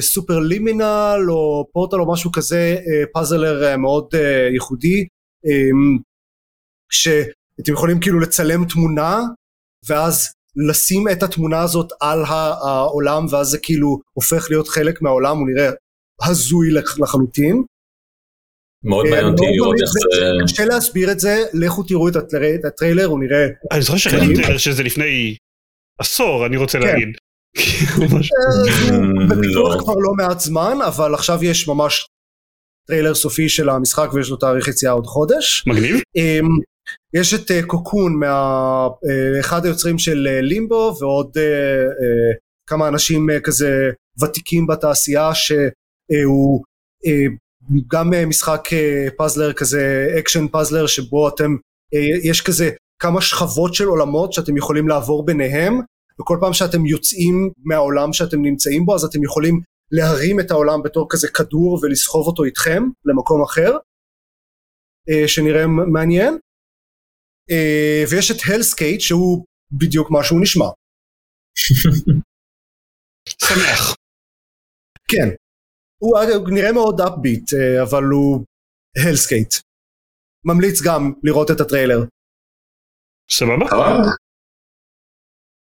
סופר 0.00 0.38
לימינל 0.38 1.26
או 1.28 1.66
פורטל 1.72 1.96
או 2.00 2.12
משהו 2.12 2.32
כזה 2.32 2.58
אה, 2.78 3.06
פאזלר 3.14 3.64
אה, 3.64 3.76
מאוד 3.76 4.08
אה, 4.14 4.48
ייחודי 4.52 5.06
אה, 5.46 5.70
שאתם 6.92 7.72
יכולים 7.72 8.00
כאילו 8.00 8.20
לצלם 8.20 8.64
תמונה 8.64 9.20
ואז 9.88 10.28
לשים 10.68 11.08
את 11.08 11.22
התמונה 11.22 11.62
הזאת 11.62 11.88
על 12.00 12.18
העולם 12.28 13.26
ואז 13.30 13.46
זה 13.46 13.58
כאילו 13.62 14.00
הופך 14.12 14.46
להיות 14.50 14.68
חלק 14.68 15.02
מהעולם 15.02 15.36
הוא 15.38 15.48
נראה 15.48 15.70
הזוי 16.22 16.70
לח- 16.70 16.98
לחלוטין. 17.00 17.62
מאוד 18.84 19.06
אה, 19.06 19.10
מעניין 19.10 19.32
אותי 19.32 19.42
מאוד 19.44 19.54
לראות 19.56 19.74
איך 19.82 19.90
זה... 19.90 20.52
קשה 20.52 20.64
להסביר 20.64 21.12
את 21.12 21.20
זה 21.20 21.44
לכו 21.54 21.82
תראו 21.82 22.08
את 22.08 22.16
הטריילר, 22.64 23.04
הוא 23.06 23.20
נראה 23.20 23.46
אני 23.72 23.82
זוכר. 23.82 23.96
שראיתי 23.98 24.34
טריילר 24.34 24.58
שזה 24.58 24.82
לפני 24.82 25.36
עשור 26.00 26.46
אני 26.46 26.56
רוצה 26.56 26.78
כן. 26.78 26.86
להגיד. 26.86 27.08
ממש. 27.98 28.30
אה, 28.32 28.96
הוא 28.96 29.28
בפיתוח 29.30 29.74
לא. 29.74 29.80
כבר 29.82 29.94
לא 29.94 30.12
מעט 30.16 30.40
זמן 30.40 30.78
אבל 30.86 31.14
עכשיו 31.14 31.44
יש 31.44 31.68
ממש 31.68 32.06
טריילר 32.86 33.14
סופי 33.14 33.48
של 33.48 33.68
המשחק 33.68 34.08
ויש 34.12 34.30
לו 34.30 34.36
תאריך 34.36 34.68
יציאה 34.68 34.92
עוד 34.92 35.06
חודש. 35.06 35.64
מגניב. 35.66 36.00
אמ, 36.16 36.48
יש 37.14 37.34
את 37.34 37.50
אה, 37.50 37.62
Cocoon, 37.62 38.18
מה, 38.18 38.28
אה, 39.08 39.40
אחד 39.40 39.64
היוצרים 39.64 39.98
של 39.98 40.26
אה, 40.30 40.40
לימבו 40.40 40.96
ועוד 41.00 41.30
אה, 41.36 41.42
אה, 41.42 42.32
כמה 42.66 42.88
אנשים 42.88 43.30
אה, 43.30 43.40
כזה 43.40 43.90
ותיקים 44.22 44.66
בתעשייה 44.66 45.34
שהוא 45.34 46.64
אה, 47.06 47.26
גם 47.90 48.14
אה, 48.14 48.26
משחק 48.26 48.68
אה, 48.72 49.08
puzzler 49.16 49.52
כזה 49.52 50.14
action 50.18 50.48
puzzler 50.48 50.86
שבו 50.86 51.28
אתם 51.28 51.56
אה, 51.94 52.30
יש 52.30 52.40
כזה 52.40 52.70
כמה 53.02 53.20
שכבות 53.20 53.74
של 53.74 53.84
עולמות 53.84 54.32
שאתם 54.32 54.56
יכולים 54.56 54.88
לעבור 54.88 55.26
ביניהם 55.26 55.80
וכל 56.20 56.38
פעם 56.40 56.52
שאתם 56.52 56.86
יוצאים 56.86 57.50
מהעולם 57.64 58.12
שאתם 58.12 58.42
נמצאים 58.42 58.84
בו 58.84 58.94
אז 58.94 59.04
אתם 59.04 59.24
יכולים 59.24 59.60
להרים 59.92 60.40
את 60.40 60.50
העולם 60.50 60.82
בתור 60.82 61.06
כזה 61.10 61.28
כדור 61.28 61.80
ולסחוב 61.82 62.26
אותו 62.26 62.44
איתכם 62.44 62.82
למקום 63.04 63.42
אחר 63.42 63.76
אה, 65.10 65.28
שנראה 65.28 65.66
מעניין. 65.92 66.38
אה, 67.50 68.04
ויש 68.10 68.30
את 68.30 68.36
הלסקייט 68.46 69.00
שהוא 69.00 69.44
בדיוק 69.72 70.10
מה 70.10 70.24
שהוא 70.24 70.42
נשמע. 70.42 70.64
שמח. 73.44 73.94
כן. 75.08 75.28
הוא 75.98 76.18
נראה 76.54 76.72
מאוד 76.72 77.00
אפביט 77.00 77.50
אבל 77.82 78.04
הוא 78.04 78.44
הלסקייט 79.06 79.54
ממליץ 80.44 80.82
גם 80.86 81.12
לראות 81.22 81.50
את 81.50 81.60
הטריילר. 81.60 81.98
סבבה. 83.30 83.66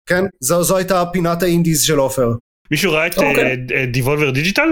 כן 0.10 0.24
זו, 0.40 0.64
זו 0.64 0.78
הייתה 0.78 1.04
פינת 1.14 1.44
ה 1.44 1.49
indies 1.49 1.82
של 1.84 1.98
עופר 1.98 2.28
מישהו 2.72 2.92
ראה 2.92 3.08
את 3.08 3.18
אוקיי. 3.18 3.56
Devolver 3.92 4.32
Digital? 4.32 4.70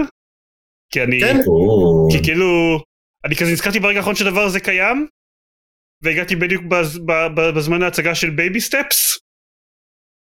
כי 0.92 1.02
אני 1.02 1.20
כן. 1.20 1.36
או, 1.46 2.08
כי 2.12 2.22
כאילו 2.22 2.78
אני 3.24 3.36
כזה 3.36 3.52
נזכרתי 3.52 3.80
ברגע 3.80 3.98
האחרון 3.98 4.14
שהדבר 4.14 4.40
הזה 4.40 4.60
קיים 4.60 5.06
והגעתי 6.02 6.36
בדיוק 6.36 6.62
בז- 6.64 6.98
ב- 7.06 7.26
ב- 7.34 7.50
בזמן 7.58 7.82
ההצגה 7.82 8.14
של 8.14 8.30
Baby 8.30 8.60
Steps 8.60 9.18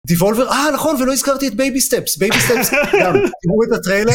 Devolver 0.06 0.48
אה 0.48 0.70
נכון 0.74 1.02
ולא 1.02 1.12
הזכרתי 1.12 1.48
את 1.48 1.54
Baby 1.54 1.80
Steps 1.80 2.16
Baby 2.16 2.40
Steps 2.40 2.70
גם 3.02 3.12
תראו 3.42 3.62
את 3.68 3.78
הטריילר 3.78 4.12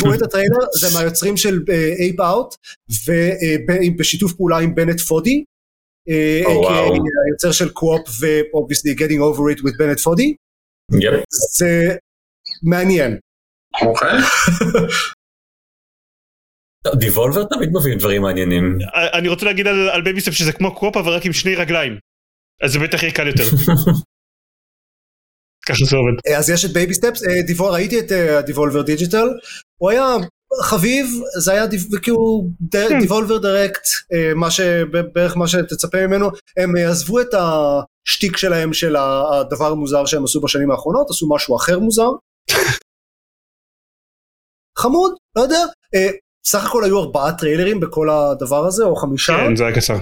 תראו 0.00 0.14
את 0.14 0.22
הטריילר 0.22 0.66
זה 0.80 0.98
מהיוצרים 0.98 1.36
של 1.36 1.60
Ape 2.00 2.20
Out 2.20 2.54
ובשיתוף 3.06 4.32
פעולה 4.32 4.58
עם 4.58 4.74
בנט 4.74 5.00
פודי 5.00 5.44
היוצר 6.06 7.52
של 7.52 7.72
QWOP 7.72 8.08
ו-obviously 8.20 8.98
Getting 8.98 9.20
Over 9.20 9.56
It 9.56 9.60
with 9.62 9.78
בנט 9.78 10.00
פודי. 10.00 10.34
זה 11.58 11.96
מעניין. 12.62 13.18
אוקיי. 13.82 14.18
Devolver 16.98 17.44
תמיד 17.44 17.68
מביאים 17.80 17.98
דברים 17.98 18.22
מעניינים. 18.22 18.78
אני 19.18 19.28
רוצה 19.28 19.46
להגיד 19.46 19.66
על, 19.66 19.88
על 19.88 20.02
Baby 20.02 20.20
Steps 20.20 20.34
שזה 20.34 20.52
כמו 20.52 20.74
QWOP 20.74 20.96
אבל 20.96 21.12
רק 21.12 21.26
עם 21.26 21.32
שני 21.32 21.54
רגליים. 21.54 21.98
אז 22.62 22.72
זה 22.72 22.78
בטח 22.78 23.02
יהיה 23.02 23.14
קל 23.14 23.26
יותר. 23.26 23.42
ככה 25.66 25.84
זה 25.84 25.96
עובד. 25.96 26.12
אה, 26.26 26.38
אז 26.38 26.50
יש 26.50 26.64
את 26.64 26.70
Baby 26.70 26.94
Steps 26.94 27.22
דיבול 27.46 27.72
ראיתי 27.72 28.00
את 28.00 28.12
אה, 28.12 28.42
Devolver 28.42 28.82
Digital. 28.82 29.28
הוא 29.80 29.90
היה 29.90 30.04
חביב 30.62 31.06
זה 31.38 31.52
היה 31.52 31.64
כאילו 32.02 32.44
כן. 32.70 33.00
Devolver 33.00 33.38
Direct 33.38 33.86
אה, 34.12 34.34
מה 34.34 34.50
שבערך 34.50 35.36
מה 35.36 35.48
שתצפה 35.48 36.06
ממנו. 36.06 36.30
הם 36.56 36.76
עזבו 36.76 37.20
את 37.20 37.28
השטיק 37.34 38.36
שלהם 38.36 38.72
של 38.72 38.96
הדבר 38.96 39.66
המוזר 39.72 40.06
שהם 40.06 40.24
עשו 40.24 40.40
בשנים 40.40 40.70
האחרונות 40.70 41.10
עשו 41.10 41.34
משהו 41.34 41.56
אחר 41.56 41.78
מוזר. 41.78 42.08
חמוד 44.78 45.12
לא 45.36 45.42
יודע. 45.42 45.64
אה, 45.94 46.08
סך 46.46 46.64
הכל 46.64 46.84
היו 46.84 46.98
ארבעה 47.00 47.38
טריילרים 47.38 47.80
בכל 47.80 48.10
הדבר 48.10 48.66
הזה 48.66 48.84
או 48.84 48.96
חמישה. 48.96 49.32
כן 49.36 49.56
זה 49.56 49.66
היה 49.66 49.74
קצר. 49.74 49.98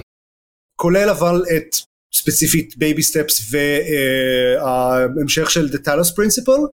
כולל 0.75 1.09
אבל 1.09 1.43
את 1.57 1.75
ספציפית 2.13 2.77
Baby 2.77 3.03
Steps 3.03 3.53
וההמשך 4.61 5.51
של 5.51 5.67
The 5.67 5.77
Talos 5.87 6.11
Principle 6.11 6.67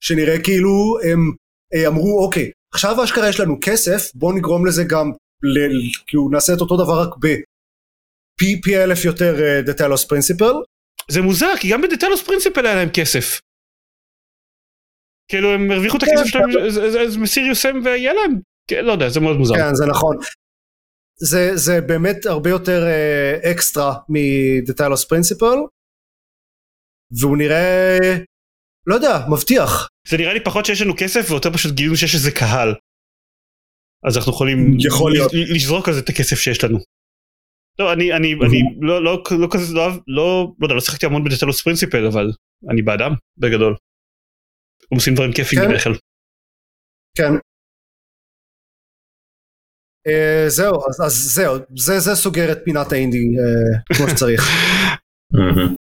שנראה 0.00 0.42
כאילו 0.44 0.98
הם 1.10 1.32
אה, 1.74 1.88
אמרו 1.88 2.24
אוקיי 2.24 2.50
עכשיו 2.74 3.04
אשכרה 3.04 3.28
יש 3.28 3.40
לנו 3.40 3.58
כסף 3.62 4.14
בוא 4.14 4.32
נגרום 4.34 4.66
לזה 4.66 4.82
גם 4.90 5.10
ל- 5.42 5.90
כאילו 6.06 6.28
נעשה 6.32 6.52
את 6.54 6.60
אותו 6.60 6.76
דבר 6.84 7.02
רק 7.02 7.16
בפי 7.16 8.60
פי 8.60 8.76
אלף 8.84 9.04
יותר 9.04 9.34
אה, 9.42 9.60
The 9.60 9.78
Talos 9.78 10.06
Principle 10.08 10.54
זה 11.10 11.22
מוזר 11.22 11.52
כי 11.60 11.70
גם 11.72 11.82
בדטלוס 11.82 12.22
פרינסיפל 12.22 12.66
היה 12.66 12.74
להם 12.74 12.88
כסף 12.94 13.40
כאילו 15.30 15.52
הם 15.52 15.70
הרוויחו 15.70 15.96
את 15.96 16.02
כן, 16.04 16.10
הכסף 16.18 16.26
שלהם 16.30 16.50
אז- 16.66 16.78
אז- 17.08 17.16
מסיריוס 17.16 17.66
הם 17.66 17.80
ויהיה 17.84 18.12
להם 18.12 18.40
כן, 18.70 18.84
לא 18.84 18.92
יודע 18.92 19.08
זה 19.08 19.20
מאוד 19.20 19.36
מוזר. 19.36 19.54
כן, 19.54 19.74
זה 19.74 19.84
נכון. 19.86 20.16
זה, 21.16 21.50
זה 21.56 21.80
באמת 21.80 22.26
הרבה 22.26 22.50
יותר 22.50 22.82
אה, 22.86 23.52
אקסטרה 23.52 23.94
Talos 24.80 25.04
Principle, 25.06 25.58
והוא 27.20 27.36
נראה, 27.36 27.98
לא 28.86 28.94
יודע, 28.94 29.18
מבטיח. 29.32 29.88
זה 30.08 30.16
נראה 30.16 30.34
לי 30.34 30.44
פחות 30.44 30.66
שיש 30.66 30.82
לנו 30.82 30.94
כסף 30.98 31.30
ויותר 31.30 31.52
פשוט 31.52 31.74
גילינו 31.74 31.96
שיש 31.96 32.14
איזה 32.14 32.30
קהל. 32.30 32.74
אז 34.08 34.16
אנחנו 34.16 34.32
יכולים 34.32 34.58
יכול 34.86 35.12
להיות. 35.12 35.30
לזרוק 35.54 35.88
על 35.88 35.94
זה 35.94 36.00
את 36.00 36.08
הכסף 36.08 36.36
שיש 36.36 36.64
לנו. 36.64 36.78
לא 37.78 37.92
אני 37.92 38.12
אני 38.12 38.28
אני 38.46 38.60
לא 38.80 39.04
לא 39.04 39.22
לא 39.40 39.48
כזה 39.52 39.74
לא 39.74 39.80
אוהב- 39.86 40.00
לא 40.06 40.54
לא 40.60 40.64
יודע 40.66 40.74
לא 40.74 40.80
שיחקתי 40.80 41.06
המון 41.06 41.24
בדטלוס 41.24 41.62
פרינסיפל 41.62 42.06
אבל 42.12 42.26
אני 42.72 42.82
בעדם 42.82 43.12
בגדול. 43.38 43.76
הם 44.92 44.96
עושים 44.98 45.14
דברים 45.14 45.32
כיפים 45.32 45.58
כן. 45.60 45.68
בדרך 45.68 45.84
כלל. 45.84 45.92
כן. 47.18 47.32
אה, 50.06 50.44
זהו, 50.48 50.74
אז, 50.88 51.00
אז 51.06 51.12
זהו, 51.34 51.54
זה, 51.76 51.98
זה 52.00 52.14
סוגר 52.14 52.52
את 52.52 52.58
פינת 52.64 52.92
האינדי 52.92 53.18
אה, 53.18 53.96
כמו 53.96 54.06
שצריך. 54.10 54.42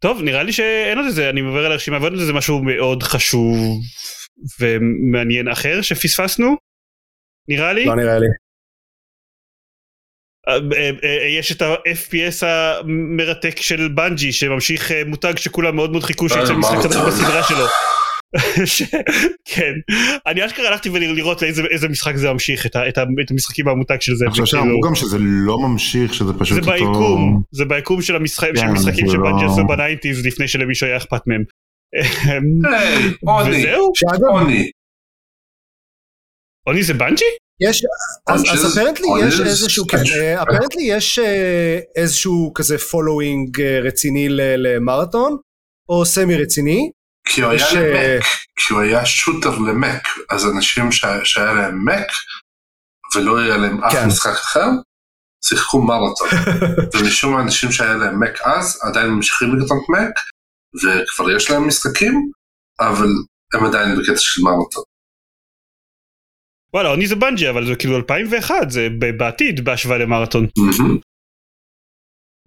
טוב 0.00 0.22
נראה 0.22 0.42
לי 0.42 0.52
שאין 0.52 0.98
עוד 0.98 1.06
איזה 1.06 1.30
אני 1.30 1.40
עובר 1.40 1.66
על 1.66 1.72
הרשימה 1.72 1.98
ועוד 2.00 2.12
איזה 2.12 2.32
משהו 2.32 2.62
מאוד 2.62 3.02
חשוב 3.02 3.58
ומעניין 4.60 5.48
אחר 5.48 5.82
שפספסנו. 5.82 6.56
נראה 7.48 7.72
לי. 7.72 7.84
לא 7.84 7.96
נראה 7.96 8.18
לי. 8.18 8.26
אה, 10.48 10.54
אה, 10.54 10.90
אה, 11.04 11.26
יש 11.38 11.52
את 11.52 11.62
ה-FPS 11.62 12.46
המרתק 12.46 13.60
של 13.60 13.88
בנג'י 13.88 14.32
שממשיך 14.32 14.90
מותג 15.06 15.36
שכולם 15.36 15.76
מאוד 15.76 15.92
מאוד 15.92 16.02
חיכו 16.02 16.28
שיצא 16.28 16.52
משחק 16.52 16.76
חדש. 16.82 16.96
בסדרה 16.96 17.42
שלו. 17.42 17.66
כן 19.44 19.72
אני 20.26 20.46
אשכרה 20.46 20.68
הלכתי 20.68 20.88
ולראות 20.88 21.42
לאיזה 21.42 21.62
איזה 21.70 21.88
משחק 21.88 22.16
זה 22.16 22.32
ממשיך 22.32 22.66
את 22.66 22.76
ה- 22.76 22.88
את 22.88 22.98
ה- 22.98 23.02
את 23.24 23.30
המשחקים 23.30 23.64
מהמותג 23.64 24.00
של 24.00 24.14
זה. 24.16 24.24
אני 24.24 24.30
חושב 24.30 24.44
שאמרו 24.46 24.80
גם 24.80 24.94
שזה 24.94 25.16
לא 25.20 25.58
ממשיך, 25.58 26.14
שזה 26.14 26.32
פשוט 26.38 26.64
זה 26.64 26.70
אותו... 26.70 26.72
ביקום 26.72 27.42
זה 27.52 27.64
ביקום 27.64 28.02
של 28.02 28.16
המשחק- 28.16 28.50
של 28.56 28.66
משחקים 28.66 29.06
זה 29.06 29.12
שבנג'י 29.12 29.44
לא- 29.44 29.52
עשו 29.52 29.66
ב 29.68 29.74
nineties 29.74 30.26
לפני 30.26 30.48
שלמישהו 30.48 30.86
היה 30.86 30.96
אכפת 30.96 31.26
מהם. 31.26 31.44
Oni, 33.26 33.58
וזהו? 33.58 33.92
Oni. 34.32 34.70
Oni 36.66 36.82
זה 36.82 36.94
בנג'י? 36.94 37.24
יש, 37.68 37.82
אז, 38.28 38.44
אז 38.52 38.78
apparently 38.78 39.06
יש 39.28 39.40
איזשהו, 39.40 39.86
כן, 39.86 39.96
Special. 39.98 40.20
אה, 40.20 40.42
apparently 40.42 40.82
יש 40.82 41.18
אה, 41.18 41.78
איזשהו 41.96 42.52
כזה 42.54 42.78
following 42.78 43.60
רציני 43.60 44.28
ל- 44.28 44.40
ל 44.56 44.64
Marathon, 44.64 45.36
או 45.88 46.04
סמי 46.04 46.36
רציני. 46.36 46.90
כי 47.34 47.40
הוא 47.40 47.50
היה 47.50 47.56
יש, 47.66 47.74
אה, 47.74 48.16
למק, 48.16 48.24
כי 48.56 48.72
הוא 48.74 48.80
היה 48.80 49.06
שוטר 49.06 49.58
למק, 49.58 50.08
אז 50.30 50.46
אנשים 50.46 50.92
שה- 50.92 51.24
שהיה 51.24 51.52
להם 51.52 51.84
מק, 51.84 52.06
ולא 53.14 53.38
היה 53.38 53.56
להם 53.56 53.84
אף 53.84 53.92
כן. 53.92 54.06
משחק 54.08 54.32
אחר, 54.32 54.66
שיחקו 55.44 55.82
Marathon. 55.82 56.28
ומשום 56.94 57.32
מה 57.34 57.42
אנשים 57.42 57.72
שהיה 57.72 57.94
להם 57.94 58.20
מק 58.22 58.40
אז, 58.40 58.80
עדיין 58.82 59.06
ממשיכים 59.06 59.48
לקנות 59.56 59.88
מק, 59.88 60.14
וכבר 60.74 61.30
יש 61.36 61.50
להם 61.50 61.68
משחקים, 61.68 62.30
אבל 62.80 63.08
הם 63.54 63.64
עדיין 63.66 63.98
בקטע 63.98 64.16
של 64.16 64.42
Marathon. 64.42 64.82
וואלה 66.74 66.88
Oni 66.88 67.06
זה 67.06 67.16
בנג'י 67.16 67.50
אבל 67.50 67.66
זה 67.66 67.76
כאילו 67.76 67.96
2001 67.96 68.54
זה 68.70 68.88
בעתיד 69.18 69.64
בהשוואה 69.64 69.98
ל 69.98 70.03
Marathon. 70.03 70.46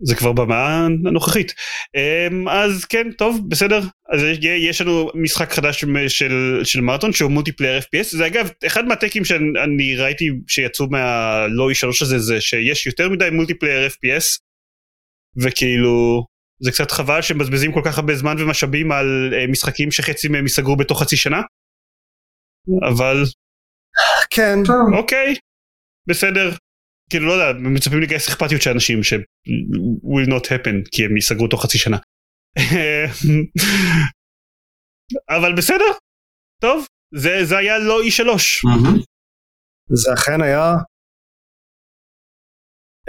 זה 0.05 0.15
כבר 0.15 0.31
במאה 0.31 0.85
הנוכחית. 1.05 1.53
אמ, 1.95 2.49
אז 2.49 2.85
כן, 2.85 3.11
טוב, 3.11 3.41
בסדר. 3.49 3.79
אז 4.13 4.21
יש- 4.23 4.37
יש 4.69 4.81
לנו 4.81 5.09
משחק 5.15 5.51
חדש 5.51 5.85
של, 6.07 6.59
של 6.63 6.81
Marathon 6.81 7.13
שהוא 7.13 7.31
multiplayer 7.31 7.79
FPS. 7.79 8.03
זה 8.17 8.27
אגב, 8.27 8.49
אחד 8.67 8.85
מהטקים 8.85 9.25
שאני 9.25 9.95
ראיתי 9.97 10.29
שיצאו 10.47 10.87
מהלא 10.89 11.75
E3 11.75 12.01
הזה, 12.01 12.19
זה 12.19 12.41
שיש 12.41 12.85
יותר 12.87 13.09
מדי 13.09 13.29
multiplayer 13.31 13.87
FPS, 13.87 14.39
וכאילו, 15.43 16.25
זה 16.59 16.71
קצת 16.71 16.91
חבל 16.91 17.21
שמבזבזים 17.21 17.71
כל 17.73 17.81
כך 17.85 17.97
הרבה 17.97 18.15
זמן 18.15 18.35
ומשאבים 18.39 18.91
על 18.91 19.33
אה, 19.33 19.47
משחקים 19.47 19.91
שחצי 19.91 20.27
מהם 20.27 20.43
ייסגרו 20.43 20.75
בתוך 20.75 21.01
חצי 21.01 21.17
שנה. 21.17 21.41
אבל 22.89 23.23
כן, 24.29 24.55
טוב, 24.65 24.93
אוקיי, 24.93 25.35
בסדר. 26.09 26.49
כאילו 27.13 27.27
לא 27.27 27.33
יודע, 27.33 27.59
מצפים 27.59 28.01
לגייס 28.01 28.29
אכפתיות 28.29 28.61
של 28.61 28.69
אנשים 28.69 29.03
ש- 29.03 29.13
will 30.13 30.29
not 30.29 30.45
happen 30.45 30.89
כי 30.91 31.05
הם 31.05 31.15
ייסגרו 31.15 31.47
תוך 31.47 31.63
חצי 31.63 31.77
שנה. 31.77 31.97
אבל 35.37 35.55
בסדר, 35.57 35.91
טוב, 36.61 36.85
זה, 37.15 37.29
זה 37.43 37.57
היה 37.57 37.79
לא 37.79 38.01
אי 38.01 38.11
שלוש. 38.11 38.65
מהמם. 38.65 38.99
זה 39.93 40.13
אכן 40.13 40.41
היה. 40.41 40.73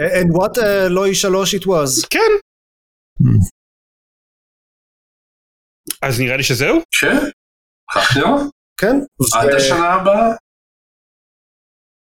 And 0.01 0.29
what 0.37 0.57
uh, 0.57 0.89
לא 0.89 1.05
E3 1.05 1.59
it 1.59 1.63
was. 1.65 2.07
כן. 2.09 2.31
אז 6.01 6.19
נראה 6.19 6.37
לי 6.37 6.43
שזהו. 6.43 6.77
כן, 7.01 7.17
כך 7.95 8.17
נראה. 8.17 8.29
כן. 8.81 8.95
עד 9.39 9.49
השנה 9.57 9.93
הבאה. 9.93 10.35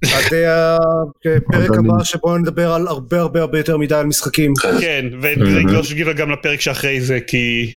עד 0.04 0.34
הפרק 0.34 1.70
עד 1.70 1.78
הבא 1.78 2.04
שבו 2.04 2.38
נדבר 2.38 2.72
על 2.72 2.86
הרבה 2.86 3.20
הרבה 3.20 3.40
הרבה 3.40 3.58
יותר 3.58 3.76
מדי 3.76 3.94
על 3.94 4.06
משחקים. 4.06 4.52
כן, 4.80 5.06
ונגלוש 5.22 5.92
גילה 5.92 6.12
גם 6.12 6.30
לפרק 6.30 6.60
שאחרי 6.60 7.00
זה 7.00 7.18
כי 7.26 7.72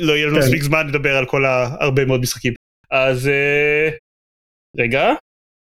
לא 0.00 0.12
יהיה 0.12 0.26
לנו 0.26 0.36
כן. 0.36 0.42
מספיק 0.42 0.62
זמן 0.62 0.86
לדבר 0.86 1.16
על 1.16 1.26
כל 1.26 1.44
ההרבה 1.44 2.04
מאוד 2.04 2.20
משחקים. 2.20 2.52
אז 2.90 3.28
אה, 3.28 3.88
רגע, 4.78 5.08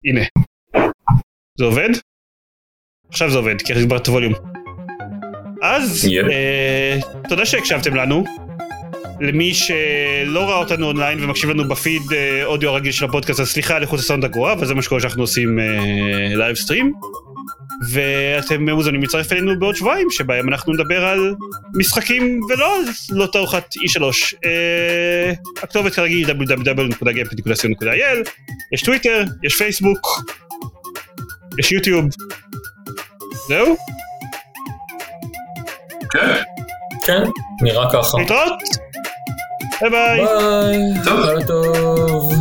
הנה. 0.05 0.21
זה 1.59 1.65
עובד? 1.65 1.89
עכשיו 3.09 3.31
זה 3.31 3.37
עובד, 3.37 3.61
כי 3.61 3.73
הגברת 3.73 4.01
את 4.01 4.07
הווליום. 4.07 4.33
אז. 5.61 6.07
אה, 6.31 6.97
תודה 7.29 7.45
שהקשבתם 7.45 7.95
לנו. 7.95 8.23
למי 9.21 9.53
שלא 9.53 10.49
ראה 10.49 10.57
אותנו 10.57 10.87
אונליין 10.87 11.23
ומקשיב 11.23 11.49
לנו 11.49 11.67
בפיד 11.67 12.01
אה, 12.13 12.45
אודיו 12.45 12.69
הרגיל 12.69 12.91
של 12.91 13.05
הפודקאסט, 13.05 13.39
אז 13.39 13.49
סליחה 13.49 13.75
על 13.75 13.81
איכות 13.81 13.99
הסאונד 13.99 14.25
הגרועה, 14.25 14.53
אבל 14.53 14.65
זה 14.65 14.75
מה 14.75 14.81
שקורה 14.81 15.01
שאנחנו 15.01 15.23
עושים 15.23 15.59
אה, 15.59 16.35
live 16.35 16.55
stream. 16.55 16.93
ואתם 17.89 18.69
מוזמנים 18.69 19.01
להצטרף 19.01 19.31
אלינו 19.31 19.59
בעוד 19.59 19.75
שבועיים, 19.75 20.07
שבהם 20.09 20.49
אנחנו 20.49 20.73
נדבר 20.73 21.05
על 21.05 21.35
משחקים 21.75 22.39
ולא 22.49 22.75
על 22.75 22.81
לא 23.09 23.25
תערוכת 23.25 23.65
E3. 23.75 24.03
אה, 24.45 25.33
הכתובת 25.63 25.93
כרגיל 25.93 26.29
www.gameplay.co.il, 26.29 28.29
יש 28.73 28.81
טוויטר, 28.81 29.23
יש 29.43 29.57
פייסבוק, 29.57 30.07
יש 31.59 31.71
יוטיוב. 31.71 32.05
זהו? 33.47 33.75
כן, 36.11 36.33
כן, 37.05 37.23
נראה 37.61 37.91
ככה. 37.93 38.17
להתראות? 38.17 38.90
ביי 39.81 39.89
ביי. 39.89 40.25
ביי, 41.05 41.45
טוב. 41.47 42.33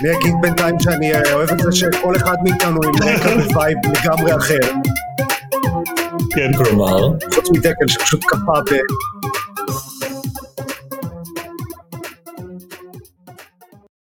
אני 0.00 0.10
אגיד 0.18 0.34
בינתיים 0.42 0.80
שאני 0.80 1.14
אה, 1.14 1.32
אוהב 1.32 1.50
את 1.50 1.58
זה 1.58 1.72
שכל 1.72 2.16
אחד 2.16 2.36
מאיתנו 2.42 2.80
עם 2.84 2.92
רקע 3.02 3.36
ב 3.36 3.44
vibe 3.44 3.78
לגמרי 3.84 4.36
אחר. 4.36 4.58
כן. 6.34 6.50
כלומר, 6.56 7.08
חוץ 7.34 7.50
מדקל 7.50 7.88
שפשוט 7.88 8.24
קפא 8.24 8.60
ב... 8.70 8.74